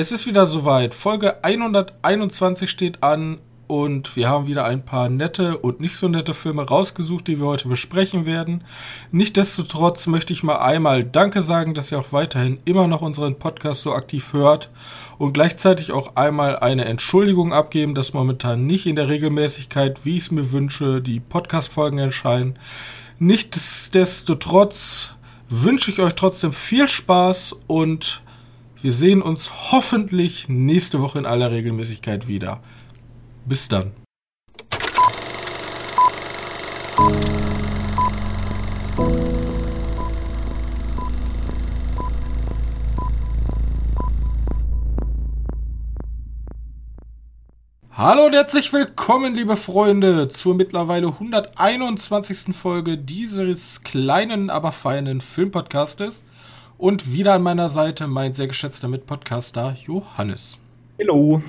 Es 0.00 0.12
ist 0.12 0.26
wieder 0.26 0.46
soweit. 0.46 0.94
Folge 0.94 1.44
121 1.44 2.70
steht 2.70 3.02
an 3.02 3.36
und 3.66 4.16
wir 4.16 4.30
haben 4.30 4.46
wieder 4.46 4.64
ein 4.64 4.82
paar 4.82 5.10
nette 5.10 5.58
und 5.58 5.80
nicht 5.80 5.94
so 5.94 6.08
nette 6.08 6.32
Filme 6.32 6.66
rausgesucht, 6.66 7.26
die 7.26 7.38
wir 7.38 7.44
heute 7.44 7.68
besprechen 7.68 8.24
werden. 8.24 8.64
Nichtsdestotrotz 9.12 10.06
möchte 10.06 10.32
ich 10.32 10.42
mal 10.42 10.56
einmal 10.56 11.04
Danke 11.04 11.42
sagen, 11.42 11.74
dass 11.74 11.92
ihr 11.92 11.98
auch 11.98 12.14
weiterhin 12.14 12.60
immer 12.64 12.86
noch 12.86 13.02
unseren 13.02 13.38
Podcast 13.38 13.82
so 13.82 13.92
aktiv 13.92 14.32
hört 14.32 14.70
und 15.18 15.34
gleichzeitig 15.34 15.92
auch 15.92 16.16
einmal 16.16 16.58
eine 16.58 16.86
Entschuldigung 16.86 17.52
abgeben, 17.52 17.94
dass 17.94 18.14
momentan 18.14 18.66
nicht 18.66 18.86
in 18.86 18.96
der 18.96 19.10
Regelmäßigkeit, 19.10 20.06
wie 20.06 20.16
ich 20.16 20.22
es 20.22 20.30
mir 20.30 20.50
wünsche, 20.50 21.02
die 21.02 21.20
Podcast-Folgen 21.20 21.98
erscheinen. 21.98 22.58
Nichtsdestotrotz 23.18 25.12
wünsche 25.50 25.90
ich 25.90 26.00
euch 26.00 26.14
trotzdem 26.14 26.54
viel 26.54 26.88
Spaß 26.88 27.54
und 27.66 28.22
wir 28.82 28.92
sehen 28.94 29.20
uns 29.20 29.72
hoffentlich 29.72 30.48
nächste 30.48 31.02
Woche 31.02 31.18
in 31.18 31.26
aller 31.26 31.50
Regelmäßigkeit 31.50 32.26
wieder. 32.26 32.60
Bis 33.44 33.68
dann. 33.68 33.92
Hallo 47.92 48.24
und 48.24 48.32
herzlich 48.32 48.72
willkommen, 48.72 49.34
liebe 49.34 49.56
Freunde, 49.56 50.28
zur 50.28 50.54
mittlerweile 50.54 51.08
121. 51.08 52.56
Folge 52.56 52.96
dieses 52.96 53.82
kleinen, 53.82 54.48
aber 54.48 54.72
feinen 54.72 55.20
Filmpodcastes. 55.20 56.24
Und 56.80 57.12
wieder 57.12 57.34
an 57.34 57.42
meiner 57.42 57.68
Seite 57.68 58.06
mein 58.06 58.32
sehr 58.32 58.46
geschätzter 58.46 58.88
Mitpodcaster 58.88 59.76
Johannes. 59.84 60.56
Hallo. 60.98 61.42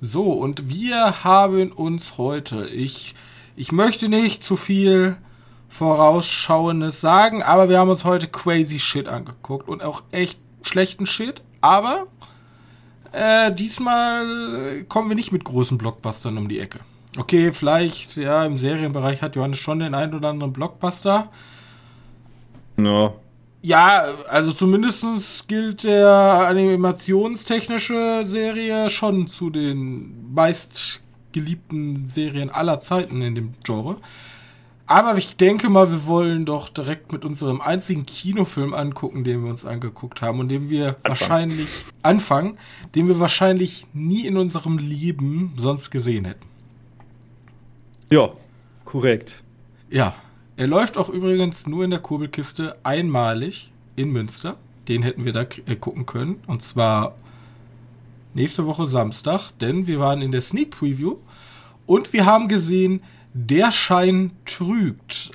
So, 0.00 0.30
und 0.30 0.68
wir 0.68 1.24
haben 1.24 1.72
uns 1.72 2.18
heute, 2.18 2.68
ich, 2.68 3.16
ich 3.56 3.72
möchte 3.72 4.08
nicht 4.08 4.44
zu 4.44 4.54
viel 4.54 5.16
Vorausschauendes 5.68 7.00
sagen, 7.00 7.42
aber 7.42 7.68
wir 7.68 7.80
haben 7.80 7.90
uns 7.90 8.04
heute 8.04 8.28
crazy 8.28 8.78
Shit 8.78 9.08
angeguckt 9.08 9.68
und 9.68 9.82
auch 9.82 10.04
echt 10.12 10.38
schlechten 10.62 11.06
Shit, 11.06 11.42
aber 11.60 12.06
äh, 13.10 13.52
diesmal 13.52 14.84
kommen 14.84 15.08
wir 15.08 15.16
nicht 15.16 15.32
mit 15.32 15.42
großen 15.42 15.78
Blockbustern 15.78 16.38
um 16.38 16.48
die 16.48 16.60
Ecke. 16.60 16.78
Okay, 17.18 17.50
vielleicht, 17.52 18.16
ja, 18.16 18.44
im 18.44 18.56
Serienbereich 18.56 19.20
hat 19.20 19.34
Johannes 19.34 19.58
schon 19.58 19.80
den 19.80 19.96
einen 19.96 20.14
oder 20.14 20.28
anderen 20.28 20.52
Blockbuster. 20.52 21.28
Ja, 22.76 23.14
ja, 23.62 24.04
also 24.28 24.52
zumindest 24.52 25.48
gilt 25.48 25.84
der 25.84 26.08
animationstechnische 26.08 28.22
Serie 28.24 28.90
schon 28.90 29.26
zu 29.26 29.50
den 29.50 30.32
meistgeliebten 30.32 32.06
Serien 32.06 32.50
aller 32.50 32.80
Zeiten 32.80 33.22
in 33.22 33.34
dem 33.34 33.54
Genre. 33.62 33.96
Aber 34.86 35.16
ich 35.16 35.36
denke 35.36 35.68
mal, 35.68 35.92
wir 35.92 36.06
wollen 36.06 36.46
doch 36.46 36.68
direkt 36.68 37.12
mit 37.12 37.24
unserem 37.24 37.60
einzigen 37.60 38.06
Kinofilm 38.06 38.74
angucken, 38.74 39.22
den 39.22 39.44
wir 39.44 39.50
uns 39.50 39.64
angeguckt 39.64 40.20
haben 40.20 40.40
und 40.40 40.48
den 40.48 40.68
wir 40.68 40.88
Anfang. 40.88 41.04
wahrscheinlich 41.04 41.68
anfangen, 42.02 42.58
den 42.96 43.06
wir 43.06 43.20
wahrscheinlich 43.20 43.86
nie 43.92 44.26
in 44.26 44.36
unserem 44.36 44.78
Leben 44.78 45.52
sonst 45.56 45.90
gesehen 45.90 46.24
hätten. 46.24 46.46
Ja, 48.10 48.30
korrekt. 48.84 49.44
Ja, 49.90 50.14
er 50.60 50.66
läuft 50.66 50.98
auch 50.98 51.08
übrigens 51.08 51.66
nur 51.66 51.84
in 51.84 51.90
der 51.90 52.00
Kurbelkiste 52.00 52.76
einmalig 52.82 53.72
in 53.96 54.10
Münster. 54.10 54.58
Den 54.88 55.02
hätten 55.02 55.24
wir 55.24 55.32
da 55.32 55.46
äh, 55.64 55.74
gucken 55.74 56.04
können. 56.04 56.42
Und 56.46 56.60
zwar 56.60 57.14
nächste 58.34 58.66
Woche 58.66 58.86
Samstag, 58.86 59.52
denn 59.62 59.86
wir 59.86 60.00
waren 60.00 60.20
in 60.20 60.32
der 60.32 60.42
Sneak 60.42 60.72
Preview 60.72 61.16
und 61.86 62.12
wir 62.12 62.26
haben 62.26 62.46
gesehen, 62.46 63.02
der 63.32 63.72
Schein 63.72 64.32
trügt. 64.44 65.30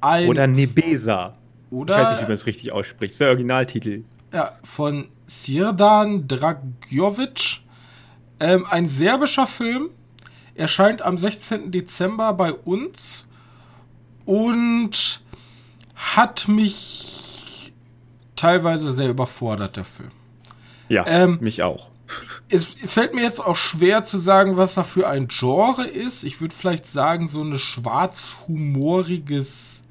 Ein 0.00 0.30
oder 0.30 0.46
Nebesa. 0.46 1.34
Oder, 1.70 1.94
ich 1.94 2.00
weiß 2.00 2.10
nicht, 2.12 2.20
wie 2.20 2.24
man 2.24 2.32
es 2.32 2.46
richtig 2.46 2.72
ausspricht. 2.72 3.20
Der 3.20 3.28
Originaltitel. 3.28 4.04
Ja, 4.32 4.52
von 4.62 5.08
Sirdan 5.26 6.26
Dragjovic. 6.26 7.60
Ähm, 8.40 8.64
ein 8.70 8.88
serbischer 8.88 9.46
Film. 9.46 9.90
Erscheint 10.54 11.02
am 11.02 11.18
16. 11.18 11.70
Dezember 11.70 12.32
bei 12.32 12.54
uns 12.54 13.23
und 14.26 15.22
hat 15.94 16.48
mich 16.48 17.72
teilweise 18.36 18.92
sehr 18.92 19.08
überfordert, 19.10 19.76
der 19.76 19.84
Film. 19.84 20.10
Ja, 20.88 21.04
ähm, 21.06 21.38
mich 21.40 21.62
auch. 21.62 21.90
Es 22.50 22.66
fällt 22.66 23.14
mir 23.14 23.22
jetzt 23.22 23.40
auch 23.40 23.56
schwer 23.56 24.04
zu 24.04 24.18
sagen, 24.18 24.58
was 24.58 24.76
er 24.76 24.84
für 24.84 25.08
ein 25.08 25.28
Genre 25.28 25.86
ist. 25.86 26.24
Ich 26.24 26.42
würde 26.42 26.54
vielleicht 26.54 26.86
sagen, 26.86 27.26
so 27.26 27.40
eine 27.40 27.58
schwarzhumoriges. 27.58 29.82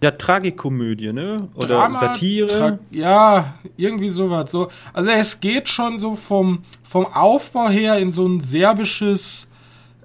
Ja, 0.00 0.12
Tragikomödie, 0.12 1.12
ne? 1.12 1.48
Oder 1.54 1.68
Drama, 1.68 1.98
Satire. 1.98 2.46
Tra 2.46 2.78
ja, 2.92 3.54
irgendwie 3.76 4.10
sowas. 4.10 4.52
So. 4.52 4.68
Also 4.92 5.10
es 5.10 5.40
geht 5.40 5.68
schon 5.68 5.98
so 5.98 6.14
vom, 6.14 6.62
vom 6.84 7.06
Aufbau 7.06 7.68
her 7.68 7.98
in 7.98 8.12
so 8.12 8.24
ein 8.26 8.40
serbisches, 8.40 9.48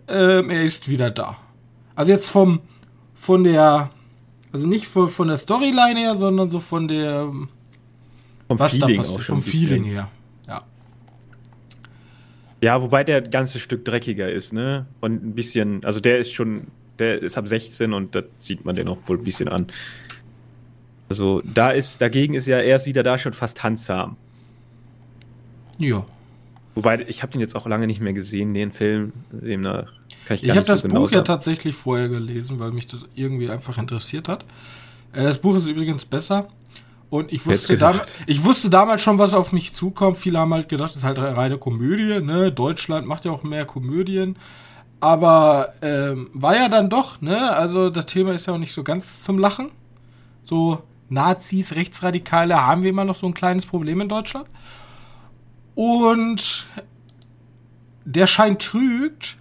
ähm, 0.07 0.49
er 0.49 0.63
ist 0.63 0.89
wieder 0.89 1.11
da. 1.11 1.37
Also 1.95 2.11
jetzt 2.11 2.29
vom, 2.29 2.61
von 3.23 3.45
der, 3.45 3.89
also 4.51 4.67
nicht 4.67 4.85
von, 4.85 5.07
von 5.07 5.29
der 5.29 5.37
Storyline 5.37 5.97
her, 5.97 6.17
sondern 6.17 6.49
so 6.49 6.59
von 6.59 6.89
der 6.89 7.31
vom 8.49 8.59
Feeling 8.59 8.99
auch 8.99 9.21
schon 9.21 9.35
vom 9.35 9.41
Feeling 9.41 9.85
her. 9.85 10.09
Ja. 10.45 10.63
Ja, 12.61 12.81
wobei 12.81 13.05
der 13.05 13.21
ganze 13.21 13.59
Stück 13.59 13.85
dreckiger 13.85 14.29
ist, 14.29 14.51
ne? 14.51 14.87
Und 14.99 15.23
ein 15.23 15.35
bisschen, 15.35 15.85
also 15.85 16.01
der 16.01 16.17
ist 16.17 16.33
schon, 16.33 16.67
der 16.99 17.21
ist 17.21 17.37
ab 17.37 17.47
16 17.47 17.93
und 17.93 18.13
da 18.13 18.23
sieht 18.41 18.65
man 18.65 18.75
den 18.75 18.89
auch 18.89 18.97
wohl 19.05 19.17
ein 19.17 19.23
bisschen 19.23 19.47
an. 19.47 19.67
Also 21.07 21.41
da 21.45 21.69
ist, 21.69 22.01
dagegen 22.01 22.33
ist 22.33 22.47
ja 22.47 22.59
erst 22.59 22.87
wieder 22.87 23.03
da 23.03 23.17
schon 23.17 23.31
fast 23.31 23.63
handsam. 23.63 24.17
Ja. 25.77 26.05
Wobei, 26.75 27.05
ich 27.07 27.23
habe 27.23 27.31
den 27.31 27.39
jetzt 27.39 27.55
auch 27.55 27.67
lange 27.67 27.87
nicht 27.87 28.01
mehr 28.01 28.13
gesehen, 28.13 28.53
den 28.53 28.73
Film, 28.73 29.13
demnach 29.31 29.93
kann 30.25 30.37
ich 30.37 30.43
ich 30.43 30.49
habe 30.51 30.61
das 30.61 30.79
so 30.79 30.87
genau 30.87 31.01
Buch 31.01 31.09
sagen. 31.09 31.17
ja 31.17 31.21
tatsächlich 31.23 31.75
vorher 31.75 32.09
gelesen, 32.09 32.59
weil 32.59 32.71
mich 32.71 32.87
das 32.87 33.05
irgendwie 33.15 33.49
einfach 33.49 33.77
interessiert 33.77 34.27
hat. 34.27 34.45
Äh, 35.13 35.23
das 35.23 35.37
Buch 35.37 35.55
ist 35.55 35.67
übrigens 35.67 36.05
besser. 36.05 36.47
Und 37.09 37.31
ich 37.31 37.45
wusste, 37.45 37.77
damals, 37.77 38.11
ich 38.25 38.43
wusste 38.43 38.71
damals 38.71 39.03
schon, 39.03 39.19
was 39.19 39.35
auf 39.35 39.51
mich 39.51 39.73
zukommt. 39.73 40.17
Viele 40.17 40.39
haben 40.39 40.51
halt 40.51 40.67
gedacht, 40.67 40.89
das 40.89 40.97
ist 40.97 41.03
halt 41.03 41.19
eine 41.19 41.37
reine 41.37 41.59
Komödie. 41.59 42.19
Ne? 42.19 42.51
Deutschland 42.51 43.05
macht 43.05 43.25
ja 43.25 43.31
auch 43.31 43.43
mehr 43.43 43.65
Komödien. 43.65 44.35
Aber 44.99 45.73
ähm, 45.83 46.31
war 46.33 46.55
ja 46.55 46.69
dann 46.69 46.89
doch, 46.89 47.21
ne? 47.21 47.55
Also 47.55 47.89
das 47.89 48.07
Thema 48.07 48.31
ist 48.33 48.47
ja 48.47 48.53
auch 48.53 48.57
nicht 48.57 48.73
so 48.73 48.83
ganz 48.83 49.21
zum 49.21 49.37
Lachen. 49.37 49.69
So 50.43 50.81
Nazis, 51.09 51.75
Rechtsradikale 51.75 52.65
haben 52.65 52.81
wir 52.81 52.89
immer 52.89 53.05
noch 53.05 53.15
so 53.15 53.27
ein 53.27 53.33
kleines 53.33 53.65
Problem 53.65 54.01
in 54.01 54.09
Deutschland. 54.09 54.47
Und 55.75 56.67
der 58.05 58.27
Schein 58.27 58.57
trügt, 58.57 59.37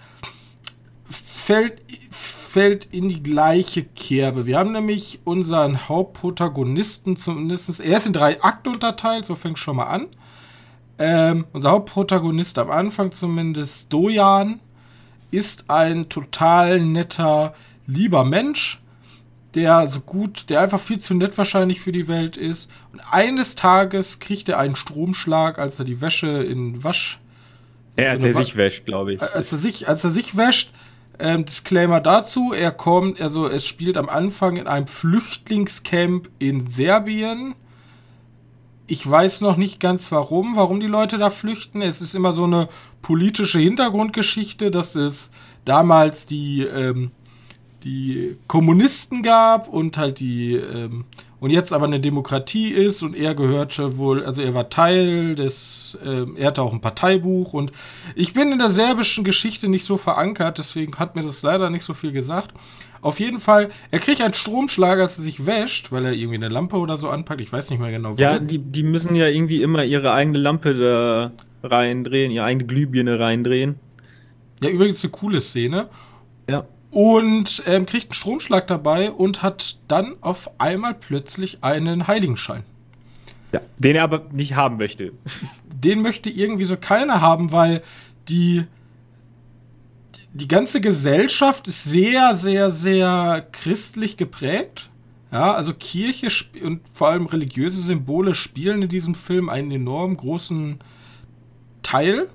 fällt, 1.43 1.83
fällt 2.11 2.87
in 2.93 3.09
die 3.09 3.23
gleiche 3.23 3.83
Kerbe. 3.83 4.47
Wir 4.47 4.59
haben 4.59 4.73
nämlich 4.73 5.21
unseren 5.25 5.89
Hauptprotagonisten 5.89 7.17
zumindest, 7.17 7.81
er 7.81 7.97
ist 7.97 8.07
in 8.07 8.13
drei 8.13 8.41
Akte 8.43 8.71
unterteilt, 8.71 9.25
so 9.25 9.35
fängt 9.35 9.59
schon 9.59 9.77
mal 9.77 9.87
an. 9.87 10.07
Ähm, 10.99 11.47
unser 11.53 11.73
Hauptprotagonist 11.73 12.59
am 12.59 12.71
Anfang 12.71 13.11
zumindest, 13.11 13.93
Dojan, 13.93 14.61
ist 15.31 15.65
ein 15.69 16.09
total 16.09 16.81
netter, 16.81 17.55
lieber 17.87 18.25
Mensch, 18.25 18.81
der 19.55 19.87
so 19.89 20.01
gut, 20.01 20.49
der 20.49 20.61
einfach 20.61 20.81
viel 20.81 21.01
zu 21.01 21.15
nett 21.15 21.37
wahrscheinlich 21.37 21.81
für 21.81 21.93
die 21.93 22.07
Welt 22.07 22.37
ist. 22.37 22.71
Und 22.93 23.01
eines 23.11 23.57
Tages 23.57 24.21
kriegt 24.21 24.49
er 24.49 24.59
einen 24.59 24.77
Stromschlag, 24.77 25.59
als 25.59 25.79
er 25.79 25.85
die 25.85 26.01
Wäsche 26.01 26.29
in 26.29 26.85
Wasch. 26.85 27.19
Ja, 27.99 28.11
als 28.11 28.25
er 28.25 28.35
sich 28.35 28.57
wäscht, 28.57 28.87
glaube 28.87 29.15
ich. 29.15 29.23
Als 29.23 29.53
er 29.53 29.59
sich, 29.59 29.89
als 29.89 30.05
er 30.05 30.11
sich 30.11 30.37
wäscht, 30.37 30.73
ähm, 31.19 31.45
Disclaimer 31.45 32.01
dazu, 32.01 32.53
er 32.53 32.71
kommt, 32.71 33.21
also 33.21 33.47
es 33.47 33.67
spielt 33.67 33.97
am 33.97 34.09
Anfang 34.09 34.57
in 34.57 34.67
einem 34.67 34.87
Flüchtlingscamp 34.87 36.29
in 36.39 36.67
Serbien. 36.67 37.55
Ich 38.87 39.09
weiß 39.09 39.41
noch 39.41 39.57
nicht 39.57 39.81
ganz 39.81 40.11
warum, 40.13 40.57
warum 40.57 40.81
die 40.81 40.87
Leute 40.87 41.19
da 41.19 41.31
flüchten. 41.31 41.83
Es 41.83 42.01
ist 42.01 42.15
immer 42.15 42.33
so 42.33 42.45
eine 42.45 42.69
politische 43.01 43.59
Hintergrundgeschichte, 43.59 44.71
dass 44.71 44.95
es 44.95 45.31
damals 45.65 46.27
die, 46.27 46.63
ähm, 46.63 47.11
die 47.85 48.37
Kommunisten 48.49 49.23
gab 49.23 49.69
und 49.69 49.97
halt 49.99 50.21
die 50.21 50.55
ähm, 50.55 51.05
und 51.43 51.51
jetzt 51.51 51.73
aber 51.73 51.87
eine 51.87 51.99
Demokratie 51.99 52.69
ist 52.69 53.03
und 53.03 53.17
er 53.17 53.35
gehörte 53.35 53.99
wohl, 53.99 54.25
also 54.25 54.41
er 54.41 54.55
war 54.55 54.71
Teil 54.71 55.35
des, 55.35 55.99
äh, 56.01 56.25
er 56.37 56.47
hatte 56.47 56.63
auch 56.63 56.73
ein 56.73 56.81
Parteibuch 56.81 57.53
und 57.53 57.73
ich 58.15 58.33
bin 58.33 58.53
in 58.53 58.61
der 58.61 58.71
serbischen 58.71 59.25
Geschichte 59.25 59.69
nicht 59.69 59.85
so 59.85 59.97
verankert, 59.97 60.59
deswegen 60.59 60.97
hat 61.01 61.17
mir 61.17 61.23
das 61.23 61.43
leider 61.43 61.69
nicht 61.69 61.83
so 61.83 61.95
viel 61.95 62.13
gesagt. 62.13 62.55
Auf 63.01 63.19
jeden 63.19 63.41
Fall, 63.41 63.71
er 63.91 63.99
kriegt 63.99 64.23
einen 64.23 64.35
Stromschlag, 64.35 65.01
als 65.01 65.19
er 65.19 65.25
sich 65.25 65.45
wäscht, 65.45 65.91
weil 65.91 66.05
er 66.05 66.13
irgendwie 66.13 66.37
eine 66.37 66.49
Lampe 66.49 66.77
oder 66.77 66.97
so 66.97 67.09
anpackt. 67.09 67.41
Ich 67.41 67.53
weiß 67.53 67.71
nicht 67.71 67.81
mehr 67.81 67.91
genau. 67.91 68.15
Ja, 68.19 68.39
die, 68.39 68.59
die 68.61 68.85
müssen 68.85 69.17
ja 69.17 69.27
irgendwie 69.27 69.63
immer 69.63 69.83
ihre 69.83 70.13
eigene 70.13 70.39
Lampe 70.39 70.75
da 70.75 71.33
reindrehen, 71.65 72.31
ihre 72.31 72.45
eigene 72.45 72.67
Glühbirne 72.67 73.19
reindrehen. 73.19 73.81
Ja, 74.63 74.71
übrigens 74.71 75.03
eine 75.03 75.11
coole 75.11 75.41
Szene. 75.41 75.89
Ja. 76.49 76.67
Und 76.93 77.63
ähm, 77.67 77.87
kriegt 77.87 78.07
einen 78.07 78.15
Stromschlag 78.15 78.69
dabei 78.69 79.11
und 79.11 79.43
hat 79.43 79.79
dann 79.89 80.15
auf 80.21 80.61
einmal 80.61 80.95
plötzlich 80.95 81.65
einen 81.65 82.07
Heiligenschein. 82.07 82.63
Ja, 83.51 83.61
den 83.79 83.97
er 83.97 84.05
aber 84.05 84.27
nicht 84.33 84.55
haben 84.55 84.77
möchte. 84.77 85.13
Den 85.75 86.03
möchte 86.03 86.31
irgendwie 86.31 86.65
so 86.65 86.77
keiner 86.77 87.21
haben, 87.21 87.51
weil 87.51 87.83
die 88.29 88.65
die 90.35 90.49
ganze 90.49 90.81
Gesellschaft 90.81 91.69
ist 91.69 91.85
sehr, 91.85 92.35
sehr, 92.37 92.71
sehr 92.71 93.47
christlich 93.53 94.17
geprägt. 94.17 94.91
Ja, 95.31 95.55
also 95.55 95.73
Kirche 95.75 96.29
und 96.63 96.81
vor 96.93 97.09
allem 97.09 97.27
religiöse 97.27 97.83
Symbole 97.83 98.35
spielen 98.35 98.83
in 98.83 98.89
diesem 98.89 99.15
Film 99.15 99.49
einen 99.49 99.71
enorm 99.71 100.17
großen 100.17 100.79
Teil. 101.83 102.29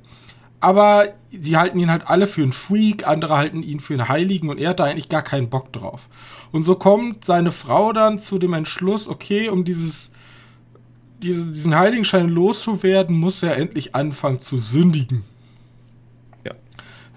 Aber 0.59 1.09
sie 1.31 1.57
halten 1.57 1.79
ihn 1.79 1.91
halt 1.91 2.07
alle 2.07 2.25
für 2.25 2.41
einen 2.41 2.53
Freak, 2.53 3.07
andere 3.07 3.37
halten 3.37 3.61
ihn 3.61 3.79
für 3.79 3.93
einen 3.93 4.09
Heiligen 4.09 4.49
und 4.49 4.57
er 4.57 4.71
hat 4.71 4.79
da 4.79 4.85
eigentlich 4.85 5.09
gar 5.09 5.21
keinen 5.21 5.49
Bock 5.49 5.71
drauf. 5.71 6.09
Und 6.51 6.63
so 6.63 6.75
kommt 6.75 7.25
seine 7.25 7.51
Frau 7.51 7.93
dann 7.93 8.19
zu 8.19 8.39
dem 8.39 8.53
Entschluss, 8.53 9.07
okay, 9.07 9.49
um 9.49 9.63
dieses, 9.63 10.11
diese, 11.21 11.45
diesen 11.45 11.75
Heiligenschein 11.75 12.29
loszuwerden, 12.29 13.15
muss 13.15 13.43
er 13.43 13.57
endlich 13.57 13.93
anfangen 13.93 14.39
zu 14.39 14.57
sündigen. 14.57 15.23
Ja. 16.43 16.53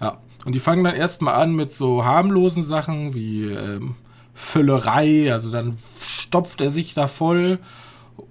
Ja. 0.00 0.18
Und 0.44 0.54
die 0.54 0.60
fangen 0.60 0.84
dann 0.84 0.94
erstmal 0.94 1.34
an 1.34 1.54
mit 1.54 1.72
so 1.72 2.04
harmlosen 2.04 2.64
Sachen 2.64 3.14
wie 3.14 3.44
ähm, 3.44 3.94
Völlerei, 4.34 5.32
also 5.32 5.50
dann 5.50 5.76
stopft 6.00 6.60
er 6.60 6.70
sich 6.70 6.94
da 6.94 7.06
voll 7.06 7.58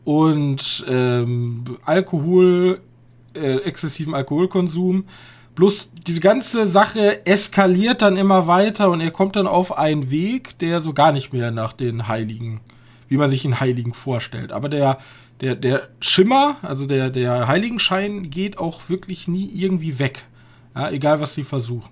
und 0.03 0.85
ähm, 0.88 1.63
Alkohol, 1.85 2.81
äh, 3.33 3.57
exzessiven 3.57 4.13
Alkoholkonsum. 4.13 5.05
Bloß 5.55 5.89
diese 6.07 6.21
ganze 6.21 6.65
Sache 6.65 7.25
eskaliert 7.25 8.01
dann 8.01 8.15
immer 8.15 8.47
weiter 8.47 8.89
und 8.91 9.01
er 9.01 9.11
kommt 9.11 9.35
dann 9.35 9.47
auf 9.47 9.77
einen 9.77 10.09
Weg, 10.09 10.57
der 10.59 10.81
so 10.81 10.93
gar 10.93 11.11
nicht 11.11 11.33
mehr 11.33 11.51
nach 11.51 11.73
den 11.73 12.07
Heiligen, 12.07 12.61
wie 13.07 13.17
man 13.17 13.29
sich 13.29 13.43
einen 13.43 13.59
Heiligen 13.59 13.93
vorstellt. 13.93 14.51
Aber 14.51 14.69
der, 14.69 14.99
der, 15.41 15.55
der 15.55 15.89
Schimmer, 15.99 16.57
also 16.61 16.85
der, 16.85 17.09
der 17.09 17.47
Heiligenschein 17.47 18.29
geht 18.29 18.57
auch 18.57 18.87
wirklich 18.87 19.27
nie 19.27 19.49
irgendwie 19.53 19.99
weg. 19.99 20.25
Ja, 20.75 20.91
egal 20.91 21.19
was 21.19 21.33
sie 21.33 21.43
versuchen. 21.43 21.89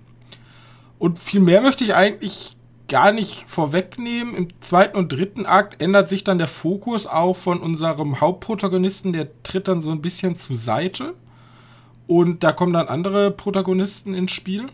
Und 0.98 1.18
viel 1.18 1.40
mehr 1.40 1.60
möchte 1.60 1.84
ich 1.84 1.94
eigentlich 1.94 2.56
gar 2.88 3.12
nicht 3.12 3.44
vorwegnehmen. 3.46 4.34
Im 4.34 4.48
zweiten 4.60 4.96
und 4.96 5.12
dritten 5.12 5.46
Akt 5.46 5.80
ändert 5.80 6.08
sich 6.08 6.24
dann 6.24 6.38
der 6.38 6.48
Fokus 6.48 7.06
auch 7.06 7.36
von 7.36 7.60
unserem 7.60 8.20
Hauptprotagonisten. 8.20 9.12
Der 9.12 9.28
tritt 9.42 9.68
dann 9.68 9.80
so 9.80 9.90
ein 9.90 10.02
bisschen 10.02 10.36
zur 10.36 10.56
Seite. 10.56 11.14
Und 12.08 12.42
da 12.42 12.52
kommen 12.52 12.72
dann 12.72 12.88
andere 12.88 13.30
Protagonisten 13.30 14.14
ins 14.14 14.32
Spiel. 14.32 14.66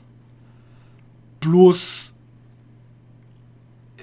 Bloß, 1.40 2.14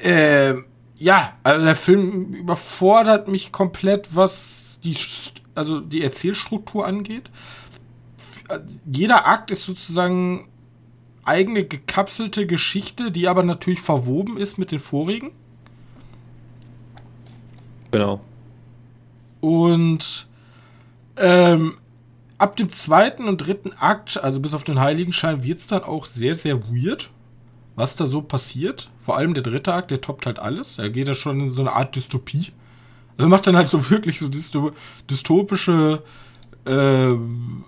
äh, 0.04 0.54
ja, 0.98 1.34
also 1.42 1.66
der 1.66 1.76
Film 1.76 2.34
überfordert 2.34 3.30
mich 3.30 3.52
komplett, 3.52 4.16
was 4.16 4.80
die, 4.84 4.96
also 5.56 5.80
die 5.80 6.04
Erzählstruktur 6.04 6.86
angeht. 6.86 7.32
Jeder 8.86 9.26
Akt 9.26 9.50
ist 9.50 9.64
sozusagen 9.64 10.50
eigene 11.24 11.64
gekapselte 11.64 12.46
Geschichte, 12.46 13.12
die 13.12 13.30
aber 13.30 13.44
natürlich 13.44 13.82
verwoben 13.82 14.38
ist 14.38 14.58
mit 14.58 14.72
den 14.72 14.80
vorigen. 14.80 15.32
Genau. 17.92 18.20
Und 19.40 20.28
ähm, 21.16 21.78
ab 22.42 22.56
dem 22.56 22.72
zweiten 22.72 23.28
und 23.28 23.38
dritten 23.38 23.72
Akt, 23.80 24.22
also 24.22 24.40
bis 24.40 24.56
auf 24.56 24.64
den 24.64 24.80
Heiligenschein, 24.80 25.44
wird 25.44 25.60
es 25.60 25.68
dann 25.68 25.84
auch 25.84 26.08
sehr, 26.08 26.34
sehr 26.34 26.60
weird, 26.70 27.12
was 27.76 27.96
da 27.96 28.08
so 28.08 28.22
passiert. 28.22 28.90
Vor 29.00 29.16
allem 29.16 29.36
der 29.36 29.44
dritte 29.44 29.74
Akt, 29.74 29.92
der 29.92 30.02
toppt 30.02 30.26
halt 30.26 30.40
alles. 30.40 30.80
Er 30.80 30.90
geht 30.90 31.08
da 31.08 31.14
schon 31.14 31.40
in 31.40 31.52
so 31.52 31.62
eine 31.62 31.74
Art 31.74 31.96
Dystopie. 31.96 32.48
Also 33.18 33.30
macht 33.30 33.46
dann 33.46 33.56
halt 33.56 33.70
so 33.70 33.90
wirklich 33.92 34.18
so 34.18 34.28
dystopische 35.10 36.02
ähm, 36.66 37.64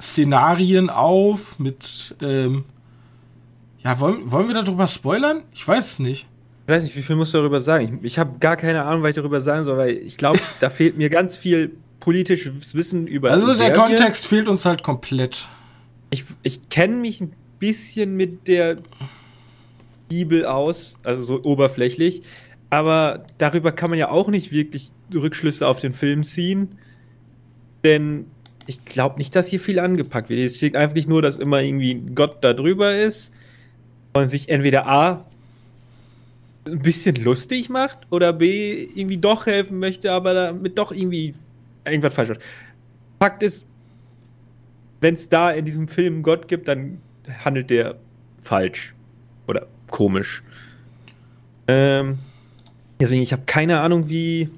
Szenarien 0.00 0.88
auf 0.88 1.58
mit, 1.58 2.16
ähm, 2.22 2.64
ja, 3.84 4.00
wollen, 4.00 4.30
wollen 4.32 4.48
wir 4.48 4.54
darüber 4.54 4.88
spoilern? 4.88 5.42
Ich 5.52 5.68
weiß 5.68 5.92
es 5.92 5.98
nicht. 5.98 6.26
Ich 6.66 6.72
weiß 6.72 6.82
nicht, 6.82 6.96
wie 6.96 7.02
viel 7.02 7.16
musst 7.16 7.34
du 7.34 7.38
darüber 7.38 7.60
sagen? 7.60 7.98
Ich, 8.00 8.12
ich 8.12 8.18
habe 8.18 8.38
gar 8.40 8.56
keine 8.56 8.84
Ahnung, 8.84 9.02
was 9.02 9.10
ich 9.10 9.16
darüber 9.16 9.42
sagen 9.42 9.66
soll, 9.66 9.76
weil 9.76 9.90
ich 9.90 10.16
glaube, 10.16 10.40
da 10.60 10.70
fehlt 10.70 10.96
mir 10.96 11.10
ganz 11.10 11.36
viel 11.36 11.76
politisches 12.06 12.72
Wissen 12.76 13.08
über. 13.08 13.32
Also 13.32 13.52
der 13.52 13.72
Kontext 13.72 14.28
fehlt 14.28 14.46
uns 14.46 14.64
halt 14.64 14.84
komplett. 14.84 15.48
Ich, 16.10 16.22
ich 16.44 16.68
kenne 16.68 16.94
mich 16.94 17.20
ein 17.20 17.32
bisschen 17.58 18.14
mit 18.14 18.46
der 18.46 18.78
Bibel 20.08 20.46
aus, 20.46 21.00
also 21.02 21.24
so 21.24 21.42
oberflächlich, 21.42 22.22
aber 22.70 23.26
darüber 23.38 23.72
kann 23.72 23.90
man 23.90 23.98
ja 23.98 24.08
auch 24.08 24.28
nicht 24.28 24.52
wirklich 24.52 24.92
Rückschlüsse 25.12 25.66
auf 25.66 25.80
den 25.80 25.94
Film 25.94 26.22
ziehen, 26.22 26.78
denn 27.84 28.26
ich 28.68 28.84
glaube 28.84 29.18
nicht, 29.18 29.34
dass 29.34 29.48
hier 29.48 29.58
viel 29.58 29.80
angepackt 29.80 30.28
wird. 30.28 30.38
Es 30.38 30.58
steht 30.58 30.76
einfach 30.76 30.94
nicht 30.94 31.08
nur, 31.08 31.22
dass 31.22 31.40
immer 31.40 31.60
irgendwie 31.60 31.94
Gott 32.14 32.36
da 32.42 32.52
drüber 32.52 32.96
ist 32.96 33.32
und 34.12 34.28
sich 34.28 34.48
entweder 34.48 34.86
A 34.86 35.26
ein 36.66 36.78
bisschen 36.78 37.16
lustig 37.16 37.68
macht 37.68 37.98
oder 38.10 38.32
B 38.32 38.86
irgendwie 38.94 39.16
doch 39.18 39.46
helfen 39.46 39.80
möchte, 39.80 40.12
aber 40.12 40.34
damit 40.34 40.78
doch 40.78 40.92
irgendwie 40.92 41.34
irgendwas 41.86 42.14
falsch 42.14 42.30
macht. 42.30 42.40
Fakt 43.18 43.42
ist, 43.42 43.66
wenn 45.00 45.14
es 45.14 45.28
da 45.28 45.50
in 45.50 45.64
diesem 45.64 45.88
Film 45.88 46.22
Gott 46.22 46.48
gibt, 46.48 46.68
dann 46.68 47.00
handelt 47.44 47.70
der 47.70 47.96
falsch 48.40 48.94
oder 49.46 49.66
komisch. 49.88 50.42
Ähm, 51.68 52.18
deswegen, 53.00 53.22
ich 53.22 53.32
habe 53.32 53.42
keine 53.46 53.80
Ahnung, 53.80 54.08
wie, 54.08 54.50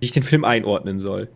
wie 0.00 0.06
ich 0.06 0.12
den 0.12 0.22
Film 0.22 0.44
einordnen 0.44 1.00
soll. 1.00 1.28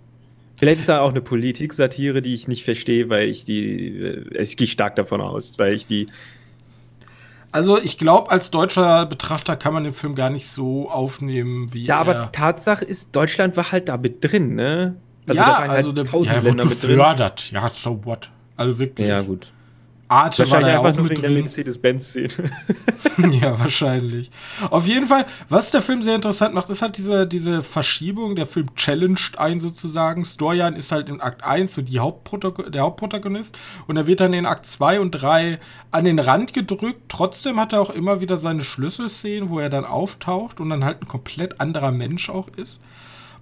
Vielleicht 0.56 0.80
ist 0.80 0.88
da 0.88 1.00
auch 1.00 1.10
eine 1.10 1.20
Politik-Satire, 1.20 2.20
die 2.20 2.34
ich 2.34 2.48
nicht 2.48 2.64
verstehe, 2.64 3.08
weil 3.08 3.28
ich 3.28 3.44
die, 3.44 3.96
äh, 3.96 4.42
ich 4.42 4.56
gehe 4.56 4.66
stark 4.66 4.96
davon 4.96 5.20
aus, 5.20 5.58
weil 5.58 5.74
ich 5.74 5.86
die. 5.86 6.06
Also 7.50 7.80
ich 7.80 7.98
glaube, 7.98 8.30
als 8.30 8.50
deutscher 8.50 9.06
Betrachter 9.06 9.56
kann 9.56 9.72
man 9.72 9.84
den 9.84 9.92
Film 9.92 10.14
gar 10.14 10.30
nicht 10.30 10.48
so 10.48 10.90
aufnehmen, 10.90 11.72
wie 11.72 11.86
Ja, 11.86 11.98
aber 11.98 12.30
Tatsache 12.32 12.84
ist, 12.84 13.14
Deutschland 13.16 13.56
war 13.56 13.72
halt 13.72 13.88
da 13.88 13.96
mit 13.96 14.22
drin, 14.22 14.54
ne? 14.54 14.96
Also 15.26 15.40
ja, 15.40 15.56
also 15.56 15.94
halt 15.94 15.96
der, 15.96 16.04
ja, 16.04 16.32
er 16.32 16.44
wurde 16.44 16.68
gefördert. 16.68 17.50
Ja, 17.50 17.68
so 17.68 18.04
what? 18.04 18.30
Also 18.56 18.78
wirklich. 18.78 19.08
Ja, 19.08 19.22
gut. 19.22 19.52
Arte 20.08 20.38
wahrscheinlich 20.40 20.74
war 20.74 20.86
einfach 20.86 20.96
nur 20.96 21.10
wegen 21.10 21.20
drin. 21.20 21.34
der 21.34 21.42
Mercedes-Benz-Szene. 21.42 22.50
ja, 23.40 23.58
wahrscheinlich. 23.58 24.30
Auf 24.70 24.86
jeden 24.86 25.06
Fall, 25.06 25.26
was 25.50 25.70
der 25.70 25.82
Film 25.82 26.02
sehr 26.02 26.14
interessant 26.14 26.54
macht, 26.54 26.70
ist 26.70 26.80
halt 26.80 26.96
diese, 26.96 27.26
diese 27.26 27.62
Verschiebung. 27.62 28.34
Der 28.34 28.46
Film 28.46 28.74
challenged 28.74 29.38
ein 29.38 29.60
sozusagen. 29.60 30.24
Storjan 30.24 30.76
ist 30.76 30.92
halt 30.92 31.10
in 31.10 31.20
Akt 31.20 31.44
1 31.44 31.74
so 31.74 31.82
die 31.82 31.98
Hauptprotagon 31.98 32.72
der 32.72 32.82
Hauptprotagonist 32.82 33.58
und 33.86 33.96
er 33.98 34.06
wird 34.06 34.20
dann 34.20 34.32
in 34.32 34.46
Akt 34.46 34.64
2 34.66 35.00
und 35.00 35.10
3 35.10 35.58
an 35.90 36.04
den 36.06 36.18
Rand 36.18 36.54
gedrückt. 36.54 37.02
Trotzdem 37.08 37.60
hat 37.60 37.74
er 37.74 37.82
auch 37.82 37.90
immer 37.90 38.20
wieder 38.22 38.38
seine 38.38 38.64
Schlüsselszenen, 38.64 39.50
wo 39.50 39.58
er 39.58 39.68
dann 39.68 39.84
auftaucht 39.84 40.60
und 40.60 40.70
dann 40.70 40.84
halt 40.84 41.02
ein 41.02 41.08
komplett 41.08 41.60
anderer 41.60 41.92
Mensch 41.92 42.30
auch 42.30 42.48
ist. 42.56 42.80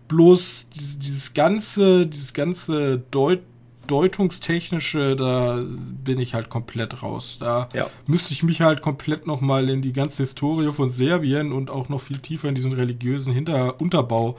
Bloß 0.08 0.66
dieses, 0.74 0.98
dieses 0.98 1.34
ganze, 1.34 2.06
dieses 2.06 2.32
ganze 2.32 2.98
Deut 3.10 3.40
deutungstechnische, 3.86 5.16
da 5.16 5.62
bin 6.04 6.18
ich 6.18 6.34
halt 6.34 6.48
komplett 6.48 7.02
raus. 7.02 7.38
Da 7.40 7.68
ja. 7.72 7.88
müsste 8.06 8.32
ich 8.32 8.42
mich 8.42 8.60
halt 8.60 8.82
komplett 8.82 9.26
nochmal 9.26 9.68
in 9.68 9.82
die 9.82 9.92
ganze 9.92 10.22
Historie 10.22 10.72
von 10.72 10.90
Serbien 10.90 11.52
und 11.52 11.70
auch 11.70 11.88
noch 11.88 12.00
viel 12.00 12.18
tiefer 12.18 12.48
in 12.48 12.54
diesen 12.54 12.72
religiösen 12.72 13.32
Hinter 13.32 13.80
Unterbau 13.80 14.36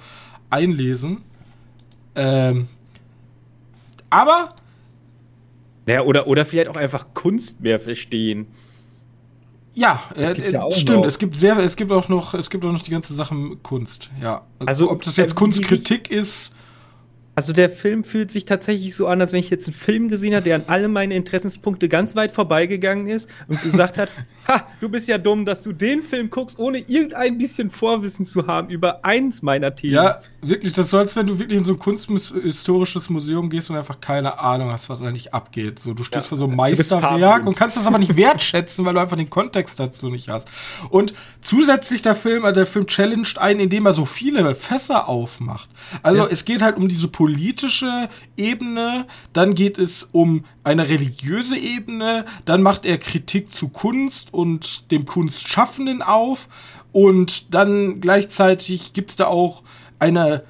einlesen. 0.50 1.24
Ähm, 2.16 2.68
aber. 4.10 4.50
Ja, 5.86 6.02
oder, 6.02 6.28
oder 6.28 6.46
vielleicht 6.46 6.70
auch 6.70 6.76
einfach 6.76 7.08
Kunst 7.14 7.62
mehr 7.62 7.80
verstehen. 7.80 8.48
Ja, 9.74 10.02
äh, 10.16 10.52
ja 10.52 10.70
stimmt. 10.72 10.98
Noch. 10.98 11.06
Es 11.06 11.20
gibt 11.20 11.36
sehr, 11.36 11.58
es 11.60 11.76
gibt 11.76 11.92
auch 11.92 12.10
noch, 12.10 12.34
es 12.34 12.50
gibt 12.50 12.66
auch 12.66 12.72
noch 12.72 12.82
die 12.82 12.92
ganze 12.92 13.14
Sache 13.14 13.36
Kunst. 13.62 14.10
Ja, 14.22 14.46
also, 14.60 14.68
also 14.68 14.92
ob 14.92 15.04
das 15.04 15.18
jetzt 15.18 15.36
Kunstkritik 15.36 16.10
ist 16.10 16.52
Also 17.38 17.54
der 17.54 17.70
Film 17.70 18.04
fühlt 18.04 18.32
sich 18.32 18.46
tatsächlich 18.46 18.96
so 18.96 19.06
an, 19.06 19.22
als 19.22 19.32
wenn 19.32 19.40
ich 19.40 19.52
jetzt 19.52 19.68
einen 19.68 19.76
Film 19.76 20.10
gesehen 20.10 20.34
habe, 20.34 20.44
der 20.44 20.56
an 20.56 20.64
alle 20.66 20.88
meine 20.88 21.14
Interessenspunkte 21.14 21.88
ganz 21.88 22.16
weit 22.16 22.32
vorbeigegangen 22.32 23.06
ist 23.06 23.30
und 23.48 23.62
gesagt 23.62 24.00
hat, 24.00 24.10
ha, 24.48 24.64
du 24.82 24.90
bist 24.90 25.08
ja 25.08 25.20
dumm, 25.20 25.46
dass 25.46 25.62
du 25.62 25.72
den 25.72 26.02
Film 26.02 26.32
guckst, 26.32 26.58
ohne 26.58 26.80
irgendein 26.80 27.38
bisschen 27.38 27.70
Vorwissen 27.70 28.26
zu 28.26 28.48
haben 28.48 28.70
über 28.70 29.06
eins 29.06 29.44
meiner 29.44 29.76
Themen. 29.76 29.94
Ja, 29.94 30.22
wirklich, 30.42 30.74
das 30.74 30.90
soll, 30.90 31.02
als 31.02 31.16
wenn 31.16 31.28
du 31.28 31.38
wirklich 31.38 31.60
in 31.60 31.64
so 31.64 31.74
ein 31.74 31.78
kunsthistorisches 31.78 33.12
Museum 33.12 33.52
gehst 33.52 33.70
und 33.70 33.76
einfach 33.76 34.02
keine 34.02 34.40
Ahnung 34.40 34.72
hast, 34.72 34.90
was 34.90 35.04
eigentlich 35.04 35.36
abgeht. 35.36 35.78
So, 35.78 35.94
du 35.94 36.04
stehst 36.04 36.26
ja, 36.26 36.30
vor 36.30 36.40
so 36.40 36.46
einem 36.46 36.56
Meisterwerk 36.56 37.46
und 37.46 37.56
kannst 37.56 37.78
das 37.78 37.86
aber 37.86 38.00
nicht 38.00 38.18
wertschätzen, 38.18 38.84
weil 38.84 38.96
du 38.96 39.00
einfach 39.00 39.16
den 39.16 39.30
Kontext 39.30 39.80
dazu 39.80 40.10
nicht 40.10 40.28
hast. 40.28 40.48
Und 40.90 41.14
zusätzlich 41.42 42.02
der 42.02 42.16
Film, 42.16 42.46
also 42.46 42.56
der 42.56 42.66
Film 42.66 42.88
challenged 42.88 43.38
einen, 43.38 43.60
indem 43.60 43.86
er 43.86 43.94
so 43.94 44.06
viele 44.06 44.56
Fässer 44.56 45.08
aufmacht. 45.08 45.70
Also 46.02 46.24
ja. 46.24 46.28
es 46.32 46.44
geht 46.44 46.64
halt 46.64 46.78
um 46.78 46.88
diese 46.88 47.08
Politik 47.08 47.27
politische 47.28 48.08
Ebene, 48.38 49.06
dann 49.34 49.54
geht 49.54 49.78
es 49.78 50.08
um 50.14 50.46
eine 50.64 50.88
religiöse 50.88 51.58
Ebene, 51.58 52.24
dann 52.46 52.62
macht 52.62 52.86
er 52.86 52.98
Kritik 52.98 53.52
zu 53.52 53.68
Kunst 53.68 54.34
und 54.34 54.90
dem 54.92 55.04
Kunstschaffenden 55.04 56.02
auf 56.02 56.48
und 56.94 57.54
dann 57.54 58.00
gleichzeitig 58.00 58.94
gibt 58.94 59.10
es 59.10 59.16
da 59.18 59.28
auch 59.28 59.64
eine, 60.00 60.46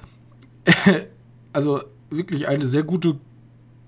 also 1.52 1.80
wirklich 2.10 2.46
eine 2.46 2.68
sehr 2.68 2.84
gute 2.84 3.18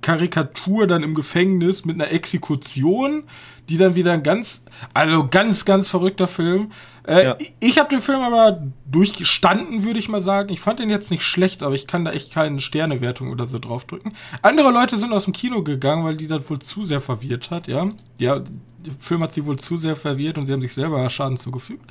Karikatur 0.00 0.88
dann 0.88 1.04
im 1.04 1.14
Gefängnis 1.14 1.84
mit 1.84 1.94
einer 1.94 2.10
Exekution, 2.10 3.22
die 3.70 3.78
dann 3.78 3.94
wieder 3.94 4.12
ein 4.12 4.22
ganz, 4.22 4.62
also 4.92 5.28
ganz, 5.28 5.64
ganz 5.64 5.88
verrückter 5.88 6.28
Film. 6.28 6.72
Äh, 7.06 7.24
ja. 7.24 7.38
Ich 7.60 7.78
habe 7.78 7.88
den 7.88 8.02
Film 8.02 8.20
aber 8.20 8.62
durchgestanden, 8.90 9.84
würde 9.84 9.98
ich 9.98 10.08
mal 10.08 10.22
sagen. 10.22 10.52
Ich 10.52 10.60
fand 10.60 10.80
den 10.80 10.90
jetzt 10.90 11.10
nicht 11.10 11.22
schlecht, 11.22 11.62
aber 11.62 11.74
ich 11.74 11.86
kann 11.86 12.04
da 12.04 12.12
echt 12.12 12.32
keine 12.32 12.60
Sternewertung 12.60 13.30
oder 13.30 13.46
so 13.46 13.58
draufdrücken. 13.58 14.12
Andere 14.42 14.70
Leute 14.70 14.98
sind 14.98 15.12
aus 15.12 15.24
dem 15.24 15.32
Kino 15.32 15.62
gegangen, 15.62 16.04
weil 16.04 16.16
die 16.16 16.26
das 16.26 16.50
wohl 16.50 16.58
zu 16.58 16.82
sehr 16.82 17.00
verwirrt 17.00 17.50
hat, 17.50 17.68
ja. 17.68 17.88
Ja, 18.18 18.40
der 18.40 18.94
Film 18.98 19.22
hat 19.22 19.34
sie 19.34 19.46
wohl 19.46 19.58
zu 19.58 19.76
sehr 19.76 19.96
verwirrt 19.96 20.36
und 20.36 20.46
sie 20.46 20.52
haben 20.52 20.62
sich 20.62 20.74
selber 20.74 21.08
Schaden 21.08 21.36
zugefügt. 21.36 21.88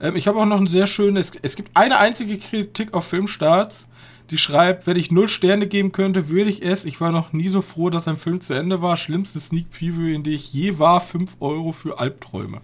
Ähm, 0.00 0.16
ich 0.16 0.28
habe 0.28 0.38
auch 0.38 0.46
noch 0.46 0.60
ein 0.60 0.66
sehr 0.66 0.86
schönes, 0.86 1.32
es 1.42 1.56
gibt 1.56 1.74
eine 1.74 1.98
einzige 1.98 2.38
Kritik 2.38 2.92
auf 2.92 3.06
Filmstarts 3.06 3.88
die 4.30 4.38
schreibt, 4.38 4.86
wenn 4.86 4.96
ich 4.96 5.10
null 5.10 5.28
Sterne 5.28 5.66
geben 5.66 5.92
könnte, 5.92 6.28
würde 6.28 6.50
ich 6.50 6.62
es. 6.62 6.84
Ich 6.84 7.00
war 7.00 7.12
noch 7.12 7.32
nie 7.32 7.48
so 7.48 7.62
froh, 7.62 7.90
dass 7.90 8.08
ein 8.08 8.16
Film 8.16 8.40
zu 8.40 8.54
Ende 8.54 8.80
war. 8.80 8.96
Schlimmste 8.96 9.40
Sneak 9.40 9.70
Preview, 9.70 10.14
in 10.14 10.22
der 10.22 10.32
ich 10.32 10.52
je 10.52 10.78
war, 10.78 11.00
5 11.00 11.36
Euro 11.40 11.72
für 11.72 11.98
Albträume. 11.98 12.60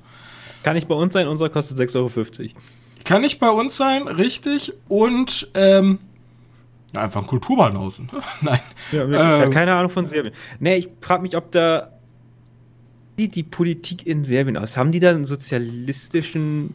Kann 0.63 0.75
nicht 0.75 0.89
bei 0.89 0.95
uns 0.95 1.13
sein, 1.13 1.29
unserer 1.29 1.51
kostet 1.51 1.79
6,50 1.79 1.97
Euro. 1.97 2.51
Kann 3.05 3.23
nicht 3.23 3.41
bei 3.41 3.51
uns 3.51 3.77
sein, 3.77 4.09
richtig. 4.09 4.73
Und 4.89 5.51
ähm, 5.55 5.99
ja, 6.95 7.03
einfach 7.03 7.23
ein 7.23 7.27
Kulturbahnhausen. 7.27 8.11
Nein. 8.41 8.61
Ja, 8.93 9.05
ähm, 9.05 9.13
ja, 9.13 9.49
keine 9.49 9.75
Ahnung 9.75 9.91
von 9.91 10.07
Serbien. 10.07 10.35
Nee, 10.59 10.77
ich 10.77 10.89
frage 11.01 11.23
mich, 11.23 11.37
ob 11.37 11.53
da 11.53 11.93
sieht 13.17 13.37
die 13.37 13.43
Politik 13.43 14.07
in 14.07 14.25
Serbien 14.25 14.57
aus? 14.57 14.77
Haben 14.79 14.93
die 14.93 15.01
da 15.01 15.11
einen 15.11 15.27
sozialistischen 15.27 16.75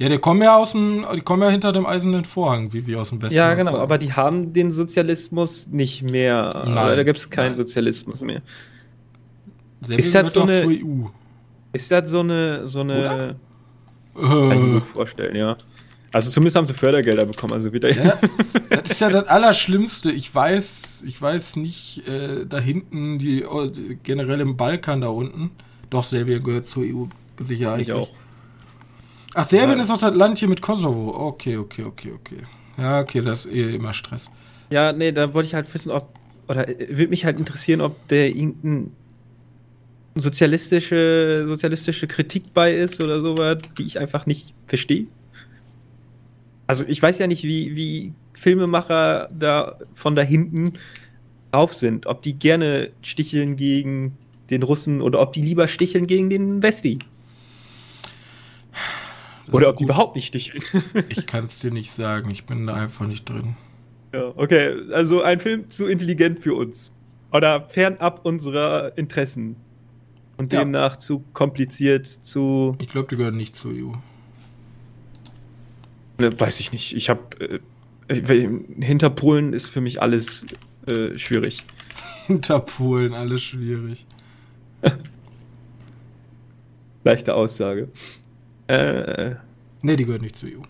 ja, 0.00 0.08
die 0.08 0.16
kommen 0.16 0.40
ja 0.40 0.56
aus 0.56 0.72
dem, 0.72 1.04
die 1.14 1.20
kommen 1.20 1.42
ja 1.42 1.50
hinter 1.50 1.72
dem 1.72 1.84
eisernen 1.84 2.24
Vorhang, 2.24 2.72
wie 2.72 2.86
wir 2.86 3.02
aus 3.02 3.10
dem 3.10 3.20
Westen. 3.20 3.34
Ja, 3.34 3.52
genau, 3.52 3.76
aber 3.76 3.98
die 3.98 4.14
haben 4.14 4.54
den 4.54 4.72
Sozialismus 4.72 5.66
nicht 5.66 6.02
mehr. 6.02 6.64
Nein, 6.66 6.96
da 6.96 7.02
gibt 7.02 7.18
es 7.18 7.28
keinen 7.28 7.48
nein. 7.48 7.54
Sozialismus 7.56 8.22
mehr. 8.22 8.40
Serbien 9.82 9.98
ist 9.98 10.14
das 10.14 10.32
so 10.32 10.42
eine 10.42 10.64
EU. 10.66 11.06
Ist 11.74 11.90
das 11.90 12.08
so 12.08 12.20
eine 12.20 12.66
so 12.66 12.80
eine 12.80 13.36
Oder? 14.14 14.48
Kann 14.48 14.52
ich 14.52 14.58
mir 14.58 14.72
gut 14.80 14.86
vorstellen, 14.86 15.36
ja. 15.36 15.58
Also 16.12 16.30
zumindest 16.30 16.56
haben 16.56 16.66
sie 16.66 16.72
Fördergelder 16.74 17.26
bekommen, 17.26 17.52
also 17.52 17.70
wieder. 17.70 17.90
Ja, 17.94 18.18
das 18.70 18.92
ist 18.92 19.00
ja 19.02 19.10
das 19.10 19.28
Allerschlimmste. 19.28 20.10
Ich 20.10 20.34
weiß, 20.34 21.02
ich 21.06 21.20
weiß 21.20 21.56
nicht, 21.56 22.08
äh, 22.08 22.46
da 22.46 22.58
hinten, 22.58 23.18
die, 23.18 23.44
oh, 23.44 23.70
generell 24.02 24.40
im 24.40 24.56
Balkan 24.56 25.02
da 25.02 25.08
unten. 25.08 25.50
Doch, 25.90 26.04
Serbien 26.04 26.42
gehört 26.42 26.64
zur 26.64 26.84
EU 26.84 27.04
sicher 27.38 27.72
eigentlich. 27.72 27.88
Ich 27.88 27.94
auch. 27.94 28.10
Ach, 29.34 29.48
Serbien 29.48 29.78
ja. 29.78 29.84
ist 29.84 29.90
doch 29.90 30.00
das 30.00 30.14
Land 30.14 30.38
hier 30.38 30.48
mit 30.48 30.60
Kosovo. 30.60 31.28
Okay, 31.28 31.56
okay, 31.56 31.84
okay, 31.84 32.12
okay. 32.12 32.38
Ja, 32.76 33.00
okay, 33.00 33.20
das 33.20 33.46
ist 33.46 33.52
eh 33.52 33.74
immer 33.76 33.92
Stress. 33.92 34.28
Ja, 34.70 34.92
nee, 34.92 35.12
da 35.12 35.34
wollte 35.34 35.48
ich 35.48 35.54
halt 35.54 35.72
wissen, 35.72 35.90
ob, 35.90 36.08
oder 36.48 36.68
äh, 36.68 36.88
würde 36.90 37.08
mich 37.08 37.24
halt 37.24 37.38
interessieren, 37.38 37.80
ob 37.80 38.08
der 38.08 38.28
irgendein 38.28 38.92
sozialistische, 40.14 41.44
sozialistische 41.46 42.06
Kritik 42.06 42.52
bei 42.54 42.72
ist 42.74 43.00
oder 43.00 43.20
sowas, 43.20 43.58
die 43.78 43.84
ich 43.84 43.98
einfach 43.98 44.26
nicht 44.26 44.54
verstehe. 44.66 45.06
Also 46.66 46.84
ich 46.86 47.02
weiß 47.02 47.18
ja 47.18 47.26
nicht, 47.26 47.44
wie, 47.44 47.76
wie 47.76 48.12
Filmemacher 48.32 49.28
da 49.36 49.76
von 49.94 50.16
da 50.16 50.22
hinten 50.22 50.72
drauf 51.52 51.72
sind. 51.74 52.06
Ob 52.06 52.22
die 52.22 52.34
gerne 52.34 52.90
sticheln 53.02 53.56
gegen 53.56 54.16
den 54.50 54.62
Russen 54.62 55.02
oder 55.02 55.20
ob 55.20 55.32
die 55.32 55.42
lieber 55.42 55.68
sticheln 55.68 56.06
gegen 56.06 56.30
den 56.30 56.62
Westi. 56.62 56.98
Oder 59.52 59.68
ob 59.68 59.76
die 59.76 59.84
überhaupt 59.84 60.16
nicht 60.16 60.26
sticheln. 60.26 60.62
ich 61.08 61.26
kann 61.26 61.46
es 61.46 61.60
dir 61.60 61.70
nicht 61.70 61.92
sagen, 61.92 62.30
ich 62.30 62.44
bin 62.44 62.66
da 62.66 62.74
einfach 62.74 63.06
nicht 63.06 63.28
drin. 63.28 63.56
Ja, 64.12 64.32
okay, 64.36 64.74
also 64.92 65.22
ein 65.22 65.40
Film 65.40 65.68
zu 65.68 65.86
intelligent 65.86 66.38
für 66.40 66.54
uns. 66.54 66.92
Oder 67.32 67.68
fernab 67.68 68.24
unserer 68.24 68.96
Interessen. 68.98 69.56
Und 70.36 70.52
ja. 70.52 70.60
demnach 70.60 70.96
zu 70.96 71.20
kompliziert, 71.32 72.06
zu. 72.06 72.74
Ich 72.80 72.88
glaube, 72.88 73.08
die 73.08 73.16
gehören 73.16 73.36
nicht 73.36 73.54
zur 73.54 73.72
EU. 73.72 73.92
Ne, 76.18 76.38
weiß 76.38 76.60
ich 76.60 76.72
nicht. 76.72 76.96
Ich 76.96 77.10
habe. 77.10 77.22
Äh, 78.08 78.48
hinter 78.80 79.10
Polen 79.10 79.52
ist 79.52 79.66
für 79.66 79.80
mich 79.80 80.02
alles 80.02 80.46
äh, 80.86 81.16
schwierig. 81.16 81.64
hinter 82.26 82.60
Polen 82.60 83.14
alles 83.14 83.42
schwierig. 83.42 84.06
Leichte 87.04 87.34
Aussage. 87.34 87.88
Äh, 88.70 89.34
ne, 89.82 89.96
die 89.96 90.04
gehört 90.04 90.22
nicht 90.22 90.36
zur 90.36 90.48
EU. 90.48 90.62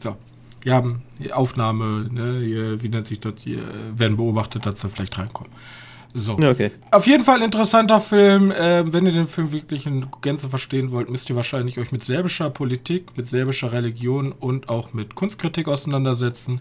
So. 0.00 0.16
Wir 0.60 0.74
haben 0.74 1.02
Aufnahme, 1.32 2.08
ne, 2.10 2.40
hier, 2.40 2.82
wie 2.82 2.88
nennt 2.88 3.08
sich 3.08 3.18
das, 3.18 3.34
hier, 3.38 3.62
werden 3.96 4.16
beobachtet, 4.16 4.64
dass 4.64 4.80
sie 4.80 4.88
vielleicht 4.88 5.18
reinkommen. 5.18 5.50
So. 6.20 6.32
Okay. 6.34 6.70
Auf 6.90 7.06
jeden 7.06 7.24
Fall 7.24 7.42
interessanter 7.42 8.00
Film. 8.00 8.50
Äh, 8.50 8.92
wenn 8.92 9.06
ihr 9.06 9.12
den 9.12 9.26
Film 9.26 9.52
wirklich 9.52 9.86
in 9.86 10.06
Gänze 10.22 10.48
verstehen 10.48 10.90
wollt, 10.92 11.10
müsst 11.10 11.28
ihr 11.30 11.36
wahrscheinlich 11.36 11.78
euch 11.78 11.92
mit 11.92 12.04
serbischer 12.04 12.50
Politik, 12.50 13.16
mit 13.16 13.28
serbischer 13.28 13.72
Religion 13.72 14.32
und 14.32 14.68
auch 14.68 14.92
mit 14.92 15.14
Kunstkritik 15.14 15.68
auseinandersetzen. 15.68 16.60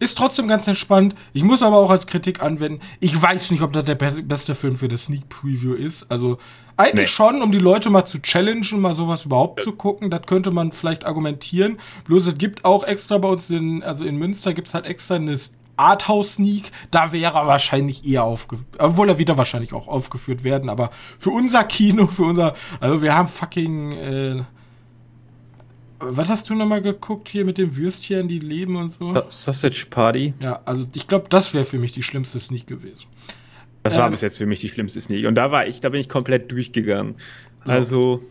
Ist 0.00 0.16
trotzdem 0.16 0.46
ganz 0.46 0.68
entspannt. 0.68 1.16
Ich 1.32 1.42
muss 1.42 1.62
aber 1.62 1.76
auch 1.76 1.90
als 1.90 2.06
Kritik 2.06 2.40
anwenden, 2.40 2.80
ich 3.00 3.20
weiß 3.20 3.50
nicht, 3.50 3.62
ob 3.62 3.72
das 3.72 3.84
der 3.84 3.96
be 3.96 4.22
beste 4.22 4.54
Film 4.54 4.76
für 4.76 4.86
das 4.86 5.04
Sneak 5.04 5.28
Preview 5.28 5.74
ist. 5.74 6.06
Also 6.10 6.38
eigentlich 6.76 6.94
nee. 6.94 7.06
schon, 7.08 7.42
um 7.42 7.50
die 7.50 7.58
Leute 7.58 7.90
mal 7.90 8.04
zu 8.04 8.20
challengen, 8.20 8.80
mal 8.80 8.94
sowas 8.94 9.24
überhaupt 9.24 9.60
ja. 9.60 9.64
zu 9.64 9.72
gucken. 9.72 10.10
Das 10.10 10.22
könnte 10.22 10.52
man 10.52 10.70
vielleicht 10.70 11.04
argumentieren. 11.04 11.78
Bloß 12.04 12.26
es 12.26 12.38
gibt 12.38 12.64
auch 12.64 12.84
extra 12.84 13.18
bei 13.18 13.28
uns 13.28 13.50
in, 13.50 13.82
also 13.82 14.04
in 14.04 14.16
Münster 14.16 14.54
gibt 14.54 14.68
es 14.68 14.74
halt 14.74 14.86
extra 14.86 15.16
eine 15.16 15.36
Arthouse-Sneak, 15.78 16.70
da 16.90 17.12
wäre 17.12 17.38
er 17.38 17.46
wahrscheinlich 17.46 18.04
eher 18.04 18.24
aufgeführt, 18.24 18.68
obwohl 18.78 19.08
er 19.08 19.18
wieder 19.18 19.36
wahrscheinlich 19.36 19.72
auch 19.72 19.88
aufgeführt 19.88 20.44
werden, 20.44 20.68
aber 20.68 20.90
für 21.18 21.30
unser 21.30 21.64
Kino, 21.64 22.06
für 22.06 22.24
unser, 22.24 22.54
also 22.80 23.02
wir 23.02 23.14
haben 23.14 23.28
fucking, 23.28 23.92
äh, 23.92 24.42
was 26.00 26.28
hast 26.28 26.48
du 26.48 26.54
nochmal 26.54 26.82
geguckt 26.82 27.28
hier 27.28 27.44
mit 27.44 27.58
den 27.58 27.76
Würstchen, 27.76 28.28
die 28.28 28.38
leben 28.38 28.76
und 28.76 28.90
so? 28.90 29.14
Sausage 29.28 29.86
Party. 29.90 30.34
Ja, 30.40 30.60
also 30.64 30.86
ich 30.94 31.06
glaube, 31.06 31.26
das 31.28 31.54
wäre 31.54 31.64
für 31.64 31.78
mich 31.78 31.92
die 31.92 32.02
schlimmste 32.02 32.38
Sneak 32.38 32.66
gewesen. 32.66 33.06
Das 33.82 33.98
war 33.98 34.06
ähm, 34.06 34.12
bis 34.12 34.20
jetzt 34.20 34.38
für 34.38 34.46
mich 34.46 34.60
die 34.60 34.68
schlimmste 34.68 35.00
Sneak. 35.00 35.26
Und 35.26 35.34
da 35.34 35.50
war 35.50 35.66
ich, 35.66 35.80
da 35.80 35.88
bin 35.88 36.00
ich 36.00 36.08
komplett 36.08 36.52
durchgegangen. 36.52 37.16
Also, 37.64 38.22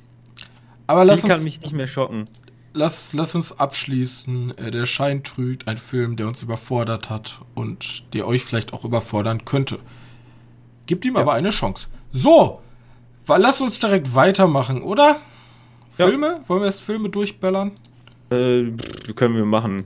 aber 0.88 1.04
lass 1.06 1.24
ich 1.24 1.30
kann 1.30 1.44
mich 1.44 1.62
nicht 1.62 1.74
mehr 1.74 1.88
schocken. 1.88 2.26
Lass, 2.74 3.14
lass 3.14 3.34
uns 3.36 3.60
abschließen. 3.60 4.58
Äh, 4.58 4.72
der 4.72 4.86
Schein 4.86 5.24
trügt, 5.24 5.68
ein 5.68 5.78
Film, 5.78 6.16
der 6.16 6.28
uns 6.28 6.44
überfordert 6.44 7.10
hat 7.10 7.42
und 7.56 8.14
der 8.14 8.28
euch 8.28 8.46
vielleicht 8.46 8.74
auch 8.74 8.86
überfordern 8.86 9.46
könnte. 9.46 9.80
Gibt 10.86 11.06
ihm 11.06 11.16
ja. 11.16 11.22
aber 11.22 11.34
eine 11.34 11.50
Chance. 11.50 11.88
So, 12.12 12.62
lass 13.28 13.62
uns 13.62 13.80
direkt 13.80 14.16
weitermachen, 14.16 14.82
oder? 14.82 15.18
Filme? 15.92 16.28
Ja. 16.28 16.50
Wollen 16.50 16.62
wir 16.62 16.68
erst 16.68 16.82
Filme 16.82 17.10
durchbellern? 17.10 17.72
Äh, 18.30 18.72
können 19.16 19.36
wir 19.36 19.46
machen. 19.46 19.86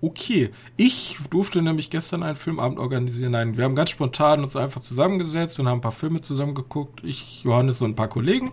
Okay, 0.00 0.50
ich 0.76 1.18
durfte 1.28 1.60
nämlich 1.60 1.90
gestern 1.90 2.22
einen 2.22 2.36
Filmabend 2.36 2.78
organisieren. 2.78 3.32
Nein, 3.32 3.56
wir 3.56 3.64
haben 3.64 3.74
ganz 3.74 3.90
spontan 3.90 4.44
uns 4.44 4.54
einfach 4.54 4.80
zusammengesetzt 4.80 5.58
und 5.58 5.66
haben 5.66 5.78
ein 5.78 5.82
paar 5.82 5.90
Filme 5.90 6.20
zusammengeguckt. 6.20 7.02
Ich, 7.02 7.42
Johannes 7.42 7.80
und 7.80 7.90
ein 7.90 7.96
paar 7.96 8.08
Kollegen. 8.08 8.52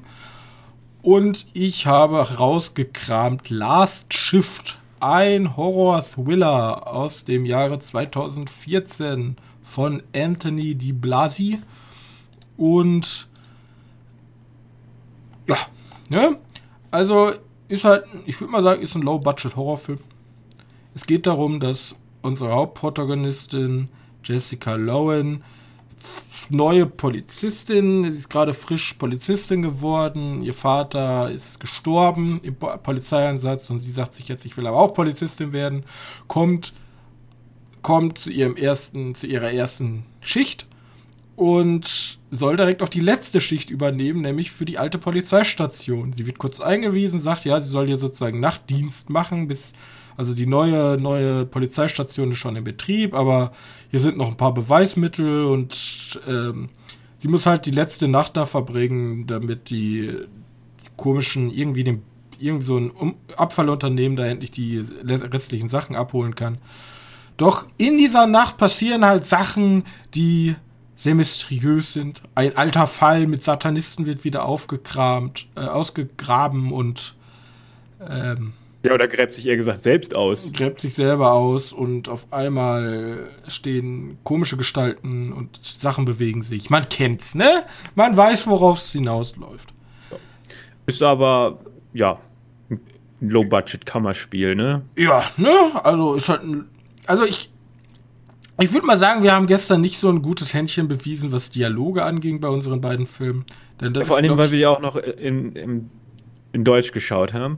Und 1.05 1.45
ich 1.53 1.85
habe 1.85 2.17
rausgekramt 2.17 3.51
Last 3.51 4.11
Shift, 4.11 4.79
ein 4.99 5.55
Horror-Thriller 5.55 6.87
aus 6.87 7.25
dem 7.25 7.45
Jahre 7.45 7.77
2014 7.77 9.35
von 9.63 10.01
Anthony 10.15 10.73
Di 10.73 10.93
Blasi. 10.93 11.61
Und 12.57 13.27
ja, 15.47 15.57
ne? 16.09 16.39
Also 16.89 17.33
ist 17.67 17.83
halt, 17.83 18.05
ich 18.25 18.41
würde 18.41 18.53
mal 18.53 18.63
sagen, 18.63 18.81
ist 18.81 18.95
ein 18.95 19.03
Low-Budget-Horrorfilm. 19.03 19.99
Es 20.95 21.05
geht 21.05 21.27
darum, 21.27 21.59
dass 21.59 21.95
unsere 22.23 22.51
Hauptprotagonistin 22.51 23.89
Jessica 24.23 24.73
Lowen, 24.73 25.43
neue 26.49 26.85
Polizistin, 26.85 28.03
sie 28.03 28.19
ist 28.19 28.29
gerade 28.29 28.53
frisch 28.53 28.93
Polizistin 28.93 29.61
geworden, 29.61 30.43
ihr 30.43 30.53
Vater 30.53 31.31
ist 31.31 31.59
gestorben 31.59 32.39
im 32.43 32.55
Polizeieinsatz 32.55 33.69
und 33.69 33.79
sie 33.79 33.91
sagt 33.91 34.15
sich 34.15 34.27
jetzt, 34.27 34.45
ich 34.45 34.55
will 34.57 34.67
aber 34.67 34.77
auch 34.77 34.93
Polizistin 34.93 35.53
werden, 35.53 35.83
kommt, 36.27 36.73
kommt 37.81 38.17
zu 38.17 38.31
ihrem 38.31 38.55
ersten, 38.55 39.15
zu 39.15 39.27
ihrer 39.27 39.51
ersten 39.51 40.05
Schicht 40.21 40.67
und 41.35 42.19
soll 42.31 42.55
direkt 42.55 42.81
auch 42.81 42.89
die 42.89 43.01
letzte 43.01 43.41
Schicht 43.41 43.69
übernehmen, 43.69 44.21
nämlich 44.21 44.51
für 44.51 44.65
die 44.65 44.77
alte 44.77 44.97
Polizeistation. 44.97 46.13
Sie 46.13 46.25
wird 46.25 46.37
kurz 46.37 46.61
eingewiesen, 46.61 47.19
sagt, 47.19 47.45
ja, 47.45 47.59
sie 47.59 47.69
soll 47.69 47.87
hier 47.87 47.97
sozusagen 47.97 48.39
Nachtdienst 48.39 49.09
machen, 49.09 49.47
bis, 49.47 49.73
also 50.17 50.33
die 50.33 50.45
neue, 50.45 50.97
neue 50.99 51.45
Polizeistation 51.45 52.31
ist 52.31 52.37
schon 52.37 52.55
in 52.55 52.63
Betrieb, 52.63 53.13
aber 53.13 53.51
hier 53.91 53.99
sind 53.99 54.17
noch 54.17 54.29
ein 54.29 54.37
paar 54.37 54.53
Beweismittel 54.53 55.45
und 55.45 56.19
ähm, 56.27 56.69
sie 57.17 57.27
muss 57.27 57.45
halt 57.45 57.65
die 57.65 57.71
letzte 57.71 58.07
Nacht 58.07 58.37
da 58.37 58.45
verbringen, 58.45 59.27
damit 59.27 59.69
die, 59.69 60.07
die 60.11 60.89
komischen, 60.97 61.51
irgendwie 61.51 61.83
dem, 61.83 62.03
irgendwie 62.39 62.65
so 62.65 62.77
ein 62.77 63.15
Abfallunternehmen 63.35 64.15
da 64.15 64.25
endlich 64.25 64.51
die 64.51 64.85
restlichen 65.03 65.69
Sachen 65.69 65.95
abholen 65.95 66.35
kann. 66.35 66.59
Doch 67.37 67.67
in 67.77 67.97
dieser 67.97 68.27
Nacht 68.27 68.57
passieren 68.57 69.05
halt 69.05 69.25
Sachen, 69.25 69.83
die 70.13 70.55
sehr 70.95 71.15
mysteriös 71.15 71.91
sind. 71.91 72.21
Ein 72.35 72.55
alter 72.55 72.87
Fall 72.87 73.27
mit 73.27 73.43
Satanisten 73.43 74.05
wird 74.05 74.23
wieder 74.23 74.45
aufgekramt, 74.45 75.47
äh, 75.55 75.61
ausgegraben 75.61 76.71
und 76.71 77.15
ähm, 78.09 78.53
ja, 78.85 78.93
oder 78.93 79.07
gräbt 79.07 79.33
sich 79.33 79.47
eher 79.47 79.57
gesagt 79.57 79.83
selbst 79.83 80.15
aus. 80.15 80.51
Gräbt 80.53 80.79
sich 80.79 80.93
selber 80.93 81.33
aus 81.33 81.73
und 81.73 82.09
auf 82.09 82.31
einmal 82.31 83.29
stehen 83.47 84.17
komische 84.23 84.57
Gestalten 84.57 85.33
und 85.33 85.59
Sachen 85.61 86.05
bewegen 86.05 86.43
sich. 86.43 86.69
Man 86.69 86.87
kennt's, 86.89 87.35
ne? 87.35 87.63
Man 87.95 88.15
weiß, 88.15 88.47
worauf 88.47 88.77
es 88.77 88.91
hinausläuft. 88.91 89.73
Ist 90.85 91.01
aber, 91.01 91.59
ja, 91.93 92.19
ein 92.69 92.79
Low-Budget-Kammerspiel, 93.29 94.55
ne? 94.55 94.83
Ja, 94.95 95.23
ne? 95.37 95.71
Also 95.83 96.15
ist 96.15 96.29
halt 96.29 96.43
ein. 96.43 96.65
Also 97.07 97.23
ich, 97.25 97.49
ich 98.59 98.73
würde 98.73 98.85
mal 98.85 98.97
sagen, 98.97 99.23
wir 99.23 99.33
haben 99.33 99.47
gestern 99.47 99.81
nicht 99.81 99.99
so 99.99 100.09
ein 100.09 100.21
gutes 100.21 100.53
Händchen 100.53 100.87
bewiesen, 100.87 101.31
was 101.31 101.49
Dialoge 101.49 102.03
anging 102.03 102.39
bei 102.39 102.49
unseren 102.49 102.81
beiden 102.81 103.05
Filmen. 103.05 103.45
Denn 103.81 103.93
ja, 103.93 104.05
vor 104.05 104.17
allem, 104.17 104.37
weil 104.37 104.51
wir 104.51 104.59
ja 104.59 104.69
auch 104.69 104.79
noch 104.79 104.95
in, 104.95 105.53
in, 105.53 105.89
in 106.53 106.63
Deutsch 106.63 106.91
geschaut 106.91 107.33
haben. 107.33 107.57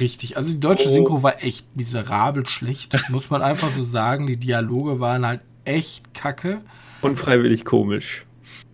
Richtig, 0.00 0.36
also 0.36 0.50
die 0.50 0.60
deutsche 0.60 0.88
oh. 0.88 0.92
Synchro 0.92 1.22
war 1.22 1.42
echt 1.42 1.76
miserabel 1.76 2.46
schlecht, 2.46 2.96
muss 3.10 3.30
man 3.30 3.42
einfach 3.42 3.70
so 3.70 3.82
sagen. 3.82 4.26
Die 4.26 4.36
Dialoge 4.36 5.00
waren 5.00 5.26
halt 5.26 5.40
echt 5.64 6.14
kacke. 6.14 6.62
Unfreiwillig 7.02 7.64
komisch. 7.64 8.26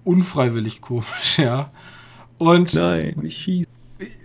Unfreiwillig 0.04 0.80
komisch, 0.80 1.38
ja. 1.38 1.70
Und 2.38 2.74
Nein, 2.74 3.14
nicht 3.22 3.38
schießen. 3.38 3.72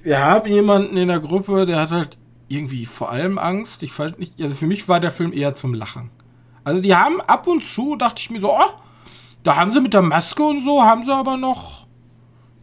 Wir 0.03 0.19
haben 0.19 0.49
jemanden 0.49 0.97
in 0.97 1.07
der 1.07 1.19
Gruppe, 1.19 1.65
der 1.65 1.81
hat 1.81 1.91
halt 1.91 2.17
irgendwie 2.47 2.85
vor 2.85 3.11
allem 3.11 3.37
Angst. 3.37 3.83
Ich 3.83 3.91
fand 3.91 4.17
nicht, 4.19 4.41
also 4.41 4.55
für 4.55 4.65
mich 4.65 4.87
war 4.87 4.99
der 4.99 5.11
Film 5.11 5.33
eher 5.33 5.53
zum 5.53 5.73
Lachen. 5.73 6.09
Also 6.63 6.81
die 6.81 6.95
haben 6.95 7.21
ab 7.21 7.47
und 7.47 7.63
zu, 7.63 7.95
dachte 7.95 8.21
ich 8.21 8.29
mir 8.29 8.41
so, 8.41 8.53
oh, 8.53 8.71
da 9.43 9.55
haben 9.55 9.71
sie 9.71 9.81
mit 9.81 9.93
der 9.93 10.01
Maske 10.01 10.43
und 10.43 10.63
so, 10.63 10.81
haben 10.81 11.05
sie 11.05 11.13
aber 11.13 11.37
noch. 11.37 11.85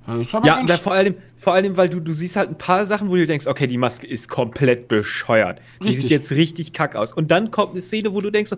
Aber 0.06 0.20
ja, 0.20 0.76
vor 0.76 0.92
allem, 0.92 1.14
vor 1.44 1.52
allem, 1.52 1.76
weil 1.76 1.90
du, 1.90 2.00
du 2.00 2.14
siehst 2.14 2.36
halt 2.36 2.48
ein 2.48 2.56
paar 2.56 2.86
Sachen, 2.86 3.10
wo 3.10 3.16
du 3.16 3.26
denkst, 3.26 3.46
okay, 3.46 3.66
die 3.66 3.76
Maske 3.76 4.06
ist 4.06 4.30
komplett 4.30 4.88
bescheuert. 4.88 5.60
Die 5.80 5.88
richtig. 5.88 6.00
sieht 6.00 6.10
jetzt 6.10 6.30
richtig 6.32 6.72
kack 6.72 6.96
aus. 6.96 7.12
Und 7.12 7.30
dann 7.30 7.50
kommt 7.50 7.72
eine 7.72 7.82
Szene, 7.82 8.14
wo 8.14 8.22
du 8.22 8.30
denkst 8.30 8.50
so, 8.50 8.56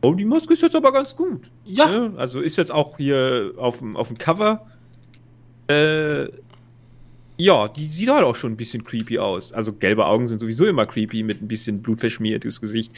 oh, 0.00 0.14
die 0.14 0.24
Maske 0.24 0.54
ist 0.54 0.62
jetzt 0.62 0.74
aber 0.74 0.92
ganz 0.92 1.14
gut. 1.14 1.50
Ja. 1.66 1.86
Ne? 1.86 2.14
Also 2.16 2.40
ist 2.40 2.56
jetzt 2.56 2.72
auch 2.72 2.96
hier 2.96 3.52
auf 3.58 3.80
dem, 3.80 3.96
auf 3.96 4.08
dem 4.08 4.16
Cover. 4.16 4.66
Äh, 5.68 6.28
ja, 7.36 7.68
die 7.68 7.86
sieht 7.86 8.08
halt 8.08 8.24
auch 8.24 8.34
schon 8.34 8.52
ein 8.52 8.56
bisschen 8.56 8.82
creepy 8.82 9.18
aus. 9.18 9.52
Also 9.52 9.74
gelbe 9.74 10.06
Augen 10.06 10.26
sind 10.26 10.40
sowieso 10.40 10.64
immer 10.64 10.86
creepy 10.86 11.22
mit 11.22 11.42
ein 11.42 11.48
bisschen 11.48 11.82
blutverschmiertes 11.82 12.62
Gesicht 12.62 12.92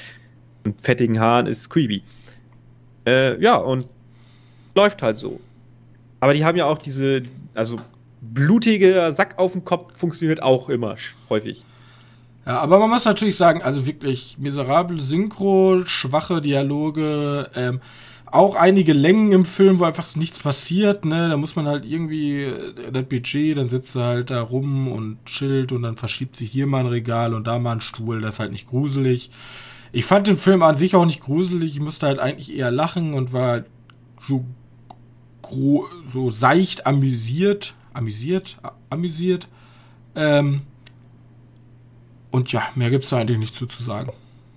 und 0.65 0.81
fettigen 0.81 1.19
Haaren 1.19 1.47
ist 1.47 1.69
creepy. 1.71 2.05
Äh, 3.05 3.43
ja, 3.43 3.57
und 3.57 3.87
läuft 4.77 5.03
halt 5.03 5.17
so. 5.17 5.41
Aber 6.21 6.35
die 6.35 6.45
haben 6.45 6.57
ja 6.57 6.67
auch 6.67 6.79
diese, 6.79 7.23
also 7.55 7.81
blutiger 8.21 9.13
Sack 9.13 9.39
auf 9.39 9.53
dem 9.53 9.65
Kopf 9.65 9.99
funktioniert 9.99 10.43
auch 10.43 10.69
immer 10.69 10.97
häufig. 11.29 11.65
Ja, 12.47 12.61
aber 12.61 12.79
man 12.79 12.91
muss 12.91 13.05
natürlich 13.05 13.37
sagen, 13.37 13.63
also 13.63 13.87
wirklich 13.87 14.37
miserable 14.39 15.01
Synchro, 15.01 15.83
schwache 15.87 16.41
Dialoge, 16.41 17.51
ähm, 17.55 17.81
auch 18.27 18.55
einige 18.55 18.93
Längen 18.93 19.33
im 19.33 19.45
Film, 19.45 19.79
wo 19.79 19.85
einfach 19.85 20.15
nichts 20.17 20.39
passiert, 20.39 21.05
ne? 21.05 21.29
Da 21.29 21.37
muss 21.37 21.57
man 21.57 21.67
halt 21.67 21.85
irgendwie 21.85 22.45
äh, 22.45 22.93
das 22.93 23.05
Budget, 23.05 23.59
dann 23.59 23.69
sitzt 23.69 23.97
er 23.97 24.05
halt 24.05 24.31
da 24.31 24.41
rum 24.41 24.89
und 24.89 25.25
chillt 25.27 25.73
und 25.73 25.83
dann 25.83 25.97
verschiebt 25.97 26.37
sich 26.37 26.51
hier 26.51 26.67
mal 26.67 26.81
ein 26.81 26.87
Regal 26.87 27.35
und 27.35 27.47
da 27.47 27.59
mal 27.59 27.73
ein 27.73 27.81
Stuhl, 27.81 28.21
das 28.21 28.35
ist 28.35 28.41
halt 28.41 28.53
nicht 28.53 28.69
gruselig. 28.69 29.31
Ich 29.93 30.05
fand 30.05 30.27
den 30.27 30.37
Film 30.37 30.63
an 30.63 30.77
sich 30.77 30.95
auch 30.95 31.05
nicht 31.05 31.21
gruselig. 31.21 31.75
Ich 31.75 31.81
musste 31.81 32.07
halt 32.07 32.21
eigentlich 32.21 32.55
eher 32.55 32.71
lachen 32.71 33.15
und 33.15 33.33
war 33.33 33.49
halt 33.49 33.67
so, 34.21 34.45
so 36.07 36.29
seicht 36.29 36.87
amüsiert. 36.87 37.75
Amüsiert? 38.01 38.57
Amüsiert. 38.89 39.47
Ähm, 40.15 40.63
und 42.31 42.51
ja, 42.51 42.63
mehr 42.75 42.89
gibt 42.89 43.05
es 43.05 43.11
da 43.11 43.19
eigentlich 43.19 43.39
nicht 43.39 43.55
zu, 43.55 43.67
zu 43.67 43.83
sagen. 43.83 44.11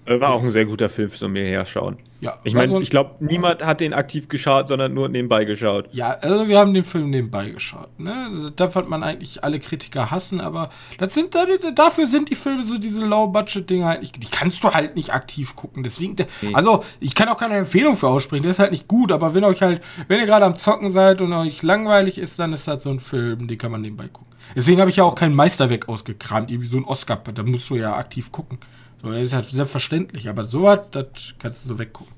War 0.05 0.31
auch 0.31 0.43
ein 0.43 0.51
sehr 0.51 0.65
guter 0.65 0.89
Film 0.89 1.09
für 1.09 1.17
so 1.17 1.29
mir 1.29 1.45
herschauen. 1.45 1.97
Ja, 2.23 2.39
ich 2.45 2.53
meine, 2.53 2.79
ich 2.81 2.89
glaube, 2.89 3.15
niemand 3.19 3.65
hat 3.65 3.81
den 3.81 3.93
aktiv 3.93 4.29
geschaut, 4.29 4.69
sondern 4.69 4.93
nur 4.93 5.09
nebenbei 5.09 5.43
geschaut. 5.43 5.89
Ja, 5.91 6.11
also 6.11 6.47
wir 6.47 6.57
haben 6.57 6.73
den 6.73 6.85
Film 6.85 7.09
nebenbei 7.09 7.49
geschaut. 7.49 7.99
Ne? 7.99 8.13
Also, 8.31 8.49
da 8.49 8.73
wird 8.73 8.87
man 8.87 9.03
eigentlich 9.03 9.43
alle 9.43 9.59
Kritiker 9.59 10.09
hassen, 10.09 10.39
aber 10.39 10.69
das 10.99 11.13
sind 11.13 11.35
dafür 11.75 12.07
sind 12.07 12.29
die 12.29 12.35
Filme 12.35 12.63
so 12.63 12.77
diese 12.77 13.03
Low-Budget-Dinger 13.03 13.85
halt 13.85 14.01
nicht. 14.01 14.23
Die 14.23 14.29
kannst 14.29 14.63
du 14.63 14.73
halt 14.73 14.95
nicht 14.95 15.13
aktiv 15.13 15.57
gucken. 15.57 15.83
Deswegen, 15.83 16.15
nee. 16.41 16.53
also 16.53 16.85
ich 17.01 17.13
kann 17.13 17.27
auch 17.27 17.37
keine 17.37 17.55
Empfehlung 17.55 17.97
für 17.97 18.07
aussprechen. 18.07 18.43
Der 18.43 18.53
ist 18.53 18.59
halt 18.59 18.71
nicht 18.71 18.87
gut, 18.87 19.11
aber 19.11 19.35
wenn 19.35 19.43
euch 19.43 19.61
halt, 19.61 19.81
wenn 20.07 20.21
ihr 20.21 20.25
gerade 20.25 20.45
am 20.45 20.55
Zocken 20.55 20.89
seid 20.89 21.21
und 21.21 21.33
euch 21.33 21.61
langweilig 21.61 22.17
ist, 22.17 22.39
dann 22.39 22.53
ist 22.53 22.69
das 22.69 22.83
so 22.83 22.89
ein 22.89 23.01
Film, 23.01 23.49
den 23.49 23.57
kann 23.57 23.71
man 23.71 23.81
nebenbei 23.81 24.07
gucken. 24.07 24.33
Deswegen 24.55 24.79
habe 24.79 24.89
ich 24.89 24.97
ja 24.97 25.03
auch 25.03 25.15
kein 25.15 25.33
Meisterwerk 25.33 25.89
ausgekramt, 25.89 26.51
irgendwie 26.51 26.67
so 26.67 26.77
ein 26.77 26.85
Oscar. 26.85 27.21
Da 27.33 27.43
musst 27.43 27.69
du 27.69 27.75
ja 27.75 27.95
aktiv 27.97 28.31
gucken. 28.31 28.59
So, 29.03 29.11
das 29.11 29.21
ist 29.21 29.33
halt 29.33 29.45
selbstverständlich, 29.45 30.29
aber 30.29 30.45
sowas, 30.45 30.79
das 30.91 31.35
kannst 31.37 31.65
du 31.65 31.69
so 31.69 31.79
weggucken. 31.79 32.13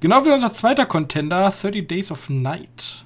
Genau 0.00 0.24
wie 0.24 0.30
unser 0.30 0.52
zweiter 0.52 0.84
Contender, 0.84 1.50
30 1.50 1.86
Days 1.86 2.10
of 2.10 2.28
Night. 2.28 3.04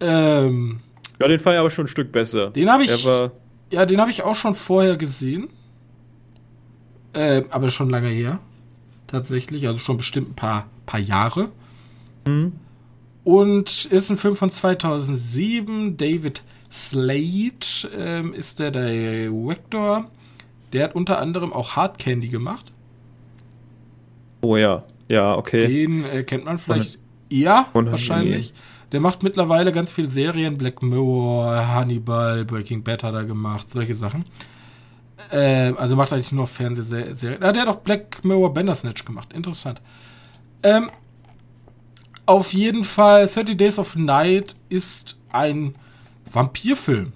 Ähm, 0.00 0.80
ja, 1.20 1.28
den 1.28 1.38
fand 1.38 1.54
ich 1.54 1.60
aber 1.60 1.70
schon 1.70 1.84
ein 1.84 1.88
Stück 1.88 2.10
besser. 2.10 2.50
Den 2.50 2.70
habe 2.70 2.84
ich. 2.84 3.06
Ja, 3.70 3.86
den 3.86 4.00
habe 4.00 4.10
ich 4.10 4.22
auch 4.22 4.34
schon 4.34 4.54
vorher 4.54 4.96
gesehen. 4.96 5.48
Äh, 7.12 7.44
aber 7.50 7.70
schon 7.70 7.90
lange 7.90 8.08
her. 8.08 8.38
Tatsächlich. 9.06 9.66
Also 9.66 9.84
schon 9.84 9.98
bestimmt 9.98 10.30
ein 10.30 10.34
paar, 10.34 10.66
paar 10.84 11.00
Jahre. 11.00 11.50
Mhm. 12.26 12.52
Und 13.24 13.84
ist 13.86 14.10
ein 14.10 14.16
Film 14.16 14.36
von 14.36 14.50
2007. 14.50 15.96
David 15.96 16.42
Slade 16.70 17.66
ähm, 17.96 18.34
ist 18.34 18.58
der 18.58 18.70
Director. 18.70 20.10
Der 20.72 20.84
hat 20.84 20.94
unter 20.94 21.18
anderem 21.18 21.52
auch 21.52 21.76
Hard 21.76 21.98
Candy 21.98 22.28
gemacht. 22.28 22.72
Oh 24.40 24.56
ja, 24.56 24.84
ja, 25.08 25.34
okay. 25.36 25.66
Den 25.66 26.04
äh, 26.04 26.24
kennt 26.24 26.44
man 26.44 26.58
vielleicht 26.58 26.98
eher, 27.30 27.66
wahrscheinlich. 27.72 28.52
Der 28.92 29.00
macht 29.00 29.22
mittlerweile 29.22 29.72
ganz 29.72 29.90
viele 29.90 30.08
Serien, 30.08 30.58
Black 30.58 30.82
Mirror, 30.82 31.66
Hannibal, 31.68 32.44
Breaking 32.44 32.82
Bad 32.82 33.02
hat 33.02 33.14
er 33.14 33.24
gemacht, 33.24 33.70
solche 33.70 33.94
Sachen. 33.94 34.24
Ähm, 35.30 35.76
also 35.78 35.96
macht 35.96 36.12
eigentlich 36.12 36.32
nur 36.32 36.46
Fernsehserien. 36.46 37.42
Ah, 37.42 37.52
der 37.52 37.62
hat 37.62 37.68
auch 37.68 37.76
Black 37.76 38.22
Mirror 38.24 38.52
Bandersnatch 38.52 39.04
gemacht, 39.04 39.32
interessant. 39.32 39.80
Ähm, 40.62 40.90
auf 42.26 42.52
jeden 42.52 42.84
Fall, 42.84 43.26
30 43.26 43.56
Days 43.56 43.78
of 43.78 43.96
Night 43.96 44.56
ist 44.68 45.18
ein 45.30 45.74
Vampirfilm. 46.30 47.12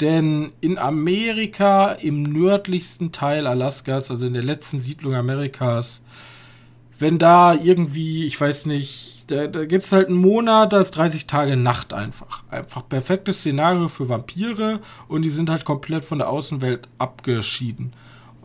Denn 0.00 0.52
in 0.60 0.78
Amerika, 0.78 1.92
im 1.92 2.22
nördlichsten 2.22 3.10
Teil 3.10 3.46
Alaskas, 3.46 4.10
also 4.10 4.26
in 4.26 4.34
der 4.34 4.44
letzten 4.44 4.78
Siedlung 4.78 5.14
Amerikas, 5.14 6.02
wenn 6.98 7.18
da 7.18 7.54
irgendwie, 7.54 8.24
ich 8.24 8.40
weiß 8.40 8.66
nicht, 8.66 9.30
da, 9.30 9.46
da 9.46 9.64
gibt 9.64 9.84
es 9.84 9.92
halt 9.92 10.08
einen 10.08 10.16
Monat, 10.16 10.72
da 10.72 10.80
ist 10.80 10.92
30 10.92 11.26
Tage 11.26 11.56
Nacht 11.56 11.92
einfach. 11.92 12.42
Einfach 12.50 12.88
perfektes 12.88 13.38
Szenario 13.38 13.88
für 13.88 14.08
Vampire 14.08 14.80
und 15.06 15.22
die 15.22 15.30
sind 15.30 15.50
halt 15.50 15.64
komplett 15.64 16.04
von 16.04 16.18
der 16.18 16.28
Außenwelt 16.28 16.88
abgeschieden. 16.98 17.92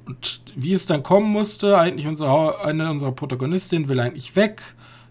Und 0.05 0.41
wie 0.55 0.73
es 0.73 0.85
dann 0.85 1.03
kommen 1.03 1.31
musste, 1.31 1.77
eigentlich 1.77 2.07
unsere, 2.07 2.63
eine 2.65 2.89
unserer 2.91 3.13
Protagonistinnen 3.13 3.87
will 3.87 3.99
eigentlich 3.99 4.35
weg, 4.35 4.61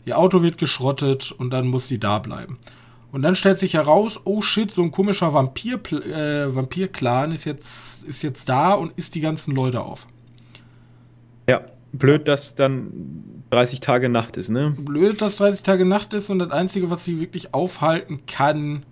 ihr 0.05 0.19
Auto 0.19 0.43
wird 0.43 0.59
geschrottet 0.59 1.33
und 1.33 1.51
dann 1.51 1.67
muss 1.69 1.89
sie 1.89 1.99
da 1.99 2.19
bleiben. 2.19 2.59
Und 3.13 3.21
dann 3.21 3.37
stellt 3.37 3.59
sich 3.59 3.75
heraus, 3.75 4.21
oh 4.25 4.41
shit, 4.41 4.71
so 4.71 4.83
ein 4.83 4.91
komischer 4.91 5.35
Vampir, 5.35 5.79
äh, 5.93 6.55
Vampir-Clan 6.55 7.33
ist 7.33 7.45
jetzt, 7.45 8.05
ist 8.05 8.23
jetzt 8.23 8.49
da 8.49 8.73
und 8.73 8.93
isst 8.97 9.15
die 9.15 9.21
ganzen 9.21 9.55
Leute 9.55 9.83
auf. 9.83 10.07
Ja, 11.47 11.61
blöd, 11.93 12.27
dass 12.27 12.55
dann 12.55 13.45
30 13.51 13.81
Tage 13.81 14.09
Nacht 14.09 14.39
ist, 14.39 14.49
ne? 14.49 14.75
Blöd, 14.79 15.21
dass 15.21 15.37
30 15.37 15.63
Tage 15.63 15.85
Nacht 15.85 16.15
ist 16.15 16.31
und 16.31 16.39
das 16.39 16.51
Einzige, 16.51 16.89
was 16.89 17.05
sie 17.05 17.21
wirklich 17.21 17.53
aufhalten 17.53 18.21
kann, 18.27 18.85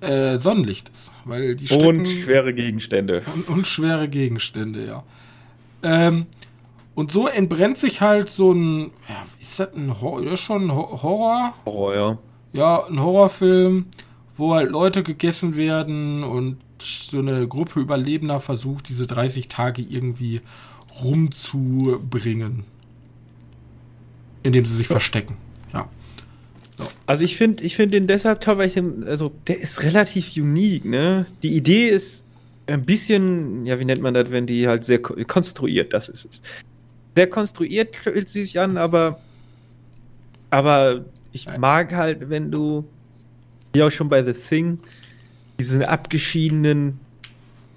äh, 0.00 0.38
Sonnenlicht 0.38 0.88
ist. 0.88 1.12
Weil 1.26 1.56
die 1.56 1.68
und 1.74 2.08
schwere 2.08 2.54
Gegenstände. 2.54 3.22
Und, 3.34 3.48
und 3.48 3.66
schwere 3.66 4.08
Gegenstände, 4.08 4.86
ja. 4.86 5.04
Ähm, 5.82 6.26
und 6.94 7.12
so 7.12 7.28
entbrennt 7.28 7.76
sich 7.76 8.00
halt 8.00 8.30
so 8.30 8.52
ein, 8.52 8.90
ja, 9.06 9.26
ist 9.38 9.60
das 9.60 9.74
ein 9.74 10.00
Horror, 10.00 10.32
ist 10.32 10.40
schon 10.40 10.70
ein 10.70 10.74
Horror? 10.74 11.54
Horror, 11.66 11.94
ja. 11.94 12.18
Ja, 12.52 12.84
ein 12.86 13.00
Horrorfilm, 13.00 13.86
wo 14.36 14.54
halt 14.54 14.70
Leute 14.70 15.02
gegessen 15.02 15.56
werden 15.56 16.24
und 16.24 16.58
so 16.82 17.18
eine 17.18 17.46
Gruppe 17.46 17.80
Überlebender 17.80 18.40
versucht, 18.40 18.88
diese 18.88 19.06
30 19.06 19.48
Tage 19.48 19.82
irgendwie 19.82 20.40
rumzubringen. 21.02 22.64
Indem 24.42 24.64
sie 24.64 24.74
sich 24.74 24.88
ja. 24.88 24.94
verstecken. 24.94 25.36
Ja. 25.72 25.88
So. 26.78 26.84
Also 27.06 27.24
ich 27.24 27.36
finde 27.36 27.62
ich 27.62 27.76
find 27.76 27.92
den 27.92 28.06
deshalb 28.06 28.40
toll, 28.40 28.58
weil 28.58 28.68
ich 28.68 28.74
den, 28.74 29.04
also 29.04 29.32
der 29.46 29.60
ist 29.60 29.82
relativ 29.82 30.34
unique, 30.36 30.86
ne? 30.86 31.26
Die 31.42 31.54
Idee 31.54 31.88
ist 31.88 32.24
ein 32.66 32.84
bisschen, 32.84 33.66
ja, 33.66 33.78
wie 33.78 33.84
nennt 33.84 34.00
man 34.00 34.14
das, 34.14 34.30
wenn 34.30 34.46
die 34.46 34.66
halt 34.66 34.84
sehr 34.84 35.00
konstruiert, 35.00 35.92
das 35.92 36.08
ist 36.08 36.24
es. 36.24 36.42
Sehr 37.14 37.28
konstruiert 37.28 37.96
fühlt 37.96 38.28
sie 38.28 38.44
sich 38.44 38.58
an, 38.58 38.78
aber 38.78 39.20
aber 40.50 41.04
ich 41.32 41.46
mag 41.58 41.94
halt, 41.94 42.28
wenn 42.30 42.50
du 42.50 42.84
wie 43.72 43.82
auch 43.82 43.90
schon 43.90 44.08
bei 44.08 44.24
The 44.24 44.32
Thing 44.32 44.78
diese 45.58 45.88
abgeschiedenen 45.88 46.98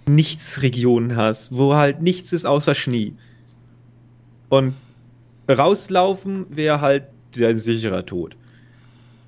Nichtsregionen 0.06 1.16
hast, 1.16 1.56
wo 1.56 1.76
halt 1.76 2.02
nichts 2.02 2.34
ist 2.34 2.46
außer 2.46 2.76
Schnee. 2.76 3.14
Und 4.50 4.76
rauslaufen 5.50 6.46
wäre 6.50 6.82
halt 6.82 7.06
dein 7.38 7.60
sicherer 7.60 8.06
Tod. 8.06 8.36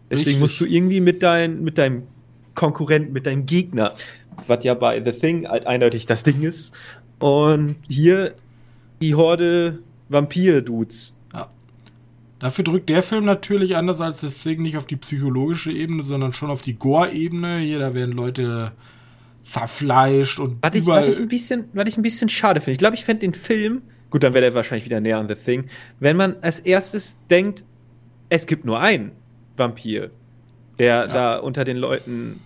Deswegen 0.09 0.25
Richtig. 0.27 0.39
musst 0.39 0.59
du 0.59 0.65
irgendwie 0.65 1.01
mit, 1.01 1.23
dein, 1.23 1.63
mit 1.63 1.77
deinem 1.77 2.03
Konkurrenten, 2.53 3.13
mit 3.13 3.25
deinem 3.25 3.45
Gegner, 3.45 3.93
was 4.47 4.63
ja 4.63 4.73
bei 4.73 5.03
The 5.03 5.11
Thing 5.11 5.47
halt 5.47 5.65
eindeutig 5.65 6.05
das 6.05 6.23
Ding 6.23 6.41
ist, 6.41 6.73
und 7.19 7.77
hier 7.87 8.35
die 9.01 9.15
Horde 9.15 9.79
Vampir-Dudes. 10.09 11.15
Dafür 12.39 12.63
drückt 12.65 12.89
der 12.89 13.01
Film 13.01 13.25
natürlich 13.25 13.75
anders 13.75 14.01
als 14.01 14.21
The 14.21 14.29
Thing 14.29 14.61
nicht 14.61 14.77
auf 14.77 14.85
die 14.85 14.97
psychologische 14.97 15.71
Ebene, 15.71 16.03
sondern 16.03 16.33
schon 16.33 16.49
auf 16.49 16.61
die 16.61 16.73
Gore-Ebene. 16.73 17.59
Hier, 17.59 17.79
da 17.79 17.93
werden 17.93 18.11
Leute 18.11 18.73
zerfleischt 19.49 20.39
und 20.39 20.57
was 20.61 20.75
ich, 20.75 20.85
was 20.85 21.07
ich 21.07 21.19
ein 21.19 21.27
bisschen, 21.27 21.65
was 21.73 21.87
ich 21.87 21.97
ein 21.97 22.01
bisschen 22.01 22.29
schade 22.29 22.59
finde. 22.59 22.71
Ich 22.73 22.79
glaube, 22.79 22.95
ich 22.95 23.05
fände 23.05 23.21
den 23.21 23.33
Film, 23.33 23.83
gut, 24.09 24.23
dann 24.23 24.33
wäre 24.33 24.43
der 24.43 24.55
wahrscheinlich 24.55 24.85
wieder 24.85 24.99
näher 24.99 25.17
an 25.17 25.27
The 25.27 25.35
Thing, 25.35 25.65
wenn 25.99 26.17
man 26.17 26.35
als 26.41 26.59
erstes 26.59 27.19
denkt, 27.29 27.63
es 28.29 28.47
gibt 28.47 28.65
nur 28.65 28.79
einen 28.81 29.11
Vampir, 29.55 30.09
der 30.79 30.95
ja. 30.95 31.07
da 31.07 31.37
unter 31.37 31.63
den 31.63 31.77
Leuten, 31.77 32.39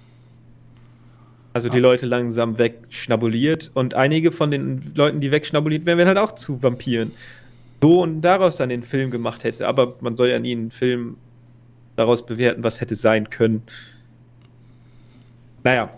also 1.53 1.69
ja. 1.69 1.73
die 1.73 1.79
Leute 1.79 2.05
langsam 2.05 2.57
wegschnabuliert 2.57 3.71
und 3.73 3.93
einige 3.93 4.31
von 4.31 4.51
den 4.51 4.91
Leuten, 4.93 5.21
die 5.21 5.31
wegschnabuliert 5.31 5.85
werden, 5.85 5.97
werden 5.97 6.09
halt 6.09 6.19
auch 6.19 6.35
zu 6.35 6.61
Vampiren. 6.61 7.11
So 7.81 8.01
und 8.01 8.21
daraus 8.21 8.57
dann 8.57 8.69
den 8.69 8.83
Film 8.83 9.11
gemacht 9.11 9.43
hätte, 9.43 9.67
aber 9.67 9.95
man 10.01 10.17
soll 10.17 10.29
ja 10.29 10.39
nie 10.39 10.51
einen 10.51 10.71
Film 10.71 11.17
daraus 11.95 12.25
bewerten, 12.25 12.63
was 12.63 12.81
hätte 12.81 12.95
sein 12.95 13.29
können. 13.29 13.63
Naja, 15.63 15.89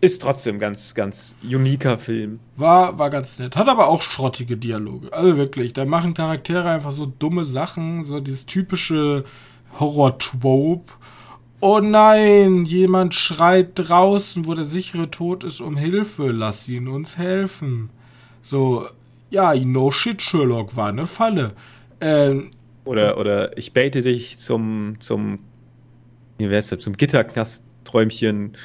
ist 0.00 0.22
trotzdem 0.22 0.58
ganz, 0.58 0.94
ganz 0.94 1.34
uniker 1.42 1.98
Film. 1.98 2.38
War, 2.56 2.98
war 2.98 3.10
ganz 3.10 3.38
nett. 3.38 3.56
Hat 3.56 3.68
aber 3.68 3.88
auch 3.88 4.00
schrottige 4.02 4.56
Dialoge. 4.56 5.12
Also 5.12 5.36
wirklich, 5.36 5.72
da 5.72 5.84
machen 5.84 6.14
Charaktere 6.14 6.70
einfach 6.70 6.92
so 6.92 7.06
dumme 7.06 7.44
Sachen, 7.44 8.04
so 8.04 8.20
dieses 8.20 8.46
typische 8.46 9.24
Horror-Trope. 9.80 10.92
Oh 11.60 11.80
nein, 11.80 12.64
jemand 12.64 13.14
schreit 13.14 13.72
draußen, 13.74 14.46
wo 14.46 14.54
der 14.54 14.66
sichere 14.66 15.10
Tod 15.10 15.42
ist, 15.42 15.60
um 15.60 15.76
Hilfe. 15.76 16.30
Lass 16.30 16.68
ihn 16.68 16.86
uns 16.86 17.18
helfen. 17.18 17.90
So, 18.42 18.86
ja, 19.30 19.54
no 19.54 19.90
shit, 19.90 20.22
Sherlock 20.22 20.76
war 20.76 20.88
eine 20.88 21.06
Falle. 21.06 21.52
Ähm, 22.00 22.50
oder, 22.84 23.18
oder 23.18 23.56
ich 23.58 23.72
bete 23.72 24.02
dich 24.02 24.38
zum, 24.38 24.94
zum, 25.00 25.40
wie 26.38 26.48
wär's, 26.48 26.68
zum 26.68 26.96
Gitterknast-Träumchen 26.96 28.56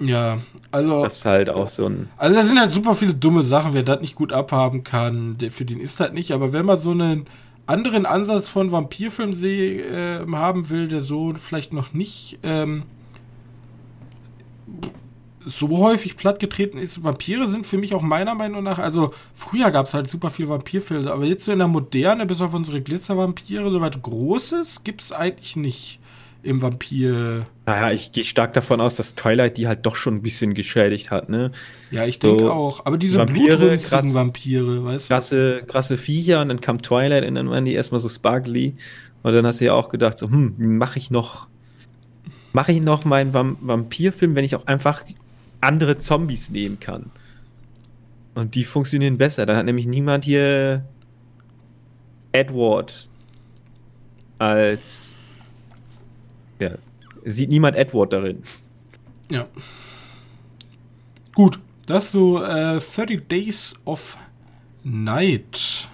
ja, 0.00 0.38
also. 0.72 1.04
Das 1.04 1.18
ist 1.18 1.24
halt 1.24 1.48
auch 1.48 1.68
so 1.68 1.86
ein. 1.86 2.08
Also, 2.16 2.36
da 2.36 2.44
sind 2.44 2.60
halt 2.60 2.70
super 2.70 2.94
viele 2.94 3.14
dumme 3.14 3.42
Sachen, 3.42 3.72
wer 3.72 3.82
das 3.82 4.00
nicht 4.00 4.14
gut 4.14 4.32
abhaben 4.32 4.84
kann, 4.84 5.38
der, 5.38 5.50
für 5.50 5.64
den 5.64 5.80
ist 5.80 6.00
halt 6.00 6.12
nicht. 6.12 6.32
Aber 6.32 6.52
wenn 6.52 6.66
man 6.66 6.78
so 6.78 6.90
einen 6.90 7.26
anderen 7.66 8.06
Ansatz 8.06 8.48
von 8.48 8.72
Vampirfilm 8.72 9.32
äh, 9.42 10.26
haben 10.32 10.70
will, 10.70 10.88
der 10.88 11.00
so 11.00 11.32
vielleicht 11.34 11.72
noch 11.72 11.92
nicht 11.92 12.38
ähm, 12.42 12.84
so 15.46 15.78
häufig 15.78 16.16
plattgetreten 16.16 16.76
ist. 16.76 17.02
Vampire 17.04 17.46
sind 17.46 17.66
für 17.66 17.78
mich 17.78 17.94
auch 17.94 18.02
meiner 18.02 18.34
Meinung 18.34 18.64
nach, 18.64 18.78
also 18.78 19.12
früher 19.34 19.70
gab 19.70 19.86
es 19.86 19.94
halt 19.94 20.10
super 20.10 20.30
viele 20.30 20.48
Vampirfilme, 20.48 21.10
aber 21.10 21.24
jetzt 21.24 21.44
so 21.44 21.52
in 21.52 21.58
der 21.58 21.68
Moderne, 21.68 22.26
bis 22.26 22.40
auf 22.40 22.52
unsere 22.52 22.82
Glitzervampire, 22.82 23.70
so 23.70 23.80
weit 23.80 24.02
Großes 24.02 24.82
gibt 24.82 25.02
es 25.02 25.12
eigentlich 25.12 25.56
nicht 25.56 26.00
im 26.42 26.62
Vampir. 26.62 27.46
Naja, 27.64 27.92
ich 27.92 28.12
gehe 28.12 28.24
stark 28.24 28.52
davon 28.52 28.80
aus, 28.80 28.96
dass 28.96 29.14
Twilight 29.14 29.56
die 29.56 29.66
halt 29.68 29.86
doch 29.86 29.96
schon 29.96 30.16
ein 30.16 30.22
bisschen 30.22 30.54
geschädigt 30.54 31.10
hat, 31.10 31.28
ne? 31.28 31.52
Ja, 31.90 32.06
ich 32.06 32.18
denke 32.18 32.44
so, 32.44 32.52
auch. 32.52 32.86
Aber 32.86 32.98
diese 32.98 33.18
Vampire, 33.18 33.78
krass, 33.78 34.14
Vampire, 34.14 34.84
weißt 34.84 35.10
du? 35.10 35.14
Krasse, 35.14 35.62
krasse 35.66 35.96
Viecher 35.96 36.42
und 36.42 36.48
dann 36.48 36.60
kam 36.60 36.82
Twilight 36.82 37.26
und 37.26 37.36
dann 37.36 37.50
waren 37.50 37.64
die 37.64 37.74
erstmal 37.74 38.00
so 38.00 38.08
sparkly. 38.08 38.74
Und 39.22 39.32
dann 39.32 39.46
hast 39.46 39.60
du 39.60 39.64
ja 39.64 39.74
auch 39.74 39.88
gedacht, 39.88 40.18
so, 40.18 40.28
hm, 40.28 40.78
mache 40.78 40.98
ich 40.98 41.10
noch, 41.10 41.48
mache 42.52 42.72
ich 42.72 42.80
noch 42.80 43.04
meinen 43.04 43.32
Vamp 43.32 43.58
Vampirfilm, 43.60 44.34
wenn 44.36 44.44
ich 44.44 44.54
auch 44.54 44.66
einfach 44.66 45.02
andere 45.66 45.98
Zombies 45.98 46.50
nehmen 46.50 46.80
kann. 46.80 47.10
Und 48.34 48.54
die 48.54 48.64
funktionieren 48.64 49.18
besser. 49.18 49.46
Dann 49.46 49.56
hat 49.56 49.66
nämlich 49.66 49.86
niemand 49.86 50.24
hier 50.24 50.84
Edward 52.32 53.08
als 54.38 55.16
ja. 56.58 56.70
Sieht 57.24 57.50
niemand 57.50 57.76
Edward 57.76 58.12
darin. 58.12 58.42
Ja. 59.30 59.46
Gut, 61.34 61.58
das 61.86 62.12
so 62.12 62.42
äh, 62.42 62.78
30 62.78 63.26
Days 63.28 63.74
of 63.84 64.16
Night. 64.84 65.88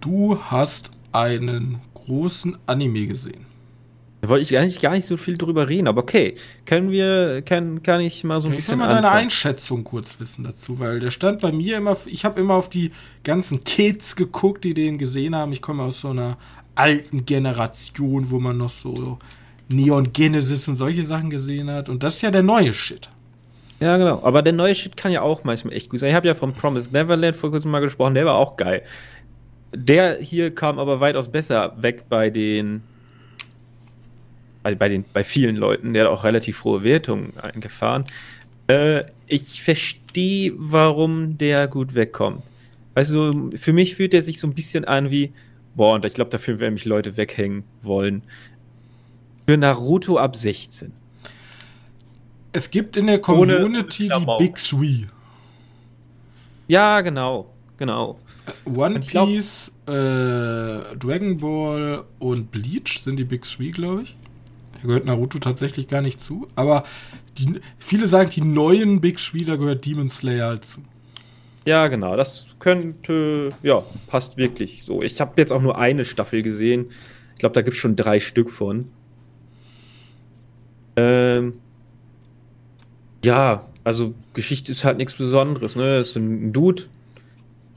Du 0.00 0.38
hast 0.42 0.90
einen 1.12 1.80
großen 1.94 2.58
Anime 2.66 3.06
gesehen. 3.06 3.46
Da 4.24 4.30
wollte 4.30 4.42
ich 4.42 4.56
eigentlich 4.56 4.80
gar 4.80 4.92
nicht 4.92 5.04
so 5.04 5.18
viel 5.18 5.36
drüber 5.36 5.68
reden, 5.68 5.86
aber 5.86 6.00
okay. 6.00 6.36
Können 6.64 6.90
wir, 6.90 7.42
kann, 7.42 7.82
kann 7.82 8.00
ich 8.00 8.24
mal 8.24 8.40
so 8.40 8.48
ein 8.48 8.52
ich 8.52 8.60
bisschen. 8.60 8.80
Ich 8.80 8.80
will 8.80 8.86
mal 8.86 8.94
deine 8.94 9.10
Einschätzung 9.10 9.84
kurz 9.84 10.18
wissen 10.18 10.44
dazu, 10.44 10.78
weil 10.78 10.98
der 10.98 11.10
stand 11.10 11.42
bei 11.42 11.52
mir 11.52 11.76
immer, 11.76 11.94
ich 12.06 12.24
habe 12.24 12.40
immer 12.40 12.54
auf 12.54 12.70
die 12.70 12.90
ganzen 13.22 13.64
Kids 13.64 14.16
geguckt, 14.16 14.64
die 14.64 14.72
den 14.72 14.96
gesehen 14.96 15.36
haben. 15.36 15.52
Ich 15.52 15.60
komme 15.60 15.82
aus 15.82 16.00
so 16.00 16.08
einer 16.08 16.38
alten 16.74 17.26
Generation, 17.26 18.30
wo 18.30 18.40
man 18.40 18.56
noch 18.56 18.70
so 18.70 19.18
Neon 19.68 20.14
Genesis 20.14 20.68
und 20.68 20.76
solche 20.76 21.04
Sachen 21.04 21.28
gesehen 21.28 21.68
hat. 21.68 21.90
Und 21.90 22.02
das 22.02 22.14
ist 22.14 22.22
ja 22.22 22.30
der 22.30 22.42
neue 22.42 22.72
Shit. 22.72 23.10
Ja, 23.78 23.98
genau. 23.98 24.22
Aber 24.24 24.40
der 24.40 24.54
neue 24.54 24.74
Shit 24.74 24.96
kann 24.96 25.12
ja 25.12 25.20
auch 25.20 25.44
manchmal 25.44 25.74
echt 25.74 25.90
gut 25.90 26.00
sein. 26.00 26.08
Ich 26.08 26.16
habe 26.16 26.28
ja 26.28 26.34
von 26.34 26.54
Promise 26.54 26.90
Neverland 26.90 27.36
vor 27.36 27.50
kurzem 27.50 27.72
mal 27.72 27.80
gesprochen, 27.80 28.14
der 28.14 28.24
war 28.24 28.36
auch 28.36 28.56
geil. 28.56 28.84
Der 29.74 30.16
hier 30.18 30.54
kam 30.54 30.78
aber 30.78 31.00
weitaus 31.00 31.30
besser 31.30 31.74
weg 31.76 32.04
bei 32.08 32.30
den 32.30 32.84
bei, 34.64 34.74
bei, 34.74 34.88
den, 34.88 35.04
bei 35.12 35.22
vielen 35.22 35.54
Leuten, 35.54 35.94
der 35.94 36.04
hat 36.04 36.10
auch 36.10 36.24
relativ 36.24 36.64
hohe 36.64 36.82
Wertungen 36.82 37.38
eingefahren. 37.38 38.04
Äh, 38.66 39.04
ich 39.28 39.62
verstehe, 39.62 40.52
warum 40.56 41.38
der 41.38 41.68
gut 41.68 41.94
wegkommt. 41.94 42.42
Also 42.96 43.50
für 43.54 43.72
mich 43.72 43.94
fühlt 43.94 44.12
er 44.14 44.22
sich 44.22 44.40
so 44.40 44.48
ein 44.48 44.54
bisschen 44.54 44.84
an 44.84 45.12
wie, 45.12 45.32
Boah, 45.74 45.94
und 45.94 46.04
ich 46.04 46.14
glaube, 46.14 46.30
dafür 46.30 46.60
werden 46.60 46.74
mich 46.74 46.84
Leute 46.84 47.16
weghängen 47.16 47.64
wollen. 47.82 48.22
Für 49.46 49.56
Naruto 49.56 50.18
ab 50.18 50.36
16. 50.36 50.92
Es 52.52 52.70
gibt 52.70 52.96
in 52.96 53.08
der 53.08 53.18
Community 53.18 54.08
die 54.08 54.26
Big 54.38 54.56
Three. 54.56 55.06
Ja, 56.68 57.00
genau. 57.00 57.50
Genau. 57.76 58.20
One 58.64 59.00
Piece, 59.00 59.10
glaub, 59.10 59.28
äh, 59.96 60.96
Dragon 60.96 61.38
Ball 61.38 62.04
und 62.20 62.52
Bleach 62.52 63.02
sind 63.02 63.16
die 63.16 63.24
Big 63.24 63.42
Three, 63.42 63.70
glaube 63.70 64.02
ich. 64.02 64.16
Gehört 64.84 65.06
Naruto 65.06 65.38
tatsächlich 65.38 65.88
gar 65.88 66.02
nicht 66.02 66.22
zu. 66.22 66.46
Aber 66.54 66.84
die, 67.38 67.60
viele 67.78 68.06
sagen, 68.06 68.30
die 68.30 68.42
neuen 68.42 69.00
Big 69.00 69.18
da 69.46 69.56
gehört 69.56 69.84
Demon 69.86 70.10
Slayer 70.10 70.48
halt 70.48 70.64
zu. 70.64 70.80
Ja, 71.66 71.88
genau. 71.88 72.16
Das 72.16 72.54
könnte, 72.58 73.50
ja, 73.62 73.82
passt 74.06 74.36
wirklich 74.36 74.84
so. 74.84 75.02
Ich 75.02 75.20
habe 75.20 75.32
jetzt 75.36 75.52
auch 75.52 75.62
nur 75.62 75.78
eine 75.78 76.04
Staffel 76.04 76.42
gesehen. 76.42 76.86
Ich 77.32 77.38
glaube, 77.38 77.54
da 77.54 77.62
gibt 77.62 77.74
es 77.74 77.80
schon 77.80 77.96
drei 77.96 78.20
Stück 78.20 78.50
von. 78.50 78.90
Ähm, 80.96 81.54
ja, 83.24 83.66
also 83.82 84.14
Geschichte 84.34 84.72
ist 84.72 84.84
halt 84.84 84.98
nichts 84.98 85.14
Besonderes. 85.14 85.76
Ne, 85.76 85.96
es 85.96 86.10
ist 86.10 86.16
ein 86.16 86.52
Dude, 86.52 86.84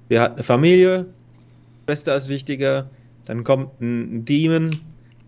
Der 0.09 0.21
hat 0.21 0.33
eine 0.33 0.43
Familie, 0.43 1.05
Schwester 1.85 2.15
ist 2.15 2.27
wichtiger, 2.27 2.89
dann 3.25 3.43
kommt 3.43 3.79
ein 3.81 4.25
Demon, 4.25 4.77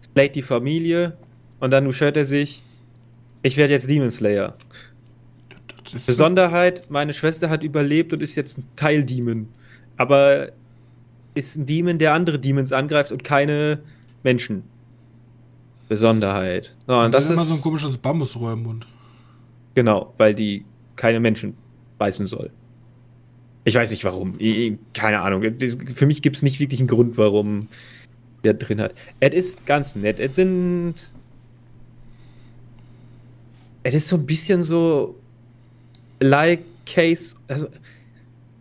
slayt 0.03 0.35
die 0.35 0.41
Familie 0.41 1.17
und 1.59 1.71
dann 1.71 1.85
beschwert 1.85 2.17
er 2.17 2.25
sich, 2.25 2.63
ich 3.41 3.57
werde 3.57 3.73
jetzt 3.73 3.89
Demon 3.89 4.11
Slayer. 4.11 4.55
Besonderheit, 6.05 6.89
meine 6.89 7.13
Schwester 7.13 7.49
hat 7.49 7.63
überlebt 7.63 8.13
und 8.13 8.21
ist 8.21 8.35
jetzt 8.35 8.57
ein 8.57 8.63
Teil-Demon. 8.75 9.47
Aber 9.97 10.51
ist 11.33 11.55
ein 11.55 11.65
Demon, 11.65 11.97
der 11.97 12.13
andere 12.13 12.39
Demons 12.39 12.71
angreift 12.71 13.11
und 13.11 13.23
keine 13.23 13.79
Menschen. 14.23 14.63
Besonderheit. 15.87 16.75
So, 16.85 16.99
und 16.99 17.11
das 17.11 17.25
ist 17.25 17.31
immer 17.31 17.43
so 17.43 17.55
ein 17.55 17.61
komisches 17.61 17.97
Bambusrohr 17.97 18.53
im 18.53 18.63
Mund. 18.63 18.87
Genau, 19.73 20.13
weil 20.17 20.35
die 20.35 20.63
keine 20.95 21.19
Menschen 21.19 21.55
beißen 21.97 22.27
soll. 22.27 22.51
Ich 23.63 23.75
weiß 23.75 23.89
nicht 23.91 24.03
warum. 24.03 24.33
Keine 24.93 25.21
Ahnung. 25.21 25.43
Für 25.93 26.05
mich 26.05 26.21
gibt 26.21 26.35
es 26.35 26.43
nicht 26.43 26.59
wirklich 26.59 26.79
einen 26.79 26.87
Grund, 26.87 27.17
warum 27.17 27.67
der 28.43 28.53
drin 28.53 28.81
hat. 28.81 28.93
Es 29.19 29.33
ist 29.33 29.65
ganz 29.65 29.95
nett. 29.95 30.19
Es 30.19 30.35
sind. 30.35 31.11
Es 33.83 33.93
ist 33.93 34.07
so 34.07 34.15
ein 34.17 34.25
bisschen 34.25 34.63
so. 34.63 35.15
Like 36.19 36.65
Case. 36.85 37.35
Also, 37.47 37.67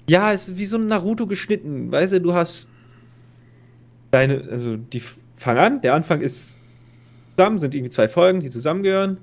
ja, 0.09 0.33
es 0.33 0.49
ist 0.49 0.59
wie 0.59 0.67
so 0.67 0.79
ein 0.79 0.87
Naruto 0.87 1.27
geschnitten. 1.27 1.91
Weißt 1.91 2.13
du, 2.13 2.21
du 2.21 2.35
hast. 2.35 2.69
Deine. 4.11 4.49
Also, 4.51 4.77
die 4.77 5.03
fangen 5.37 5.59
an. 5.59 5.81
Der 5.81 5.95
Anfang 5.95 6.21
ist 6.21 6.57
zusammen, 7.37 7.59
sind 7.59 7.75
irgendwie 7.75 7.91
zwei 7.91 8.09
Folgen, 8.09 8.41
die 8.41 8.51
zusammengehören. 8.51 9.19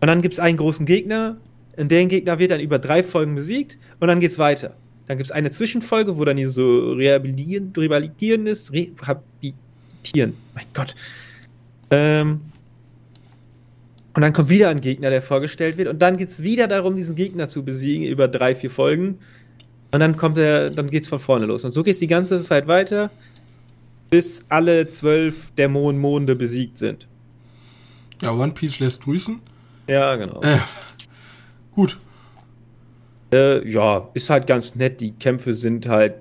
Und 0.00 0.06
dann 0.08 0.22
gibt 0.22 0.34
es 0.34 0.40
einen 0.40 0.56
großen 0.56 0.86
Gegner. 0.86 1.36
Und 1.76 1.90
der 1.90 2.06
Gegner 2.06 2.38
wird 2.38 2.50
dann 2.50 2.60
über 2.60 2.78
drei 2.78 3.02
Folgen 3.02 3.34
besiegt. 3.34 3.78
Und 4.00 4.08
dann 4.08 4.20
geht's 4.20 4.38
weiter. 4.38 4.74
Dann 5.06 5.18
gibt 5.18 5.30
es 5.30 5.32
eine 5.32 5.50
Zwischenfolge, 5.50 6.16
wo 6.18 6.24
dann 6.24 6.36
hier 6.36 6.50
so 6.50 6.92
rehabilitieren, 6.92 7.72
rehabilitieren 7.76 8.46
ist. 8.46 8.72
Rehabilitieren. 8.72 10.34
Mein 10.54 10.66
Gott. 10.74 10.94
Ähm, 11.90 12.40
und 14.16 14.22
dann 14.22 14.32
kommt 14.32 14.48
wieder 14.48 14.70
ein 14.70 14.80
Gegner, 14.80 15.10
der 15.10 15.20
vorgestellt 15.20 15.76
wird. 15.76 15.88
Und 15.88 16.00
dann 16.00 16.16
geht 16.16 16.30
es 16.30 16.42
wieder 16.42 16.66
darum, 16.68 16.96
diesen 16.96 17.16
Gegner 17.16 17.48
zu 17.48 17.66
besiegen 17.66 18.06
über 18.06 18.28
drei, 18.28 18.56
vier 18.56 18.70
Folgen. 18.70 19.18
Und 19.92 20.00
dann 20.00 20.16
kommt 20.16 20.38
er, 20.38 20.70
dann 20.70 20.88
geht's 20.88 21.06
von 21.06 21.18
vorne 21.18 21.44
los. 21.44 21.64
Und 21.64 21.70
so 21.70 21.82
geht 21.82 21.92
es 21.92 21.98
die 21.98 22.06
ganze 22.06 22.38
Zeit 22.38 22.66
weiter, 22.66 23.10
bis 24.08 24.42
alle 24.48 24.86
zwölf 24.86 25.50
Dämonenmonde 25.58 26.34
besiegt 26.34 26.78
sind. 26.78 27.06
Ja, 28.22 28.32
One 28.32 28.52
Piece 28.52 28.80
lässt 28.80 29.02
grüßen. 29.02 29.38
Ja, 29.86 30.16
genau. 30.16 30.40
Äh, 30.40 30.60
gut. 31.74 31.98
Äh, 33.30 33.68
ja, 33.68 34.08
ist 34.14 34.30
halt 34.30 34.46
ganz 34.46 34.76
nett. 34.76 35.02
Die 35.02 35.12
Kämpfe 35.12 35.52
sind 35.52 35.88
halt. 35.88 36.14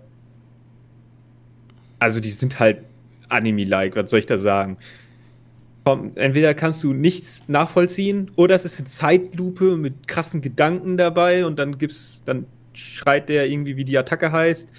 Also, 1.99 2.19
die 2.19 2.27
sind 2.27 2.59
halt 2.59 2.79
Anime-like, 3.29 3.95
was 3.95 4.11
soll 4.11 4.19
ich 4.19 4.25
da 4.25 4.37
sagen? 4.37 4.75
Entweder 6.15 6.55
kannst 6.55 6.83
du 6.83 6.93
nichts 6.93 7.43
nachvollziehen 7.47 8.31
oder 8.35 8.55
es 8.55 8.65
ist 8.65 8.79
eine 8.79 8.87
Zeitlupe 8.87 9.77
mit 9.77 10.07
krassen 10.07 10.41
Gedanken 10.41 10.97
dabei 10.97 11.45
und 11.45 11.59
dann 11.59 11.77
gibt's, 11.77 12.23
dann 12.25 12.47
schreit 12.73 13.29
der 13.29 13.47
irgendwie, 13.47 13.77
wie 13.77 13.85
die 13.85 13.97
Attacke 13.97 14.31
heißt. 14.31 14.71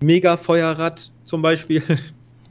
Mega 0.00 0.36
Feuerrad 0.36 1.12
zum 1.24 1.42
Beispiel. 1.42 1.82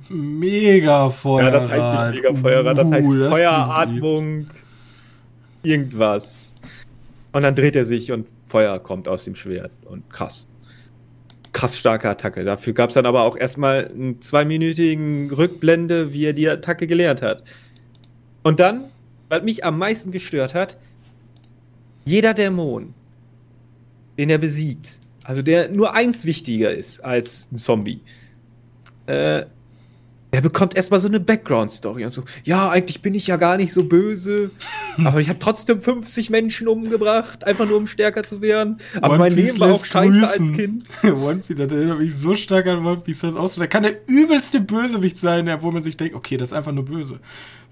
Mega 0.09 1.09
Feuerrad. 1.09 1.53
Ja, 1.53 1.59
das 1.59 1.69
heißt 1.69 2.13
nicht 2.13 2.23
Mega 2.23 2.39
Feuerrad, 2.39 2.77
das 2.77 2.91
heißt 2.91 3.07
uh, 3.07 3.15
das 3.15 3.29
Feueratmung. 3.29 4.47
Irgendwas. 5.61 6.53
Und 7.33 7.43
dann 7.43 7.53
dreht 7.53 7.75
er 7.75 7.85
sich 7.85 8.13
und 8.13 8.27
Feuer 8.45 8.79
kommt 8.79 9.07
aus 9.07 9.25
dem 9.25 9.35
Schwert. 9.35 9.71
Und 9.85 10.09
krass. 10.09 10.47
Krass 11.51 11.77
starke 11.77 12.09
Attacke. 12.09 12.43
Dafür 12.43 12.73
gab 12.73 12.89
es 12.89 12.93
dann 12.93 13.05
aber 13.05 13.23
auch 13.23 13.35
erstmal 13.35 13.89
einen 13.89 14.21
zweiminütigen 14.21 15.31
Rückblende, 15.31 16.13
wie 16.13 16.25
er 16.25 16.33
die 16.33 16.47
Attacke 16.47 16.87
gelernt 16.87 17.21
hat. 17.21 17.43
Und 18.43 18.59
dann, 18.59 18.85
was 19.29 19.43
mich 19.43 19.63
am 19.63 19.77
meisten 19.77 20.11
gestört 20.11 20.53
hat, 20.53 20.77
jeder 22.05 22.33
Dämon, 22.33 22.93
den 24.17 24.29
er 24.29 24.37
besiegt, 24.37 24.99
also 25.23 25.41
der 25.41 25.69
nur 25.69 25.93
eins 25.93 26.25
wichtiger 26.25 26.71
ist 26.71 27.03
als 27.03 27.49
ein 27.51 27.57
Zombie, 27.57 28.01
äh, 29.05 29.45
er 30.31 30.41
bekommt 30.41 30.75
erstmal 30.75 30.99
so 30.99 31.07
eine 31.07 31.19
Background-Story 31.19 32.03
und 32.03 32.11
so, 32.11 32.23
ja, 32.43 32.69
eigentlich 32.69 33.01
bin 33.01 33.15
ich 33.15 33.25
ja 33.27 33.37
gar 33.37 33.57
nicht 33.57 33.73
so 33.73 33.83
böse, 33.83 34.51
aber 35.03 35.21
ich 35.21 35.29
habe 35.29 35.39
trotzdem 35.39 35.81
50 35.81 36.29
Menschen 36.29 36.67
umgebracht, 36.67 37.43
einfach 37.43 37.67
nur 37.67 37.77
um 37.77 37.87
stärker 37.87 38.23
zu 38.23 38.41
werden. 38.41 38.79
Aber 39.01 39.15
One 39.15 39.17
mein 39.17 39.35
Piece 39.35 39.45
Leben 39.45 39.59
war 39.59 39.73
auch 39.73 39.83
scheiße 39.83 40.11
grüßen. 40.11 40.25
als 40.25 40.53
Kind. 40.55 40.87
One 41.03 41.41
Piece, 41.45 41.57
das 41.57 41.71
erinnert 41.71 41.99
mich 41.99 42.13
so 42.15 42.35
stark 42.35 42.67
an 42.67 42.85
One 42.85 43.01
Piece, 43.01 43.21
das 43.21 43.35
aus. 43.35 43.55
Da 43.55 43.65
kann 43.65 43.83
der 43.83 44.07
übelste 44.07 44.61
Bösewicht 44.61 45.17
sein, 45.17 45.49
wo 45.61 45.71
man 45.71 45.83
sich 45.83 45.97
denkt, 45.97 46.15
okay, 46.15 46.37
das 46.37 46.49
ist 46.49 46.53
einfach 46.53 46.73
nur 46.73 46.85
böse. 46.85 47.19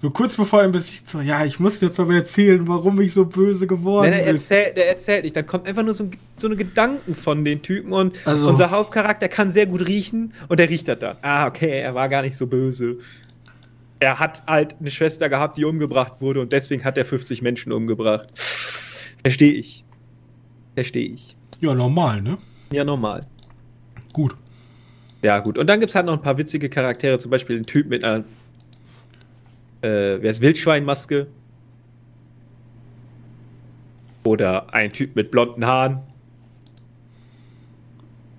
So 0.00 0.10
kurz 0.10 0.36
bevor 0.36 0.62
er 0.62 0.68
besiegt, 0.68 1.08
so, 1.08 1.20
ja, 1.20 1.44
ich 1.44 1.58
muss 1.58 1.80
jetzt 1.80 1.98
aber 1.98 2.14
erzählen, 2.14 2.68
warum 2.68 3.00
ich 3.00 3.12
so 3.12 3.24
böse 3.24 3.66
geworden 3.66 4.10
bin. 4.10 4.12
Der 4.12 4.26
erzählt, 4.28 4.76
der 4.76 4.88
erzählt 4.88 5.24
nicht, 5.24 5.34
dann 5.34 5.46
kommt 5.46 5.66
einfach 5.66 5.82
nur 5.82 5.92
so, 5.92 6.08
so 6.36 6.46
eine 6.46 6.54
Gedanken 6.54 7.16
von 7.16 7.44
den 7.44 7.62
Typen 7.62 7.92
und 7.92 8.16
also. 8.24 8.48
unser 8.48 8.70
Hauptcharakter 8.70 9.28
kann 9.28 9.50
sehr 9.50 9.66
gut 9.66 9.88
riechen 9.88 10.34
und 10.46 10.60
der 10.60 10.68
riecht 10.68 10.86
das 10.86 11.00
dann. 11.00 11.16
Ah, 11.22 11.48
okay, 11.48 11.80
er 11.80 11.96
war 11.96 12.08
gar 12.08 12.22
nicht 12.22 12.36
so 12.36 12.46
böse. 12.46 12.98
Er 13.98 14.20
hat 14.20 14.44
halt 14.46 14.76
eine 14.78 14.92
Schwester 14.92 15.28
gehabt, 15.28 15.58
die 15.58 15.64
umgebracht 15.64 16.20
wurde 16.20 16.40
und 16.42 16.52
deswegen 16.52 16.84
hat 16.84 16.96
er 16.96 17.04
50 17.04 17.42
Menschen 17.42 17.72
umgebracht. 17.72 18.28
Verstehe 19.24 19.52
ich. 19.52 19.84
Verstehe 20.76 21.08
ich. 21.08 21.36
Ja, 21.60 21.74
normal, 21.74 22.22
ne? 22.22 22.38
Ja, 22.70 22.84
normal. 22.84 23.22
Gut. 24.12 24.36
Ja, 25.22 25.40
gut. 25.40 25.58
Und 25.58 25.66
dann 25.66 25.80
gibt 25.80 25.90
es 25.90 25.96
halt 25.96 26.06
noch 26.06 26.12
ein 26.12 26.22
paar 26.22 26.38
witzige 26.38 26.68
Charaktere, 26.68 27.18
zum 27.18 27.32
Beispiel 27.32 27.56
ein 27.56 27.66
Typ 27.66 27.88
mit 27.88 28.04
einer 28.04 28.22
äh, 29.82 30.20
wer 30.20 30.30
ist 30.30 30.40
Wildschweinmaske? 30.40 31.26
Oder 34.24 34.72
ein 34.74 34.92
Typ 34.92 35.16
mit 35.16 35.30
blonden 35.30 35.64
Haaren. 35.66 36.00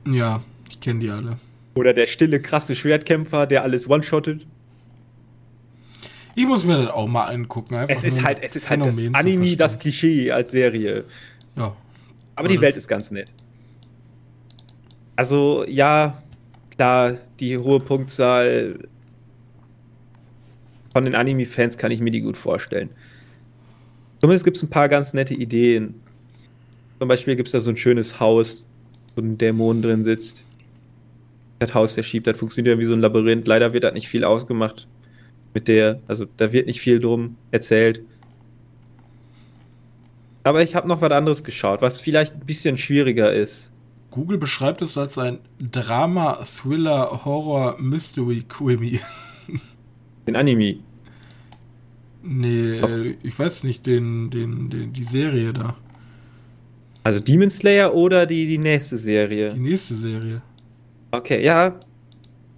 Ja, 0.05 0.41
ich 0.69 0.79
kenne 0.79 0.99
die 0.99 1.09
alle. 1.09 1.37
Oder 1.75 1.93
der 1.93 2.07
stille, 2.07 2.41
krasse 2.41 2.75
Schwertkämpfer, 2.75 3.47
der 3.47 3.63
alles 3.63 3.89
one-shottet. 3.89 4.45
Ich 6.35 6.45
muss 6.45 6.63
mir 6.63 6.77
das 6.77 6.91
auch 6.91 7.07
mal 7.07 7.25
angucken. 7.25 7.75
es 7.87 8.03
ist 8.03 8.23
halt, 8.23 8.39
es 8.41 8.55
ist 8.55 8.69
halt 8.69 8.85
das 8.85 9.01
Anime, 9.13 9.55
das 9.55 9.79
Klischee 9.79 10.31
als 10.31 10.51
Serie. 10.51 11.05
Ja. 11.55 11.75
Aber 12.35 12.47
die 12.47 12.61
Welt 12.61 12.77
ist 12.77 12.87
ganz 12.87 13.11
nett. 13.11 13.33
Also, 15.15 15.65
ja, 15.67 16.21
klar, 16.69 17.17
die 17.39 17.57
hohe 17.57 17.81
Punktzahl 17.81 18.87
von 20.99 21.05
den 21.05 21.15
Anime-Fans 21.15 21.77
kann 21.77 21.91
ich 21.91 22.01
mir 22.01 22.11
die 22.11 22.19
gut 22.19 22.35
vorstellen. 22.35 22.89
Zumindest 24.19 24.43
gibt 24.43 24.57
es 24.57 24.63
ein 24.63 24.69
paar 24.69 24.89
ganz 24.89 25.13
nette 25.13 25.33
Ideen. 25.33 25.95
Zum 26.99 27.07
Beispiel 27.07 27.37
gibt 27.37 27.47
es 27.47 27.53
da 27.53 27.61
so 27.61 27.69
ein 27.69 27.77
schönes 27.77 28.19
Haus, 28.19 28.67
wo 29.15 29.21
ein 29.21 29.37
Dämon 29.37 29.81
drin 29.81 30.03
sitzt. 30.03 30.43
Das 31.59 31.73
Haus 31.73 31.93
verschiebt, 31.93 32.27
das 32.27 32.37
funktioniert 32.37 32.77
wie 32.79 32.83
so 32.83 32.93
ein 32.93 32.99
Labyrinth. 32.99 33.47
Leider 33.47 33.71
wird 33.71 33.85
da 33.85 33.91
nicht 33.91 34.09
viel 34.09 34.25
ausgemacht 34.25 34.87
mit 35.53 35.69
der, 35.69 36.01
also 36.07 36.25
da 36.35 36.51
wird 36.51 36.67
nicht 36.67 36.81
viel 36.81 36.99
drum 36.99 37.37
erzählt. 37.51 38.01
Aber 40.43 40.61
ich 40.61 40.75
habe 40.75 40.87
noch 40.89 41.01
was 41.01 41.11
anderes 41.11 41.45
geschaut, 41.45 41.81
was 41.81 42.01
vielleicht 42.01 42.33
ein 42.33 42.45
bisschen 42.45 42.77
schwieriger 42.77 43.31
ist. 43.31 43.71
Google 44.11 44.37
beschreibt 44.37 44.81
es 44.81 44.97
als 44.97 45.17
ein 45.17 45.39
Drama, 45.59 46.43
Thriller, 46.43 47.23
Horror, 47.23 47.77
Mystery, 47.79 48.43
Quimmy. 48.49 48.99
Den 50.27 50.35
Anime. 50.35 50.88
Nee, 52.21 53.17
ich 53.23 53.37
weiß 53.37 53.63
nicht, 53.63 53.85
den, 53.85 54.29
den, 54.29 54.69
den, 54.69 54.93
die 54.93 55.03
Serie 55.03 55.53
da. 55.53 55.75
Also 57.03 57.19
Demon 57.19 57.49
Slayer 57.49 57.93
oder 57.93 58.25
die, 58.25 58.45
die 58.45 58.57
nächste 58.57 58.97
Serie? 58.97 59.53
Die 59.53 59.59
nächste 59.59 59.95
Serie. 59.95 60.41
Okay, 61.11 61.43
ja. 61.43 61.79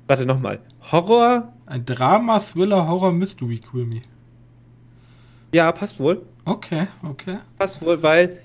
Warte 0.08 0.26
nochmal. 0.26 0.60
Horror? 0.92 1.54
Ein 1.68 1.86
Drama, 1.86 2.40
Thriller, 2.40 2.88
Horror, 2.88 3.14
Mystery, 3.14 3.60
Quimmy. 3.60 4.02
Ja, 5.54 5.72
passt 5.72 6.00
wohl. 6.00 6.24
Okay, 6.44 6.88
okay. 7.04 7.38
Passt 7.58 7.82
wohl, 7.82 8.02
weil 8.02 8.40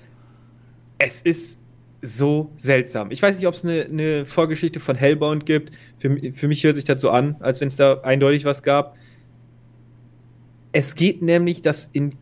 es 0.97 1.21
ist 1.21 1.59
so 2.01 2.51
seltsam. 2.55 3.11
Ich 3.11 3.21
weiß 3.21 3.37
nicht, 3.37 3.47
ob 3.47 3.55
es 3.55 3.63
eine, 3.63 3.85
eine 3.85 4.25
Vorgeschichte 4.25 4.79
von 4.79 4.95
Hellbound 4.95 5.45
gibt. 5.45 5.73
Für, 5.97 6.15
für 6.31 6.47
mich 6.47 6.63
hört 6.63 6.75
sich 6.75 6.85
das 6.85 7.01
so 7.01 7.09
an, 7.09 7.35
als 7.39 7.59
wenn 7.59 7.69
es 7.69 7.75
da 7.75 8.01
eindeutig 8.01 8.45
was 8.45 8.61
gab. 8.61 8.95
Es 10.77 10.93
geht 10.93 11.23
nämlich, 11.23 11.63
dass 11.63 11.89
in. 11.91 12.13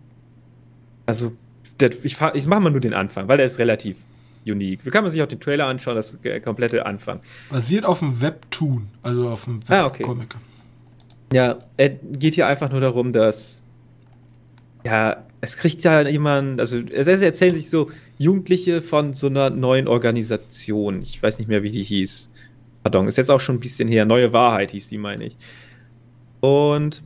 Also, 1.06 1.34
ich, 2.04 2.18
ich 2.34 2.48
mache 2.48 2.62
mal 2.62 2.70
nur 2.70 2.80
den 2.80 2.94
Anfang, 2.94 3.28
weil 3.28 3.36
der 3.36 3.48
ist 3.48 3.60
relativ 3.60 3.98
unique. 4.48 4.86
Wie 4.86 4.92
kann 4.92 5.04
man 5.04 5.12
sich 5.12 5.22
auch 5.22 5.28
den 5.28 5.42
Trailer 5.42 5.68
anschauen, 5.68 5.98
das 5.98 6.14
ist 6.14 6.24
der 6.24 6.40
komplette 6.40 6.86
Anfang. 6.86 7.20
Basiert 7.50 7.84
auf 7.84 8.00
dem 8.00 8.22
Webtoon, 8.22 8.88
also 9.04 9.28
auf 9.28 9.44
dem 9.44 9.60
Webcomic. 9.68 10.36
Ah, 10.36 10.38
okay. 10.38 11.36
Ja, 11.36 11.58
es 11.76 11.92
geht 12.14 12.36
hier 12.36 12.48
einfach 12.48 12.72
nur 12.72 12.80
darum, 12.80 13.12
dass. 13.12 13.62
Ja, 14.86 15.26
es 15.42 15.58
kriegt 15.58 15.84
ja 15.84 16.08
jemand, 16.08 16.62
also 16.62 16.78
es 16.78 17.08
erzählen 17.08 17.56
sich 17.56 17.70
so, 17.70 17.92
Jugendliche 18.18 18.82
von 18.82 19.16
so 19.16 19.28
einer 19.28 19.50
neuen 19.50 19.90
Organisation. 19.90 21.02
Ich 21.02 21.22
weiß 21.22 21.40
nicht 21.40 21.50
mehr, 21.50 21.62
wie 21.62 21.72
die 21.72 21.84
hieß. 21.84 22.32
Pardon, 22.84 23.10
ist 23.10 23.18
jetzt 23.18 23.32
auch 23.32 23.42
schon 23.42 23.58
ein 23.58 23.60
bisschen 23.60 23.90
her. 23.90 24.06
Neue 24.06 24.32
Wahrheit 24.32 24.72
hieß 24.72 24.88
die, 24.88 24.98
meine 24.98 25.26
ich. 25.26 25.36
Und 26.40 27.04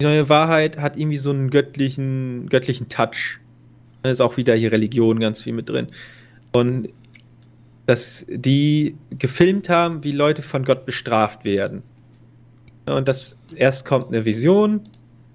neue 0.00 0.28
Wahrheit 0.28 0.78
hat 0.78 0.96
irgendwie 0.96 1.18
so 1.18 1.30
einen 1.30 1.50
göttlichen, 1.50 2.48
göttlichen 2.48 2.88
Touch. 2.88 3.40
Da 4.02 4.10
ist 4.10 4.20
auch 4.20 4.36
wieder 4.36 4.54
hier 4.54 4.72
Religion 4.72 5.20
ganz 5.20 5.42
viel 5.42 5.52
mit 5.52 5.68
drin. 5.68 5.88
Und 6.52 6.88
dass 7.86 8.24
die 8.28 8.96
gefilmt 9.10 9.68
haben, 9.68 10.04
wie 10.04 10.12
Leute 10.12 10.42
von 10.42 10.64
Gott 10.64 10.86
bestraft 10.86 11.44
werden. 11.44 11.82
Und 12.86 13.08
das 13.08 13.38
erst 13.56 13.84
kommt 13.84 14.08
eine 14.08 14.24
Vision, 14.24 14.80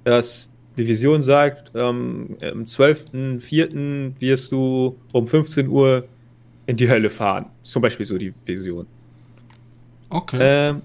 dass 0.03 0.51
die 0.77 0.87
Vision 0.87 1.23
sagt, 1.23 1.71
ähm, 1.75 2.37
am 2.41 2.63
12.04. 2.63 4.13
wirst 4.19 4.51
du 4.51 4.97
um 5.13 5.27
15 5.27 5.67
Uhr 5.67 6.07
in 6.65 6.77
die 6.77 6.89
Hölle 6.89 7.09
fahren. 7.09 7.47
Zum 7.63 7.81
Beispiel 7.81 8.05
so 8.05 8.17
die 8.17 8.33
Vision. 8.45 8.85
Okay. 10.09 10.37
Ähm, 10.39 10.81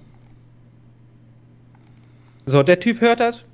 so, 2.46 2.62
der 2.62 2.78
Typ 2.80 3.00
hört 3.00 3.20
das. 3.20 3.44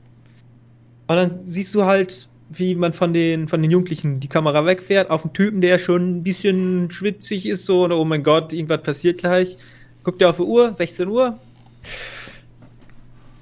Und 1.11 1.17
dann 1.17 1.29
siehst 1.29 1.75
du 1.75 1.87
halt, 1.87 2.29
wie 2.51 2.77
man 2.77 2.93
von 2.93 3.13
den, 3.13 3.49
von 3.49 3.61
den 3.61 3.73
Jugendlichen 3.73 4.21
die 4.21 4.29
Kamera 4.29 4.65
wegfährt, 4.65 5.11
auf 5.11 5.25
einen 5.25 5.33
Typen, 5.33 5.61
der 5.61 5.81
schon 5.81 6.19
ein 6.19 6.23
bisschen 6.23 6.89
schwitzig 6.93 7.47
ist, 7.47 7.67
so, 7.67 7.83
oder 7.83 7.99
oh 7.99 8.05
mein 8.05 8.23
Gott, 8.23 8.53
irgendwas 8.53 8.83
passiert 8.83 9.19
gleich. 9.19 9.57
Guckt 10.05 10.23
er 10.23 10.31
auf 10.31 10.37
die 10.37 10.43
Uhr, 10.43 10.73
16 10.73 11.09
Uhr. 11.09 11.37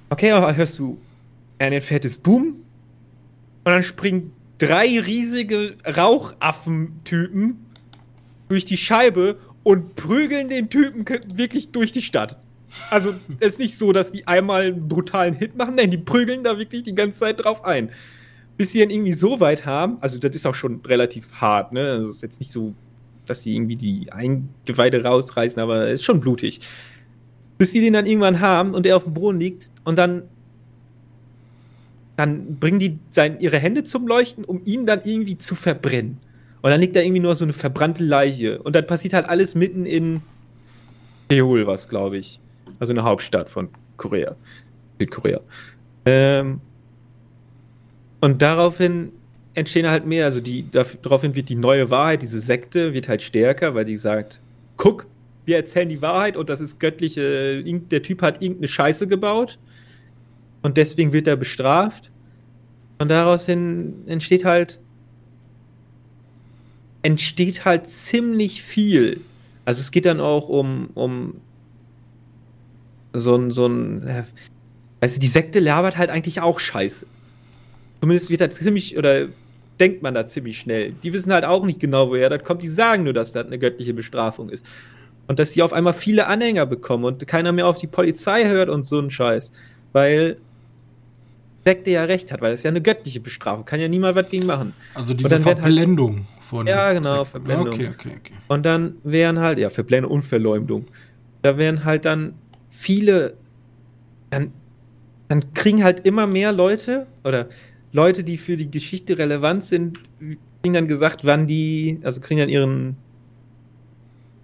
Okay, 0.09 0.33
hörst 0.33 0.79
du 0.79 0.99
ein 1.59 1.83
fettes 1.83 2.17
Boom. 2.17 2.47
Und 2.47 2.57
dann 3.65 3.83
springen 3.83 4.33
drei 4.57 4.87
riesige 5.01 5.77
Rauchaffen-Typen 5.95 7.67
durch 8.49 8.65
die 8.65 8.79
Scheibe 8.79 9.37
und 9.63 9.95
prügeln 9.95 10.49
den 10.49 10.71
Typen 10.71 11.05
wirklich 11.35 11.71
durch 11.71 11.93
die 11.93 12.01
Stadt. 12.01 12.39
Also, 12.91 13.15
es 13.41 13.55
ist 13.55 13.59
nicht 13.59 13.79
so, 13.79 13.93
dass 13.93 14.13
die 14.13 14.27
einmal 14.27 14.67
einen 14.67 14.89
brutalen 14.89 15.35
Hit 15.35 15.57
machen, 15.57 15.75
nein, 15.77 15.91
die 15.91 15.99
prügeln 15.99 16.45
da 16.45 16.59
wirklich 16.59 16.83
die 16.83 16.95
ganze 16.95 17.21
Zeit 17.21 17.45
drauf 17.45 17.65
ein. 17.65 17.91
Bis 18.57 18.73
sie 18.73 18.81
dann 18.81 18.91
irgendwie 18.91 19.13
so 19.13 19.41
weit 19.41 19.67
haben, 19.67 19.99
also 20.01 20.19
das 20.19 20.35
ist 20.35 20.47
auch 20.47 20.55
schon 20.55 20.81
relativ 20.85 21.33
hart, 21.33 21.73
ne? 21.73 21.93
Also, 21.93 22.11
es 22.11 22.17
ist 22.17 22.23
jetzt 22.23 22.41
nicht 22.41 22.53
so, 22.53 22.75
dass 23.27 23.43
sie 23.43 23.55
irgendwie 23.55 23.77
die 23.77 24.13
Eingeweide 24.13 25.03
rausreißen, 25.03 25.61
aber 25.61 25.89
es 25.89 26.01
ist 26.01 26.05
schon 26.05 26.21
blutig. 26.21 26.61
Bis 27.57 27.73
sie 27.73 27.81
den 27.81 27.95
dann 27.95 28.07
irgendwann 28.07 28.41
haben 28.41 28.75
und 28.75 28.87
er 28.87 28.97
auf 28.97 29.05
dem 29.05 29.15
Boden 29.15 29.41
liegt 29.41 29.71
und 29.85 29.97
dann 29.99 30.25
dann 32.19 32.57
bringen 32.57 32.81
die 32.81 32.99
sein, 33.11 33.39
ihre 33.39 33.59
Hände 33.59 33.85
zum 33.85 34.09
Leuchten, 34.09 34.45
um 34.45 34.61
ihn 34.65 34.87
dann 34.87 35.03
irgendwie 35.05 35.39
zu 35.39 35.55
verbrennen. 35.55 36.19
Und 36.63 36.71
dann 36.71 36.81
liegt 36.81 36.97
da 36.97 37.01
irgendwie 37.01 37.21
nur 37.21 37.37
so 37.37 37.45
eine 37.45 37.53
verbrannte 37.53 38.03
Leiche. 38.03 38.61
Und 38.61 38.75
dann 38.75 38.89
passiert 38.89 39.15
halt 39.15 39.29
alles 39.29 39.55
mitten 39.55 39.87
in 39.87 40.21
Seoul, 41.31 41.69
was 41.69 41.89
glaube 41.89 42.19
ich. 42.19 42.41
Also 42.79 42.93
eine 42.93 43.03
Hauptstadt 43.03 43.49
von 43.49 43.69
Korea. 43.97 44.37
Südkorea. 44.99 45.41
Ähm, 46.05 46.61
und 48.21 48.43
daraufhin 48.43 49.13
entstehen 49.55 49.89
halt 49.89 50.07
mehr. 50.07 50.25
Also 50.25 50.41
die, 50.41 50.67
daraufhin 50.71 51.35
wird 51.35 51.49
die 51.49 51.57
neue 51.57 51.91
Wahrheit, 51.91 52.23
diese 52.23 52.39
Sekte, 52.39 52.95
wird 52.95 53.09
halt 53.09 53.23
stärker, 53.23 53.75
weil 53.75 53.85
die 53.85 53.97
sagt, 53.97 54.41
guck, 54.77 55.07
wir 55.45 55.57
erzählen 55.57 55.89
die 55.89 56.03
Wahrheit 56.03 56.37
und 56.37 56.49
das 56.49 56.61
ist 56.61 56.79
göttliche, 56.79 57.63
der 57.65 58.03
Typ 58.03 58.23
hat 58.23 58.43
irgendeine 58.43 58.69
Scheiße 58.69 59.07
gebaut 59.09 59.59
und 60.63 60.77
deswegen 60.77 61.13
wird 61.13 61.27
er 61.27 61.37
bestraft. 61.37 62.13
Und 62.99 63.11
daraus 63.11 63.47
hin 63.47 63.95
entsteht 64.07 64.45
halt 64.45 64.81
entsteht 67.03 67.65
halt 67.65 67.87
ziemlich 67.87 68.63
viel. 68.63 69.21
Also 69.65 69.81
es 69.81 69.91
geht 69.91 70.05
dann 70.05 70.21
auch 70.21 70.49
um, 70.49 70.91
um 70.95 71.41
so 73.13 73.35
ein, 73.37 73.51
so 73.51 73.67
ein, 73.67 74.25
also 75.01 75.21
die 75.21 75.27
Sekte 75.27 75.61
labert 75.61 75.97
halt 75.97 76.11
eigentlich 76.11 76.41
auch 76.41 76.61
scheiße. 76.61 77.07
Zumindest 78.01 78.31
wird 78.31 78.41
da 78.41 78.51
ziemlich, 78.51 78.97
oder 78.97 79.27
denkt 79.81 80.03
man 80.03 80.15
da 80.15 80.27
ziemlich 80.27 80.59
schnell. 80.59 80.93
Die 81.03 81.13
wissen 81.13 81.33
halt 81.33 81.45
auch 81.45 81.65
nicht 81.65 81.81
genau, 81.81 82.11
woher 82.11 82.31
das 82.31 82.45
kommt. 82.45 82.63
Die 82.63 82.69
sagen 82.69 83.05
nur, 83.05 83.13
dass 83.13 83.33
das 83.33 83.47
eine 83.47 83.59
göttliche 83.59 83.95
Bestrafung 83.95 84.51
ist. 84.51 84.67
Und 85.27 85.39
dass 85.39 85.53
die 85.53 85.63
auf 85.63 85.73
einmal 85.73 85.93
viele 85.93 86.27
Anhänger 86.27 86.67
bekommen 86.67 87.05
und 87.05 87.27
keiner 87.27 87.53
mehr 87.53 87.67
auf 87.67 87.79
die 87.79 87.87
Polizei 87.87 88.47
hört 88.47 88.69
und 88.69 88.87
so 88.87 88.99
ein 88.99 89.11
Scheiß. 89.11 89.51
Weil 89.93 90.39
Sekte 91.65 91.91
ja 91.91 92.05
recht 92.05 92.33
hat, 92.33 92.41
weil 92.41 92.55
es 92.55 92.63
ja 92.63 92.71
eine 92.71 92.81
göttliche 92.81 93.21
Bestrafung, 93.21 93.65
kann 93.65 93.79
ja 93.79 93.89
niemand 93.89 94.17
was 94.17 94.31
gegen 94.31 94.47
machen. 94.47 94.73
Also 94.95 95.13
diese 95.13 95.31
halt 95.31 95.43
Verblendung 95.43 96.17
halt, 96.17 96.25
von. 96.41 96.67
Ja, 96.67 96.93
genau, 96.93 97.25
Sekten. 97.25 97.31
Verblendung. 97.31 97.75
Okay, 97.75 97.91
okay, 97.95 98.11
okay. 98.19 98.33
Und 98.49 98.65
dann 98.65 98.95
wären 99.05 99.39
halt, 99.39 99.59
ja, 99.59 99.69
Verblendung 99.69 100.13
und 100.13 100.23
Verleumdung. 100.23 100.87
Da 101.43 101.59
wären 101.59 101.85
halt 101.85 102.07
dann 102.07 102.35
viele, 102.71 103.35
dann, 104.31 104.53
dann 105.29 105.55
kriegen 105.55 105.85
halt 105.85 106.07
immer 106.07 106.27
mehr 106.27 106.53
Leute 106.53 107.07
oder 107.25 107.49
Leute, 107.93 108.25
die 108.25 108.37
für 108.37 108.57
die 108.57 108.71
Geschichte 108.71 109.19
relevant 109.19 109.65
sind, 109.65 109.99
kriegen 110.63 110.75
dann 110.75 110.89
gesagt, 110.89 111.25
wann 111.25 111.47
die, 111.47 111.99
also 112.03 112.21
kriegen 112.21 112.41
dann 112.41 112.49
ihren, 112.49 112.97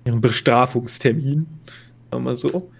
ihren 0.05 0.21
Bestrafungstermin, 0.21 1.47
sagen 2.11 2.11
wir 2.11 2.21
mal 2.21 2.37
so. 2.37 2.71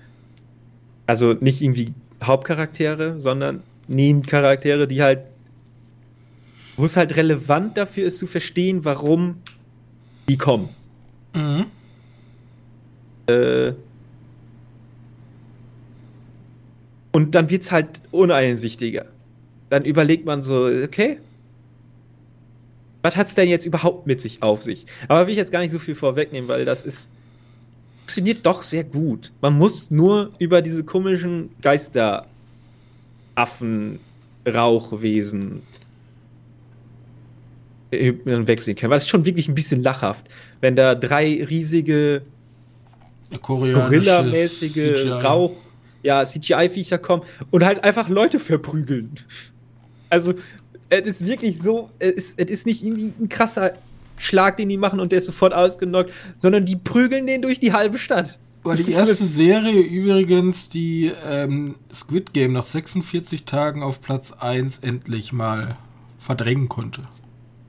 Also 1.07 1.35
nicht 1.35 1.61
irgendwie 1.61 1.93
Hauptcharaktere, 2.23 3.21
sondern 3.21 3.63
Nebencharaktere, 3.89 4.89
die 4.89 5.03
halt, 5.03 5.21
wo 6.77 6.87
es 6.87 6.97
halt 6.97 7.17
relevant 7.17 7.77
dafür 7.77 8.07
ist 8.07 8.19
zu 8.19 8.27
verstehen, 8.27 8.85
warum 8.85 9.37
die 10.29 10.39
kommen. 10.39 10.71
Mhm. 11.35 11.67
Äh, 13.27 13.73
und 17.15 17.37
dann 17.37 17.49
wird 17.49 17.63
es 17.63 17.71
halt 17.71 18.03
uneinsichtiger. 18.11 19.07
Dann 19.71 19.85
überlegt 19.85 20.27
man 20.27 20.43
so, 20.43 20.67
okay, 20.67 21.19
was 23.03 23.15
hat 23.15 23.29
es 23.29 23.35
denn 23.37 23.49
jetzt 23.49 23.65
überhaupt 23.65 24.09
mit 24.09 24.21
sich 24.21 24.43
auf 24.43 24.65
sich? 24.65 24.85
Aber 25.07 25.25
will 25.27 25.31
ich 25.31 25.39
jetzt 25.39 25.53
gar 25.53 25.61
nicht 25.61 25.71
so 25.71 25.79
viel 25.79 25.95
vorwegnehmen, 25.95 26.49
weil 26.49 26.65
das 26.65 26.83
ist 26.83 27.09
funktioniert 28.01 28.45
doch 28.45 28.63
sehr 28.63 28.83
gut. 28.83 29.31
Man 29.41 29.57
muss 29.57 29.93
nur 29.93 30.33
über 30.39 30.61
diese 30.61 30.83
komischen 30.83 31.51
Geister 31.63 32.27
Affen, 33.37 34.01
Rauchwesen 34.47 35.63
wegsehen 37.91 38.77
können. 38.77 38.91
Weil 38.91 38.99
es 38.99 39.05
ist 39.05 39.11
schon 39.11 39.25
wirklich 39.25 39.49
ein 39.49 39.55
bisschen 39.55 39.85
lachhaft, 39.85 40.27
wenn 40.61 40.75
da 40.75 40.97
drei 40.97 41.45
riesige 41.49 42.23
Gorilla-mäßige 43.41 45.07
Rauch, 45.23 45.57
ja, 46.05 46.25
CGI-Viecher 46.25 46.99
kommen 46.99 47.23
und 47.51 47.65
halt 47.65 47.83
einfach 47.83 48.09
Leute 48.09 48.39
verprügeln. 48.39 49.15
Also, 50.11 50.35
es 50.91 51.07
ist 51.07 51.27
wirklich 51.27 51.59
so, 51.59 51.91
es 51.99 52.13
ist, 52.13 52.41
es 52.41 52.51
ist 52.51 52.67
nicht 52.67 52.85
irgendwie 52.85 53.13
ein 53.19 53.29
krasser 53.29 53.73
Schlag, 54.17 54.59
den 54.59 54.69
die 54.69 54.77
machen 54.77 55.01
und 55.01 55.11
der 55.11 55.19
ist 55.19 55.27
sofort 55.27 55.53
ausgenockt, 55.53 56.13
sondern 56.39 56.65
die 56.65 56.77
prügeln 56.77 57.27
den 57.27 57.43
durch 57.43 57.59
die 57.59 57.73
halbe 57.73 57.99
Stadt. 57.99 58.39
War 58.63 58.77
die 58.77 58.93
erste 58.93 59.27
Serie 59.27 59.81
übrigens, 59.81 60.69
die 60.69 61.13
ähm, 61.27 61.75
Squid 61.93 62.33
Game 62.33 62.53
nach 62.53 62.65
46 62.65 63.45
Tagen 63.45 63.83
auf 63.83 64.01
Platz 64.01 64.33
1 64.33 64.79
endlich 64.79 65.33
mal 65.33 65.77
verdrängen 66.19 66.69
konnte. 66.69 67.03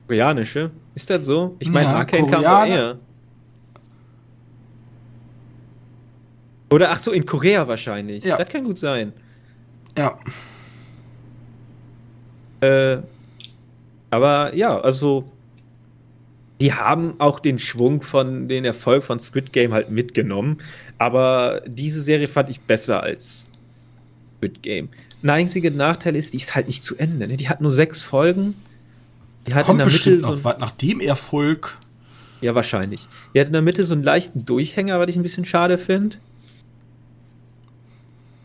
Koreanische? 0.06 0.70
Ist 0.94 1.10
das 1.10 1.24
so? 1.24 1.56
Ich 1.58 1.68
meine, 1.68 1.88
ja, 1.88 1.96
Arcane 1.96 2.26
kam 2.30 2.42
eher. 2.42 2.98
Oder 6.70 6.90
ach 6.90 6.98
so, 6.98 7.12
in 7.12 7.26
Korea 7.26 7.66
wahrscheinlich. 7.68 8.24
Ja. 8.24 8.36
Das 8.36 8.48
kann 8.48 8.64
gut 8.64 8.78
sein. 8.78 9.12
Ja. 9.96 10.18
Äh, 12.60 12.98
aber 14.10 14.54
ja, 14.54 14.80
also 14.80 15.30
die 16.60 16.72
haben 16.72 17.14
auch 17.18 17.40
den 17.40 17.58
Schwung 17.58 18.02
von 18.02 18.48
den 18.48 18.64
Erfolg 18.64 19.04
von 19.04 19.20
Squid 19.20 19.52
Game 19.52 19.72
halt 19.72 19.90
mitgenommen. 19.90 20.58
Aber 20.98 21.62
diese 21.66 22.00
Serie 22.00 22.28
fand 22.28 22.48
ich 22.48 22.60
besser 22.60 23.02
als 23.02 23.46
Squid 24.38 24.62
Game. 24.62 24.88
Ein 25.22 25.30
einziger 25.30 25.70
Nachteil 25.70 26.16
ist, 26.16 26.32
die 26.32 26.38
ist 26.38 26.54
halt 26.54 26.66
nicht 26.66 26.84
zu 26.84 26.96
Ende. 26.96 27.28
Ne? 27.28 27.36
Die 27.36 27.48
hat 27.48 27.60
nur 27.60 27.70
sechs 27.70 28.00
Folgen. 28.00 28.54
Die 29.46 29.54
hat 29.54 29.66
Kommt 29.66 29.80
in 29.80 29.86
der 29.86 29.92
Mitte 29.92 30.20
so 30.20 30.44
was 30.44 30.58
nach 30.58 30.70
dem 30.72 31.00
Erfolg. 31.00 31.78
Ja, 32.40 32.54
wahrscheinlich. 32.54 33.06
Die 33.34 33.40
hat 33.40 33.46
in 33.46 33.52
der 33.52 33.62
Mitte 33.62 33.84
so 33.84 33.94
einen 33.94 34.02
leichten 34.02 34.44
Durchhänger, 34.44 34.98
was 34.98 35.08
ich 35.08 35.16
ein 35.16 35.22
bisschen 35.22 35.44
schade 35.44 35.78
finde. 35.78 36.16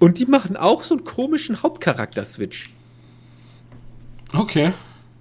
Und 0.01 0.17
die 0.17 0.25
machen 0.25 0.57
auch 0.57 0.81
so 0.81 0.95
einen 0.95 1.03
komischen 1.03 1.61
Hauptcharakter-Switch. 1.61 2.71
Okay. 4.33 4.73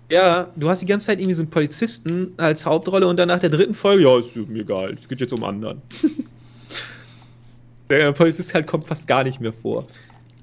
Ja, 0.08 0.48
du 0.56 0.70
hast 0.70 0.80
die 0.80 0.86
ganze 0.86 1.08
Zeit 1.08 1.18
irgendwie 1.18 1.34
so 1.34 1.42
einen 1.42 1.50
Polizisten 1.50 2.32
als 2.38 2.64
Hauptrolle 2.64 3.06
und 3.06 3.18
dann 3.18 3.28
nach 3.28 3.40
der 3.40 3.50
dritten 3.50 3.74
Folge, 3.74 4.04
ja, 4.04 4.18
ist 4.18 4.34
mir 4.34 4.60
egal, 4.60 4.94
es 4.94 5.06
geht 5.06 5.20
jetzt 5.20 5.34
um 5.34 5.44
anderen. 5.44 5.82
der 7.90 8.12
Polizist 8.12 8.54
halt 8.54 8.66
kommt 8.66 8.86
fast 8.86 9.06
gar 9.06 9.22
nicht 9.22 9.38
mehr 9.38 9.52
vor. 9.52 9.86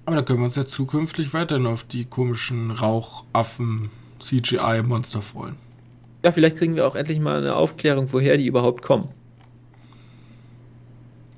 Aber 0.06 0.18
da 0.18 0.22
können 0.22 0.38
wir 0.38 0.46
uns 0.46 0.56
ja 0.56 0.68
zukünftig 0.68 1.34
weiterhin 1.34 1.66
auf 1.66 1.84
die 1.84 2.06
komischen 2.06 2.70
Rauchaffen 2.70 3.90
CGI-Monster 4.20 5.24
freuen. 5.24 5.56
Ja, 6.24 6.32
vielleicht 6.32 6.58
kriegen 6.58 6.76
wir 6.76 6.86
auch 6.86 6.96
endlich 6.96 7.20
mal 7.20 7.40
eine 7.40 7.56
Aufklärung, 7.56 8.08
woher 8.12 8.38
die 8.38 8.46
überhaupt 8.46 8.84
kommen. 8.84 9.10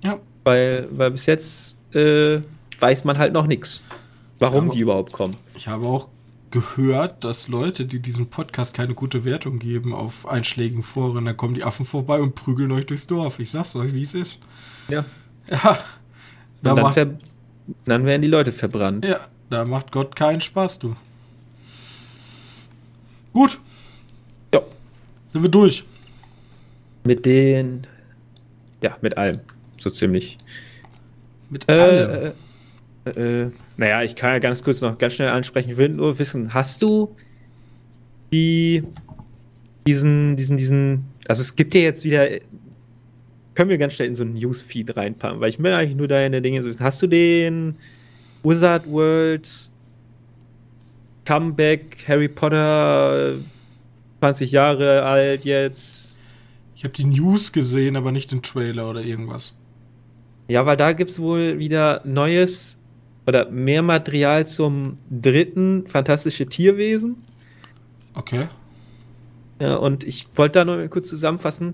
Ja. 0.04 0.20
Weil, 0.44 0.90
weil 0.92 1.12
bis 1.12 1.28
jetzt 1.28 1.78
äh, 1.96 2.42
weiß 2.80 3.04
man 3.06 3.18
halt 3.18 3.34
noch 3.34 3.48
nichts, 3.48 3.84
warum 4.40 4.66
Aber- 4.66 4.74
die 4.74 4.80
überhaupt 4.80 5.12
kommen. 5.14 5.36
Ich 5.56 5.68
habe 5.68 5.86
auch 5.88 6.08
gehört, 6.52 7.24
dass 7.24 7.48
Leute, 7.48 7.86
die 7.86 8.00
diesem 8.00 8.28
Podcast 8.28 8.74
keine 8.74 8.96
gute 8.96 9.24
Wertung 9.24 9.60
geben 9.60 9.94
auf 9.94 10.28
einschlägigen 10.28 10.82
Foren, 10.82 11.26
dann 11.26 11.38
kommen 11.38 11.54
die 11.54 11.64
Affen 11.64 11.86
vorbei 11.86 12.20
und 12.20 12.34
prügeln 12.36 12.72
euch 12.72 12.88
durchs 12.88 13.06
Dorf. 13.06 13.40
Ich 13.40 13.52
sag's 13.52 13.76
euch, 13.76 13.94
wie 13.94 14.04
es 14.04 14.16
ist. 14.16 14.40
Ja. 14.88 15.06
Ja. 15.50 15.78
Da 16.62 16.74
dann, 16.74 16.84
macht, 16.84 16.98
dann 17.86 18.06
werden 18.06 18.22
die 18.22 18.28
Leute 18.28 18.52
verbrannt. 18.52 19.06
ja, 19.06 19.20
da 19.50 19.66
macht 19.66 19.92
Gott 19.92 20.16
keinen 20.16 20.42
Spaß, 20.42 20.80
du. 20.80 20.96
Gut, 23.34 23.60
Ja. 24.54 24.62
sind 25.32 25.44
wir 25.44 25.50
durch. 25.50 25.86
Mit 27.04 27.26
den. 27.26 27.86
Ja, 28.82 28.98
mit 29.02 29.18
allem. 29.18 29.40
So 29.78 29.90
ziemlich. 29.90 30.38
Mit 31.50 31.70
allem. 31.70 32.10
Äh, 32.10 32.28
äh, 32.28 32.32
äh, 33.18 33.52
naja, 33.78 34.04
ich 34.04 34.16
kann 34.16 34.32
ja 34.32 34.40
ganz 34.40 34.64
kurz 34.64 34.82
noch 34.82 34.98
ganz 34.98 35.14
schnell 35.14 35.30
ansprechen. 35.30 35.72
Ich 35.72 35.78
will 35.78 35.90
nur 35.90 36.18
wissen, 36.20 36.54
hast 36.54 36.82
du 36.82 37.16
die 38.32 38.84
diesen, 39.90 40.36
diesen, 40.36 40.58
diesen, 40.58 41.06
also 41.28 41.42
es 41.42 41.56
gibt 41.56 41.74
ja 41.74 41.82
jetzt 41.82 42.04
wieder, 42.04 42.28
können 43.56 43.70
wir 43.70 43.78
ganz 43.78 43.94
schnell 43.94 44.08
in 44.08 44.16
so 44.16 44.24
einen 44.24 44.36
Newsfeed 44.36 44.96
reinpacken, 44.96 45.40
weil 45.40 45.50
ich 45.50 45.62
will 45.62 45.74
eigentlich 45.74 45.98
nur 45.98 46.08
deine 46.08 46.42
Dinge 46.42 46.62
so 46.62 46.70
wissen. 46.70 46.84
Hast 46.84 47.02
du 47.02 47.08
den 47.08 47.76
Wizard 48.44 48.88
World 48.88 49.70
Comeback 51.26 52.06
Harry 52.08 52.28
Potter 52.28 53.36
20 54.20 54.52
Jahre 54.52 55.04
alt 55.04 55.44
jetzt? 55.46 56.20
Ich 56.76 56.84
habe 56.84 56.94
die 56.94 57.06
News 57.06 57.52
gesehen, 57.52 57.98
aber 57.98 58.12
nicht 58.12 58.32
den 58.32 58.42
Trailer 58.42 58.90
oder 58.90 59.02
irgendwas. 59.02 59.56
Ja, 60.48 60.66
weil 60.66 60.78
da 60.78 60.94
gibt 60.94 61.12
es 61.12 61.20
wohl 61.20 61.60
wieder 61.60 62.02
neues 62.06 62.78
oder 63.30 63.50
mehr 63.50 63.82
Material 63.82 64.46
zum 64.46 64.98
dritten 65.10 65.88
Fantastische 65.88 66.48
Tierwesen. 66.48 67.24
Okay. 68.14 68.48
Ja, 69.62 69.76
und 69.76 70.04
ich 70.04 70.28
wollte 70.36 70.60
da 70.60 70.66
nur 70.66 70.88
kurz 70.88 71.10
zusammenfassen, 71.10 71.74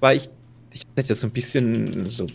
weil 0.00 0.16
ich, 0.16 0.30
ich 0.72 0.86
hatte 0.96 1.08
das 1.08 1.20
so 1.20 1.26
ein 1.26 1.32
bisschen 1.32 2.08
so. 2.08 2.26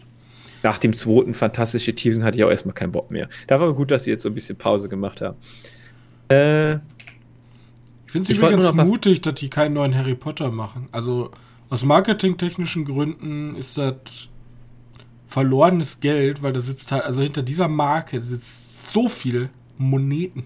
Nach 0.64 0.78
dem 0.80 0.94
zweiten 0.94 1.34
Fantastische 1.34 1.94
Tierwesen 1.96 2.24
hatte 2.24 2.38
ich 2.38 2.44
auch 2.44 2.50
erstmal 2.50 2.76
keinen 2.76 2.92
Bock 2.92 3.10
mehr. 3.12 3.30
Da 3.48 3.60
war 3.60 3.74
gut, 3.74 3.92
dass 3.92 4.04
sie 4.04 4.12
jetzt 4.12 4.24
so 4.24 4.30
ein 4.30 4.36
bisschen 4.36 4.58
Pause 4.58 4.90
gemacht 4.90 5.22
haben. 5.22 5.38
Äh, 6.30 6.74
Ich 6.74 8.12
finde 8.12 8.32
es 8.32 8.38
übrigens 8.38 8.74
mutig, 8.74 9.22
dass 9.22 9.36
die 9.36 9.50
keinen 9.50 9.74
neuen 9.74 9.96
Harry 9.96 10.16
Potter 10.16 10.52
machen. 10.52 10.90
Also 10.92 11.32
aus 11.70 11.84
marketingtechnischen 11.84 12.86
Gründen 12.86 13.56
ist 13.56 13.78
das 13.78 13.96
verlorenes 15.28 16.00
Geld, 16.00 16.42
weil 16.42 16.54
da 16.54 16.60
sitzt 16.60 16.92
halt, 16.92 17.04
also 17.04 17.22
hinter 17.22 17.44
dieser 17.44 17.68
Marke 17.68 18.22
sitzt 18.22 18.92
so 18.94 19.10
viel 19.10 19.50
Moneten. 19.78 20.44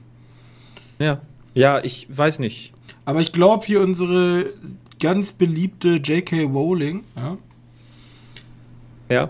ja. 0.99 1.21
Ja, 1.53 1.84
ich 1.84 2.07
weiß 2.09 2.39
nicht. 2.39 2.71
Aber 3.03 3.19
ich 3.19 3.34
glaube 3.34 3.65
hier 3.65 3.82
unsere 3.82 4.45
ganz 5.01 5.34
beliebte 5.34 5.95
J.K. 5.95 6.43
Rowling 6.43 7.03
ja, 7.17 7.38
Ja. 9.09 9.29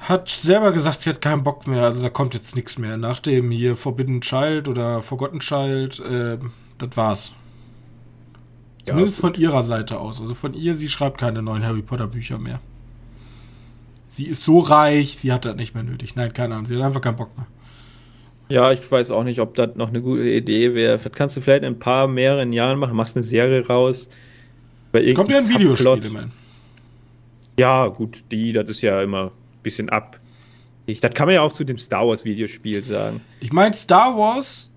hat 0.00 0.28
selber 0.28 0.70
gesagt, 0.72 1.00
sie 1.00 1.08
hat 1.08 1.22
keinen 1.22 1.42
Bock 1.42 1.66
mehr. 1.66 1.82
Also 1.84 2.02
da 2.02 2.10
kommt 2.10 2.34
jetzt 2.34 2.56
nichts 2.56 2.76
mehr. 2.76 2.98
Nach 2.98 3.20
dem 3.20 3.50
hier 3.50 3.74
Forbidden 3.74 4.20
Child 4.20 4.68
oder 4.68 5.00
Forgotten 5.00 5.40
Child, 5.40 6.00
äh, 6.00 6.38
das 6.76 6.94
war's. 6.94 7.32
Ja, 8.80 8.88
Zumindest 8.88 9.22
gut. 9.22 9.32
von 9.36 9.40
ihrer 9.42 9.62
Seite 9.62 9.98
aus. 9.98 10.20
Also 10.20 10.34
von 10.34 10.52
ihr, 10.52 10.74
sie 10.74 10.90
schreibt 10.90 11.16
keine 11.18 11.40
neuen 11.40 11.64
Harry 11.64 11.80
Potter 11.80 12.06
Bücher 12.06 12.38
mehr. 12.38 12.60
Sie 14.12 14.26
ist 14.26 14.44
so 14.44 14.60
reich, 14.60 15.16
sie 15.18 15.32
hat 15.32 15.46
das 15.46 15.56
nicht 15.56 15.74
mehr 15.74 15.82
nötig. 15.82 16.16
Nein, 16.16 16.32
keine 16.32 16.54
Ahnung, 16.54 16.66
sie 16.66 16.76
hat 16.76 16.82
einfach 16.82 17.00
keinen 17.00 17.16
Bock 17.16 17.36
mehr. 17.36 17.46
Ja, 18.48 18.70
ich 18.70 18.90
weiß 18.90 19.10
auch 19.10 19.24
nicht, 19.24 19.40
ob 19.40 19.54
das 19.54 19.76
noch 19.76 19.88
eine 19.88 20.02
gute 20.02 20.28
Idee 20.28 20.74
wäre. 20.74 20.98
Das 20.98 21.10
kannst 21.12 21.36
du 21.36 21.40
vielleicht 21.40 21.62
in 21.62 21.72
ein 21.72 21.78
paar, 21.78 22.06
mehreren 22.06 22.52
Jahren 22.52 22.78
machen, 22.78 22.94
machst 22.94 23.16
eine 23.16 23.22
Serie 23.22 23.66
raus. 23.66 24.10
Kommt 24.92 25.30
ja 25.30 25.38
ein 25.38 25.48
Videospiel, 25.48 26.04
immerhin. 26.04 26.30
Ja, 27.58 27.86
gut, 27.86 28.24
die, 28.30 28.52
das 28.52 28.68
ist 28.68 28.82
ja 28.82 29.00
immer 29.02 29.24
ein 29.24 29.62
bisschen 29.62 29.88
ab. 29.88 30.20
Ich, 30.84 31.00
das 31.00 31.14
kann 31.14 31.26
man 31.26 31.34
ja 31.36 31.40
auch 31.40 31.52
zu 31.52 31.64
dem 31.64 31.78
Star 31.78 32.06
Wars 32.06 32.26
Videospiel 32.26 32.82
sagen. 32.82 33.22
Ich 33.40 33.52
meine, 33.52 33.74
Star 33.74 34.16
Wars 34.18 34.70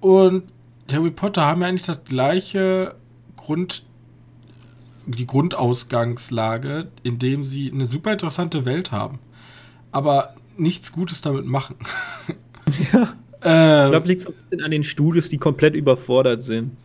und 0.00 0.44
Harry 0.90 1.10
Potter 1.10 1.42
haben 1.42 1.60
ja 1.60 1.68
eigentlich 1.68 1.86
das 1.86 2.02
gleiche 2.04 2.96
Grund, 3.36 3.84
die 5.16 5.26
Grundausgangslage, 5.26 6.88
indem 7.02 7.44
sie 7.44 7.70
eine 7.72 7.86
super 7.86 8.12
interessante 8.12 8.64
Welt 8.64 8.92
haben. 8.92 9.18
Aber 9.92 10.34
nichts 10.56 10.92
Gutes 10.92 11.22
damit 11.22 11.46
machen. 11.46 11.76
Ja. 12.92 13.14
Ich 13.40 13.46
ähm, 13.46 13.90
glaube, 13.92 14.08
liegt 14.08 14.20
so 14.20 14.28
ein 14.28 14.34
bisschen 14.34 14.62
an 14.62 14.70
den 14.70 14.84
Studios, 14.84 15.30
die 15.30 15.38
komplett 15.38 15.74
überfordert 15.74 16.42
sind. 16.42 16.76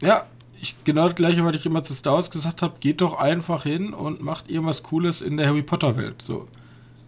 Ja, 0.00 0.26
ich, 0.60 0.76
genau 0.84 1.06
das 1.06 1.16
gleiche, 1.16 1.44
was 1.44 1.56
ich 1.56 1.66
immer 1.66 1.82
zu 1.82 1.92
Star 1.94 2.14
Wars 2.14 2.30
gesagt 2.30 2.62
habe, 2.62 2.74
geht 2.78 3.00
doch 3.00 3.18
einfach 3.18 3.64
hin 3.64 3.92
und 3.92 4.22
macht 4.22 4.48
irgendwas 4.48 4.82
Cooles 4.82 5.22
in 5.22 5.36
der 5.36 5.48
Harry 5.48 5.62
Potter 5.62 5.96
Welt. 5.96 6.22
So. 6.24 6.46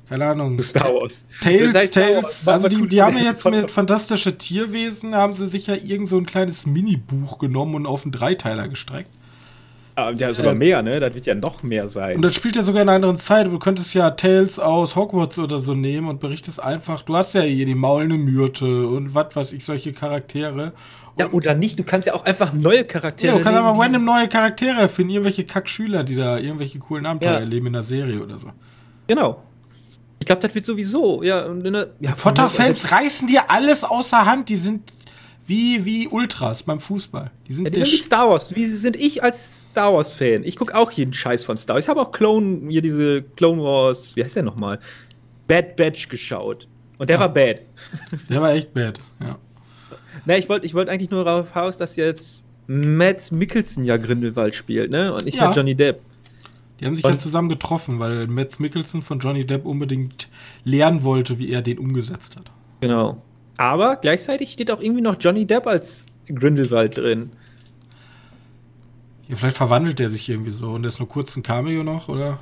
Keine 0.08 0.26
Ahnung. 0.26 0.62
Star 0.62 0.94
Wars. 0.94 1.24
Tales, 1.40 1.72
Sei 1.72 1.86
Star 1.88 2.22
Wars, 2.22 2.44
Tales, 2.44 2.48
also 2.48 2.68
die, 2.68 2.88
die 2.88 3.02
haben 3.02 3.16
ja 3.16 3.24
jetzt 3.30 3.44
mit 3.44 3.70
fantastische 3.70 4.38
Tierwesen, 4.38 5.14
haben 5.14 5.34
sie 5.34 5.48
sich 5.48 5.66
ja 5.66 5.74
irgend 5.74 6.08
so 6.08 6.16
ein 6.16 6.26
kleines 6.26 6.66
Mini-Buch 6.66 7.38
genommen 7.38 7.74
und 7.74 7.86
auf 7.86 8.04
einen 8.04 8.12
Dreiteiler 8.12 8.68
gestreckt. 8.68 9.10
Ah, 9.98 10.10
ja, 10.10 10.32
sogar 10.34 10.52
Ähm, 10.52 10.58
mehr, 10.58 10.82
ne? 10.82 11.00
Das 11.00 11.14
wird 11.14 11.24
ja 11.24 11.34
noch 11.34 11.62
mehr 11.62 11.88
sein. 11.88 12.16
Und 12.16 12.22
das 12.22 12.34
spielt 12.34 12.54
ja 12.54 12.62
sogar 12.62 12.82
in 12.82 12.88
einer 12.90 12.96
anderen 12.96 13.18
Zeit. 13.18 13.46
Du 13.46 13.58
könntest 13.58 13.94
ja 13.94 14.10
Tales 14.10 14.58
aus 14.58 14.94
Hogwarts 14.94 15.38
oder 15.38 15.60
so 15.60 15.72
nehmen 15.74 16.08
und 16.08 16.20
berichtest 16.20 16.62
einfach, 16.62 17.02
du 17.02 17.16
hast 17.16 17.32
ja 17.32 17.40
hier 17.40 17.64
die 17.64 17.74
maulende 17.74 18.16
Myrte 18.18 18.86
und 18.88 19.14
was 19.14 19.34
weiß 19.34 19.52
ich, 19.54 19.64
solche 19.64 19.94
Charaktere. 19.94 20.72
ja, 21.18 21.30
oder 21.32 21.54
nicht? 21.54 21.78
Du 21.78 21.82
kannst 21.84 22.06
ja 22.06 22.12
auch 22.12 22.26
einfach 22.26 22.52
neue 22.52 22.84
Charaktere 22.84 23.32
Ja, 23.32 23.38
du 23.38 23.42
kannst 23.42 23.58
nehmen, 23.58 23.68
aber 23.70 23.82
random 23.82 24.04
neue 24.04 24.28
Charaktere 24.28 24.82
erfinden, 24.82 25.12
irgendwelche 25.12 25.44
Kackschüler, 25.44 26.04
die 26.04 26.14
da 26.14 26.36
irgendwelche 26.38 26.78
coolen 26.78 27.06
Abenteuer 27.06 27.32
Ja. 27.32 27.38
erleben 27.38 27.68
in 27.68 27.72
der 27.72 27.82
Serie 27.82 28.22
oder 28.22 28.36
so. 28.36 28.48
Genau. 29.06 29.42
Ich 30.18 30.26
glaube, 30.26 30.42
das 30.42 30.54
wird 30.54 30.66
sowieso. 30.66 31.22
Ja, 31.22 31.46
und 31.46 31.62
der, 31.62 31.88
ja, 32.00 32.12
Potter-Fans 32.12 32.92
reißen 32.92 33.28
dir 33.28 33.50
alles 33.50 33.82
außer 33.82 34.26
Hand, 34.26 34.50
die 34.50 34.56
sind 34.56 34.92
wie, 35.46 35.84
wie 35.84 36.08
Ultras 36.08 36.62
beim 36.62 36.80
Fußball. 36.80 37.30
Die 37.46 37.52
sind 37.54 37.64
Ja, 37.64 37.70
die 37.70 37.80
sind 37.80 37.92
wie 37.92 37.96
Star 37.98 38.28
Wars. 38.28 38.54
Wie 38.54 38.66
sind 38.66 38.96
ich 38.96 39.22
als 39.22 39.62
Star 39.70 39.92
Wars-Fan? 39.94 40.42
Ich 40.44 40.56
gucke 40.56 40.74
auch 40.74 40.90
jeden 40.90 41.12
Scheiß 41.12 41.44
von 41.44 41.56
Star 41.56 41.74
Wars. 41.76 41.84
Ich 41.84 41.88
habe 41.88 42.00
auch 42.00 42.10
Clone, 42.12 42.68
hier 42.68 42.82
diese 42.82 43.22
Clone 43.22 43.62
Wars, 43.62 44.16
wie 44.16 44.24
heißt 44.24 44.36
der 44.36 44.42
nochmal? 44.42 44.80
Bad 45.48 45.76
Batch 45.76 46.08
geschaut. 46.08 46.66
Und 46.98 47.08
der 47.10 47.16
Ja. 47.16 47.20
war 47.20 47.28
bad. 47.28 47.60
Der 48.30 48.40
war 48.40 48.52
echt 48.52 48.72
bad, 48.72 49.00
ja. 49.20 49.38
Na, 50.24 50.36
ich 50.38 50.48
wollte 50.48 50.64
ich 50.66 50.72
wollt 50.74 50.88
eigentlich 50.88 51.10
nur 51.10 51.24
darauf 51.24 51.54
raus, 51.54 51.76
dass 51.76 51.94
jetzt 51.96 52.46
Matt 52.66 53.30
Mickelson 53.30 53.84
ja 53.84 53.96
Grindelwald 53.98 54.54
spielt, 54.54 54.90
ne? 54.90 55.12
Und 55.14 55.24
nicht 55.26 55.36
Ja. 55.36 55.44
mehr 55.48 55.52
Johnny 55.56 55.74
Depp. 55.74 56.00
Die 56.80 56.86
haben 56.86 56.96
sich 56.96 57.04
Und- 57.04 57.12
ja 57.12 57.18
zusammen 57.18 57.48
getroffen, 57.48 57.98
weil 58.00 58.26
Mads 58.26 58.58
Mikkelsen 58.58 59.02
von 59.02 59.18
Johnny 59.20 59.46
Depp 59.46 59.64
unbedingt 59.66 60.28
lernen 60.64 61.04
wollte, 61.04 61.38
wie 61.38 61.50
er 61.50 61.62
den 61.62 61.78
umgesetzt 61.78 62.34
hat. 62.36 62.50
Genau. 62.80 63.22
Aber 63.56 63.96
gleichzeitig 63.96 64.52
steht 64.52 64.70
auch 64.70 64.80
irgendwie 64.80 65.02
noch 65.02 65.16
Johnny 65.18 65.46
Depp 65.46 65.66
als 65.66 66.06
Grindelwald 66.26 66.96
drin. 66.96 67.30
Ja, 69.28 69.36
vielleicht 69.36 69.56
verwandelt 69.56 69.98
er 70.00 70.10
sich 70.10 70.28
irgendwie 70.28 70.50
so 70.50 70.70
und 70.70 70.82
der 70.82 70.88
ist 70.88 70.98
nur 70.98 71.08
kurz 71.08 71.36
ein 71.36 71.42
Cameo 71.42 71.82
noch, 71.82 72.08
oder? 72.08 72.38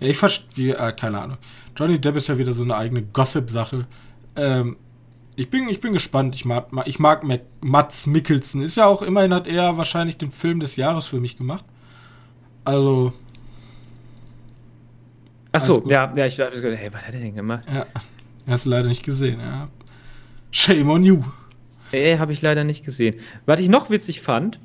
Ja, 0.00 0.08
ich 0.08 0.18
verstehe, 0.18 0.76
äh, 0.76 0.92
keine 0.92 1.20
Ahnung. 1.20 1.38
Johnny 1.76 1.98
Depp 1.98 2.16
ist 2.16 2.28
ja 2.28 2.38
wieder 2.38 2.52
so 2.52 2.62
eine 2.62 2.76
eigene 2.76 3.02
Gossip-Sache. 3.02 3.86
Ähm, 4.36 4.76
ich 5.34 5.50
bin, 5.50 5.68
ich 5.68 5.80
bin 5.80 5.92
gespannt. 5.92 6.34
Ich 6.34 6.44
mag, 6.44 6.68
ich 6.86 6.98
mag 6.98 7.24
Mac, 7.24 7.42
Mats 7.60 8.06
Mikkelsen. 8.06 8.62
Ist 8.62 8.76
ja 8.76 8.86
auch 8.86 9.02
immerhin 9.02 9.34
hat 9.34 9.46
er 9.46 9.76
wahrscheinlich 9.76 10.16
den 10.16 10.30
Film 10.30 10.60
des 10.60 10.76
Jahres 10.76 11.06
für 11.06 11.20
mich 11.20 11.36
gemacht. 11.36 11.64
Also, 12.64 13.12
Achso, 15.52 15.82
ja, 15.86 16.12
ja, 16.14 16.26
ich 16.26 16.36
dachte, 16.36 16.76
hey, 16.76 16.92
was 16.92 17.02
hat 17.02 17.14
er 17.14 17.20
denn 17.20 17.34
gemacht? 17.34 17.64
ja. 17.72 17.86
Hast 18.46 18.66
du 18.66 18.70
leider 18.70 18.88
nicht 18.88 19.04
gesehen, 19.04 19.40
ja. 19.40 19.68
Shame 20.50 20.88
on 20.90 21.02
you. 21.04 21.20
Ey, 21.92 22.16
habe 22.18 22.32
ich 22.32 22.42
leider 22.42 22.64
nicht 22.64 22.84
gesehen. 22.84 23.16
Was 23.44 23.60
ich 23.60 23.68
noch 23.68 23.90
witzig 23.90 24.20
fand, 24.20 24.58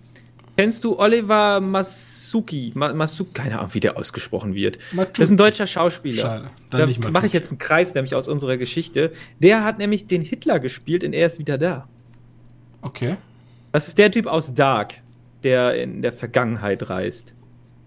kennst 0.57 0.83
du 0.83 0.99
Oliver 0.99 1.59
Masuki? 1.59 2.71
Ma 2.75 2.93
Masuki, 2.93 3.31
keine 3.33 3.59
Ahnung, 3.59 3.73
wie 3.73 3.79
der 3.79 3.97
ausgesprochen 3.97 4.53
wird. 4.55 4.77
Matucci. 4.93 5.13
Das 5.19 5.25
ist 5.29 5.31
ein 5.31 5.37
deutscher 5.37 5.67
Schauspieler. 5.67 6.21
Schade, 6.21 6.49
dann 6.69 6.93
Da 6.99 7.09
mache 7.09 7.25
ich 7.27 7.33
jetzt 7.33 7.49
einen 7.51 7.57
Kreis, 7.59 7.93
nämlich 7.93 8.15
aus 8.15 8.27
unserer 8.27 8.57
Geschichte. 8.57 9.11
Der 9.39 9.63
hat 9.63 9.77
nämlich 9.79 10.07
den 10.07 10.21
Hitler 10.21 10.59
gespielt 10.59 11.03
und 11.03 11.13
er 11.13 11.27
ist 11.27 11.39
wieder 11.39 11.57
da. 11.57 11.87
Okay. 12.81 13.17
Das 13.71 13.87
ist 13.87 13.97
der 13.97 14.11
Typ 14.11 14.27
aus 14.27 14.53
Dark, 14.53 14.95
der 15.43 15.81
in 15.81 16.01
der 16.01 16.11
Vergangenheit 16.13 16.89
reist, 16.89 17.33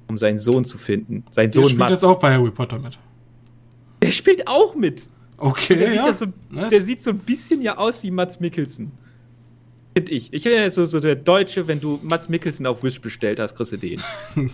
um 0.09 0.17
seinen 0.17 0.39
Sohn 0.39 0.65
zu 0.65 0.79
finden. 0.79 1.25
Sein 1.31 1.51
Der 1.51 1.55
Sohn 1.55 1.65
spielt 1.65 1.79
Mats. 1.79 1.93
jetzt 1.93 2.05
auch 2.05 2.19
bei 2.19 2.33
Harry 2.35 2.51
Potter 2.51 2.79
mit. 2.79 2.99
Der 4.03 4.11
spielt 4.11 4.47
auch 4.49 4.75
mit. 4.75 5.09
Okay, 5.37 5.77
Der, 5.77 5.89
sieht, 5.89 5.97
ja. 5.97 6.07
ja 6.07 6.13
so, 6.13 6.27
Nice. 6.51 6.69
der 6.71 6.83
sieht 6.83 7.03
so 7.03 7.11
ein 7.11 7.19
bisschen 7.19 7.63
ja 7.63 7.77
aus 7.77 8.03
wie 8.03 8.11
Mats 8.11 8.41
Mikkelsen. 8.41 8.93
Finde 9.97 10.13
ich. 10.13 10.33
Ich 10.33 10.45
bin 10.45 10.53
ja 10.53 10.71
so, 10.71 10.87
so 10.87 11.01
der 11.01 11.17
Deutsche, 11.17 11.67
wenn 11.67 11.81
du 11.81 12.01
Mats 12.03 12.29
Mikkelsen 12.29 12.67
auf 12.67 12.83
Wish 12.83 13.01
bestellt 13.01 13.39
hast, 13.39 13.55
kriegst 13.55 13.73
du 13.73 13.77
den. 13.77 14.01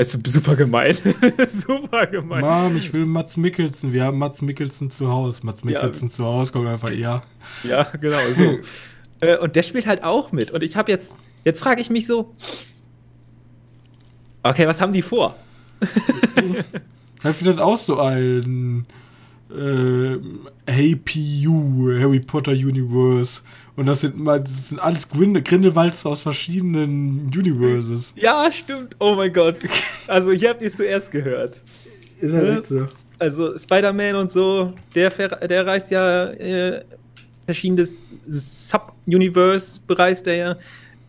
Es 0.00 0.14
ist 0.14 0.24
super 0.28 0.54
gemein. 0.54 0.96
super 1.48 2.06
gemein. 2.06 2.42
Mom, 2.42 2.76
ich 2.76 2.92
will 2.92 3.04
Mats 3.04 3.36
Mikkelsen. 3.36 3.92
Wir 3.92 4.04
haben 4.04 4.16
Mats 4.16 4.40
Mikkelsen 4.40 4.92
zu 4.92 5.08
Hause. 5.08 5.40
Mats 5.42 5.64
Mikkelsen 5.64 6.06
ja. 6.06 6.14
zu 6.14 6.24
Hause 6.24 6.52
kommt 6.52 6.68
einfach 6.68 6.92
eher. 6.92 7.20
Ja, 7.64 7.82
genau 7.82 8.20
so. 8.32 8.58
äh, 9.26 9.36
und 9.38 9.56
der 9.56 9.64
spielt 9.64 9.88
halt 9.88 10.04
auch 10.04 10.30
mit. 10.30 10.52
Und 10.52 10.62
ich 10.62 10.76
habe 10.76 10.92
jetzt, 10.92 11.16
jetzt 11.44 11.60
frage 11.60 11.80
ich 11.80 11.90
mich 11.90 12.06
so, 12.06 12.32
okay, 14.44 14.68
was 14.68 14.80
haben 14.80 14.92
die 14.92 15.02
vor? 15.02 15.34
Vielleicht 17.20 17.58
auch 17.58 17.76
so 17.76 17.98
ein 17.98 18.86
äh, 19.50 20.18
Hey 20.66 20.96
PU, 20.96 21.90
Harry 21.98 22.20
Potter 22.20 22.52
Universe. 22.52 23.40
Und 23.76 23.86
das 23.86 24.00
sind, 24.00 24.18
mal, 24.18 24.40
das 24.40 24.70
sind 24.70 24.80
alles 24.80 25.08
Grindelwalds 25.08 26.04
aus 26.04 26.22
verschiedenen 26.22 27.30
Universes. 27.34 28.12
Ja, 28.16 28.50
stimmt. 28.52 28.96
Oh 28.98 29.14
mein 29.14 29.32
Gott. 29.32 29.56
Also, 30.08 30.32
hier 30.32 30.50
habt 30.50 30.62
ihr 30.62 30.68
es 30.68 30.76
zuerst 30.76 31.10
gehört. 31.10 31.62
Ist 32.20 32.34
halt 32.34 32.58
echt 32.58 32.66
so. 32.66 32.86
Also, 33.18 33.58
Spider-Man 33.58 34.16
und 34.16 34.30
so, 34.32 34.72
der, 34.94 35.10
der 35.10 35.66
reist 35.66 35.90
ja 35.90 36.24
äh, 36.24 36.82
verschiedenes 37.46 38.04
Sub-Universe, 38.26 39.80
bereist 39.86 40.26
er 40.26 40.36
ja. 40.36 40.56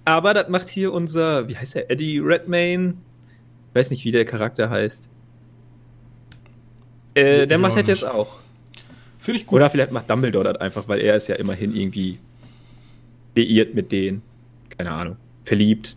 Aber 0.06 0.34
das 0.34 0.50
macht 0.50 0.70
hier 0.70 0.94
unser, 0.94 1.48
wie 1.48 1.56
heißt 1.58 1.76
der, 1.76 1.92
Eddie 1.92 2.20
Redmayne? 2.20 2.94
Ich 3.70 3.76
weiß 3.76 3.90
nicht, 3.92 4.06
wie 4.06 4.12
der 4.12 4.26
Charakter 4.26 4.70
heißt. 4.70 5.10
Äh, 7.14 7.48
der 7.48 7.58
macht 7.58 7.78
das 7.78 7.88
jetzt 7.88 8.06
auch. 8.06 8.38
Finde 9.20 9.40
ich 9.40 9.46
gut. 9.46 9.58
Oder 9.58 9.70
vielleicht 9.70 9.92
macht 9.92 10.10
Dumbledore 10.10 10.46
das 10.46 10.58
einfach, 10.58 10.88
weil 10.88 11.00
er 11.02 11.16
ist 11.16 11.28
ja 11.28 11.36
immerhin 11.36 11.76
irgendwie 11.76 12.20
liiert 13.36 13.74
mit 13.76 13.92
denen. 13.92 14.22
Keine 14.78 14.92
Ahnung. 14.92 15.18
Verliebt. 15.44 15.96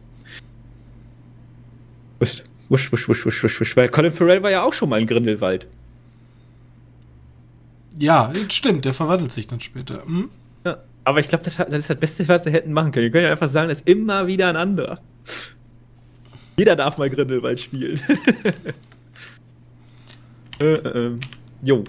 Wusch, 2.18 2.42
wusch, 2.68 2.92
wusch, 2.92 3.08
wusch, 3.26 3.44
wusch, 3.44 3.60
wusch. 3.60 3.76
Weil 3.76 3.88
Colin 3.88 4.12
Farrell 4.12 4.42
war 4.42 4.50
ja 4.50 4.62
auch 4.62 4.72
schon 4.72 4.88
mal 4.88 5.00
in 5.00 5.06
Grindelwald. 5.06 5.66
Ja, 7.98 8.32
stimmt, 8.48 8.84
der 8.84 8.94
verwandelt 8.94 9.32
sich 9.32 9.46
dann 9.46 9.60
später. 9.60 10.04
Hm? 10.06 10.30
Ja, 10.64 10.78
aber 11.04 11.20
ich 11.20 11.28
glaube, 11.28 11.44
das, 11.44 11.56
das, 11.56 11.68
ist 11.68 11.90
das 11.90 11.98
Beste, 11.98 12.26
was 12.28 12.44
sie 12.44 12.50
hätten 12.50 12.72
machen 12.72 12.92
können. 12.92 13.06
Die 13.06 13.10
können 13.10 13.24
ja 13.24 13.32
einfach 13.32 13.48
sagen, 13.48 13.70
es 13.70 13.80
ist 13.80 13.88
immer 13.88 14.26
wieder 14.26 14.48
ein 14.48 14.56
anderer. 14.56 15.00
Jeder 16.56 16.76
darf 16.76 16.98
mal 16.98 17.10
Grindelwald 17.10 17.60
spielen. 17.60 18.00
äh, 20.60 20.74
äh, 20.74 21.18
jo. 21.62 21.84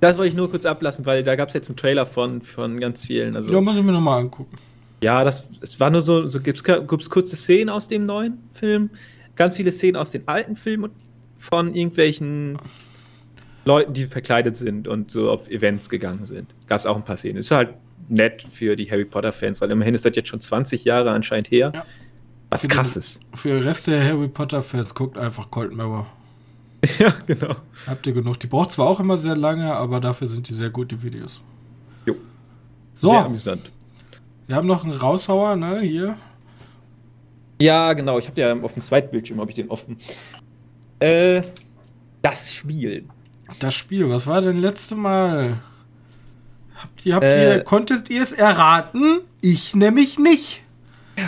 Das 0.00 0.16
wollte 0.16 0.28
ich 0.30 0.36
nur 0.36 0.50
kurz 0.50 0.64
ablassen, 0.64 1.04
weil 1.06 1.22
da 1.22 1.34
gab 1.34 1.48
es 1.48 1.54
jetzt 1.54 1.68
einen 1.68 1.76
Trailer 1.76 2.06
von, 2.06 2.40
von 2.40 2.78
ganz 2.78 3.04
vielen. 3.04 3.34
Also, 3.34 3.52
ja, 3.52 3.60
muss 3.60 3.76
ich 3.76 3.82
mir 3.82 3.92
nochmal 3.92 4.20
angucken. 4.20 4.56
Ja, 5.00 5.24
das 5.24 5.48
es 5.60 5.78
war 5.78 5.90
nur 5.90 6.02
so, 6.02 6.28
so 6.28 6.40
gibt 6.40 6.58
es 6.68 7.10
kurze 7.10 7.36
Szenen 7.36 7.68
aus 7.68 7.88
dem 7.88 8.06
neuen 8.06 8.38
Film, 8.52 8.90
ganz 9.36 9.56
viele 9.56 9.72
Szenen 9.72 9.96
aus 9.96 10.10
den 10.10 10.26
alten 10.26 10.56
Filmen 10.56 10.90
von 11.36 11.72
irgendwelchen 11.74 12.58
Leuten, 13.64 13.92
die 13.92 14.04
verkleidet 14.04 14.56
sind 14.56 14.88
und 14.88 15.10
so 15.10 15.30
auf 15.30 15.48
Events 15.48 15.88
gegangen 15.88 16.24
sind. 16.24 16.48
Gab 16.66 16.80
es 16.80 16.86
auch 16.86 16.96
ein 16.96 17.04
paar 17.04 17.16
Szenen. 17.16 17.36
Ist 17.36 17.50
halt 17.50 17.74
nett 18.08 18.44
für 18.50 18.76
die 18.76 18.90
Harry 18.90 19.04
Potter-Fans, 19.04 19.60
weil 19.60 19.70
immerhin 19.70 19.94
ist 19.94 20.04
das 20.04 20.16
jetzt 20.16 20.28
schon 20.28 20.40
20 20.40 20.84
Jahre 20.84 21.10
anscheinend 21.10 21.50
her. 21.50 21.72
Ja. 21.74 21.84
Was 22.50 22.62
für 22.62 22.68
krasses. 22.68 23.20
Den, 23.20 23.36
für 23.36 23.48
den 23.50 23.62
Rest 23.62 23.86
der 23.86 24.02
Harry 24.02 24.28
Potter-Fans 24.28 24.94
guckt 24.94 25.18
einfach 25.18 25.50
Cold 25.50 25.74
Mirror. 25.74 26.06
Ja, 26.98 27.12
genau. 27.26 27.56
Habt 27.86 28.06
ihr 28.06 28.12
genug. 28.12 28.38
Die 28.40 28.46
braucht 28.46 28.72
zwar 28.72 28.86
auch 28.86 29.00
immer 29.00 29.18
sehr 29.18 29.36
lange, 29.36 29.74
aber 29.74 30.00
dafür 30.00 30.28
sind 30.28 30.48
die 30.48 30.54
sehr 30.54 30.70
gut, 30.70 30.90
die 30.90 31.02
Videos. 31.02 31.40
Jo. 32.06 32.14
So. 32.94 33.10
Sehr 33.10 33.24
amüsant. 33.24 33.72
Wir 34.46 34.56
haben 34.56 34.66
noch 34.66 34.84
einen 34.84 34.92
Raushauer, 34.92 35.56
ne, 35.56 35.80
hier. 35.80 36.16
Ja, 37.60 37.92
genau. 37.92 38.18
Ich 38.18 38.28
habe 38.28 38.40
ja 38.40 38.54
auf 38.60 38.74
dem 38.74 38.82
Zweitbildschirm, 38.82 39.40
habe 39.40 39.50
ich 39.50 39.56
den 39.56 39.70
offen. 39.70 39.98
Äh, 41.00 41.42
das 42.22 42.52
Spiel. 42.52 43.06
Das 43.58 43.74
Spiel, 43.74 44.08
was 44.08 44.26
war 44.26 44.40
denn 44.40 44.56
letzte 44.56 44.94
Mal? 44.94 45.58
Habt 46.76 47.06
ihr, 47.06 47.14
habt 47.14 47.24
äh, 47.24 47.56
ihr, 47.56 47.64
konntet 47.64 48.08
ihr 48.10 48.22
es 48.22 48.32
erraten? 48.32 49.20
Ich 49.40 49.74
nämlich 49.74 50.18
nicht. 50.18 50.62
Ja. 51.16 51.24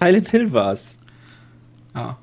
Silent 0.00 0.28
Hill 0.28 0.52
war's. 0.52 0.98
Ja. 1.94 2.18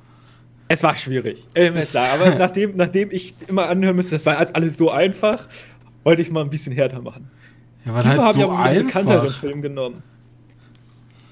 Es 0.73 0.81
war 0.81 0.95
schwierig. 0.95 1.47
aber 1.55 2.35
nachdem, 2.39 2.75
nachdem 2.75 3.11
ich 3.11 3.35
immer 3.47 3.69
anhören 3.69 3.95
müsste, 3.95 4.15
das 4.15 4.25
war 4.25 4.43
alles 4.55 4.75
so 4.75 4.89
einfach, 4.89 5.47
wollte 6.03 6.23
ich 6.23 6.31
mal 6.31 6.43
ein 6.43 6.49
bisschen 6.49 6.73
härter 6.73 6.99
machen. 6.99 7.29
Ja, 7.85 7.93
war 7.93 8.03
halt 8.03 8.33
so 8.33 8.39
ich 8.39 8.43
aber 8.43 8.59
einen 8.59 8.87
bekannteren 8.87 9.29
Film 9.29 9.61
genommen. 9.61 10.01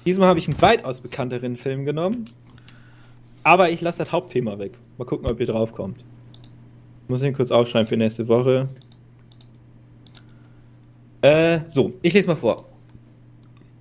Diesmal 0.06 0.28
habe 0.28 0.38
ich 0.38 0.46
einen 0.46 0.62
weitaus 0.62 1.00
bekannteren 1.00 1.56
Film 1.56 1.84
genommen. 1.84 2.24
Aber 3.42 3.70
ich 3.70 3.80
lasse 3.80 3.98
das 3.98 4.12
Hauptthema 4.12 4.60
weg. 4.60 4.74
Mal 4.96 5.06
gucken, 5.06 5.26
ob 5.26 5.40
ihr 5.40 5.46
drauf 5.46 5.72
kommt. 5.72 5.98
Ich 5.98 7.08
muss 7.08 7.20
ihn 7.24 7.34
kurz 7.34 7.50
aufschreiben 7.50 7.88
für 7.88 7.96
nächste 7.96 8.28
Woche. 8.28 8.68
Äh, 11.20 11.60
so, 11.66 11.94
ich 12.02 12.14
lese 12.14 12.28
mal 12.28 12.36
vor. 12.36 12.64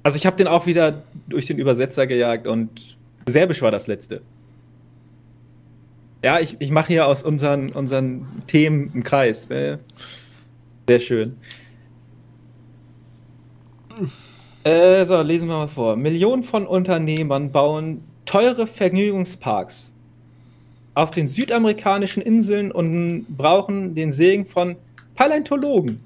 Also 0.02 0.18
ich 0.18 0.26
habe 0.26 0.38
den 0.38 0.48
auch 0.48 0.66
wieder 0.66 1.04
durch 1.28 1.46
den 1.46 1.60
Übersetzer 1.60 2.08
gejagt 2.08 2.48
und 2.48 2.98
Serbisch 3.28 3.62
war 3.62 3.70
das 3.70 3.86
letzte. 3.86 4.24
Ja, 6.24 6.40
ich, 6.40 6.56
ich 6.60 6.70
mache 6.70 6.88
hier 6.88 7.08
aus 7.08 7.24
unseren, 7.24 7.72
unseren 7.72 8.28
Themen 8.46 8.92
einen 8.94 9.04
Kreis. 9.04 9.50
Ne? 9.50 9.80
Sehr 10.88 11.00
schön. 11.00 11.38
Äh, 14.64 15.06
so, 15.06 15.20
lesen 15.22 15.48
wir 15.48 15.58
mal 15.58 15.68
vor. 15.68 15.96
Millionen 15.96 16.44
von 16.44 16.68
Unternehmern 16.68 17.52
bauen 17.52 18.04
teure 18.26 18.68
Vergnügungsparks 18.68 19.96
auf 20.94 21.10
den 21.10 21.28
südamerikanischen 21.28 22.22
Inseln 22.22 22.72
und 22.72 23.26
brauchen 23.30 23.96
den 23.96 24.12
Segen 24.12 24.46
von 24.46 24.76
Paläontologen, 25.16 26.02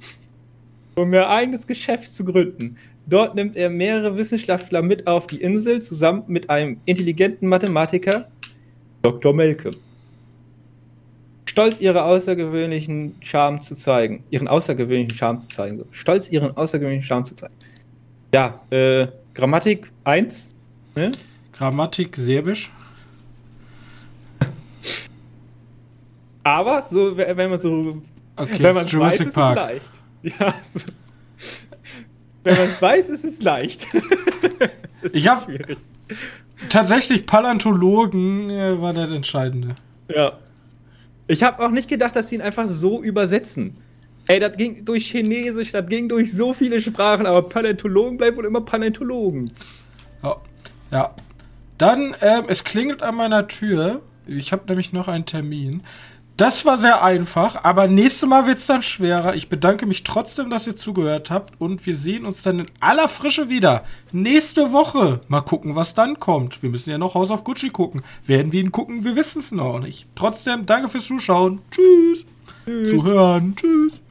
um 0.96 1.14
ihr 1.14 1.28
eigenes 1.28 1.68
Geschäft 1.68 2.14
zu 2.14 2.24
gründen. 2.24 2.78
Dort 3.08 3.36
nimmt 3.36 3.58
er 3.58 3.70
mehrere 3.70 4.16
Wissenschaftler 4.16 4.82
mit 4.82 5.06
auf 5.08 5.28
die 5.28 5.42
Insel, 5.42 5.82
zusammen 5.82 6.24
mit 6.28 6.50
einem 6.50 6.78
intelligenten 6.86 7.50
Mathematiker, 7.50 8.30
Dr. 9.02 9.34
Malcolm 9.34 9.76
stolz 11.56 11.80
ihre 11.80 12.04
außergewöhnlichen 12.04 13.16
Charme 13.22 13.62
zu 13.62 13.76
zeigen. 13.76 14.26
Ihren 14.30 14.50
außergewöhnlichen 14.50 15.18
Charme 15.18 15.40
zu 15.40 15.48
zeigen. 15.48 15.78
So. 15.78 15.86
Stolz 15.92 16.30
ihren 16.30 16.58
außergewöhnlichen 16.58 17.08
Charme 17.08 17.24
zu 17.24 17.34
zeigen. 17.34 17.54
Ja, 18.34 18.60
äh, 18.72 19.08
Grammatik 19.34 19.90
1. 20.04 20.54
Ne? 20.96 21.14
Grammatik 21.54 22.18
Serbisch. 22.18 22.70
Aber, 26.44 26.86
so, 26.92 27.16
wenn 27.16 27.50
man 27.50 27.58
so. 27.58 28.02
Okay, 28.36 28.62
wenn 28.62 28.76
man 28.76 28.92
weiß, 28.92 29.22
ist 29.22 29.34
Park. 29.34 29.58
es 29.58 29.64
leicht. 29.64 29.92
Ja, 30.40 30.54
so. 30.62 30.80
Wenn 32.44 32.58
man 32.58 32.66
es 32.66 32.82
weiß, 32.82 33.10
ist 33.10 33.24
es 33.24 33.42
leicht. 33.42 33.88
es 35.04 35.14
ich 35.14 35.28
habe 35.28 35.58
tatsächlich 36.68 37.26
Paläontologen 37.26 38.50
äh, 38.50 38.82
war 38.82 38.92
der 38.92 39.10
entscheidende. 39.10 39.76
Ja. 40.10 40.34
Ich 41.28 41.44
habe 41.44 41.66
auch 41.66 41.72
nicht 41.72 41.90
gedacht, 41.90 42.16
dass 42.16 42.30
sie 42.30 42.36
ihn 42.36 42.42
einfach 42.42 42.68
so 42.68 43.02
übersetzen. 43.02 43.76
Ey, 44.28 44.40
das 44.40 44.58
ging 44.58 44.86
durch 44.86 45.10
Chinesisch, 45.12 45.72
das 45.72 45.88
ging 45.88 46.10
durch 46.10 46.32
so 46.32 46.54
viele 46.54 46.82
Sprachen, 46.82 47.26
aber 47.26 47.44
Paläontologen 47.44 48.18
bleiben 48.18 48.38
wohl 48.38 48.46
immer 48.46 48.62
Paläontologen. 48.62 49.52
Ja. 50.24 50.38
ja. 50.92 51.16
Dann, 51.78 52.16
äh, 52.22 52.42
es 52.48 52.64
klingelt 52.64 53.04
an 53.04 53.16
meiner 53.16 53.48
Tür. 53.48 54.02
Ich 54.28 54.52
habe 54.52 54.64
nämlich 54.68 54.94
noch 54.94 55.08
einen 55.08 55.26
Termin. 55.26 55.84
Das 56.38 56.66
war 56.66 56.78
sehr 56.78 57.02
einfach, 57.02 57.64
aber 57.64 57.88
nächstes 57.88 58.28
Mal 58.28 58.46
wird 58.46 58.58
es 58.58 58.66
dann 58.66 58.84
schwerer. 58.84 59.36
Ich 59.36 59.48
bedanke 59.48 59.86
mich 59.86 60.04
trotzdem, 60.04 60.50
dass 60.50 60.68
ihr 60.68 60.76
zugehört 60.76 61.32
habt 61.32 61.54
und 61.62 61.86
wir 61.86 61.98
sehen 61.98 62.26
uns 62.26 62.44
dann 62.44 62.60
in 62.60 62.66
aller 62.82 63.08
Frische 63.08 63.48
wieder. 63.48 63.86
Nächste 64.12 64.74
Woche. 64.74 65.22
Mal 65.30 65.42
gucken, 65.42 65.76
was 65.76 65.94
dann 65.94 66.20
kommt. 66.20 66.62
Wir 66.62 66.70
müssen 66.70 66.90
ja 66.90 66.98
noch 66.98 67.16
House 67.16 67.32
of 67.32 67.46
Gucci 67.46 67.70
gucken. 67.70 68.02
Werden 68.26 68.52
wir 68.52 68.60
ihn 68.60 68.74
gucken? 68.74 69.06
Wir 69.06 69.16
wissen 69.16 69.40
es 69.40 69.54
noch 69.54 69.80
nicht. 69.80 70.08
Trotzdem, 70.16 70.66
danke 70.66 70.90
fürs 70.90 71.06
Zuschauen. 71.06 71.62
Tschüss. 71.72 72.26
Tschüss. 72.66 72.90
Zuhören. 72.90 73.56
Tschüss. 73.56 74.02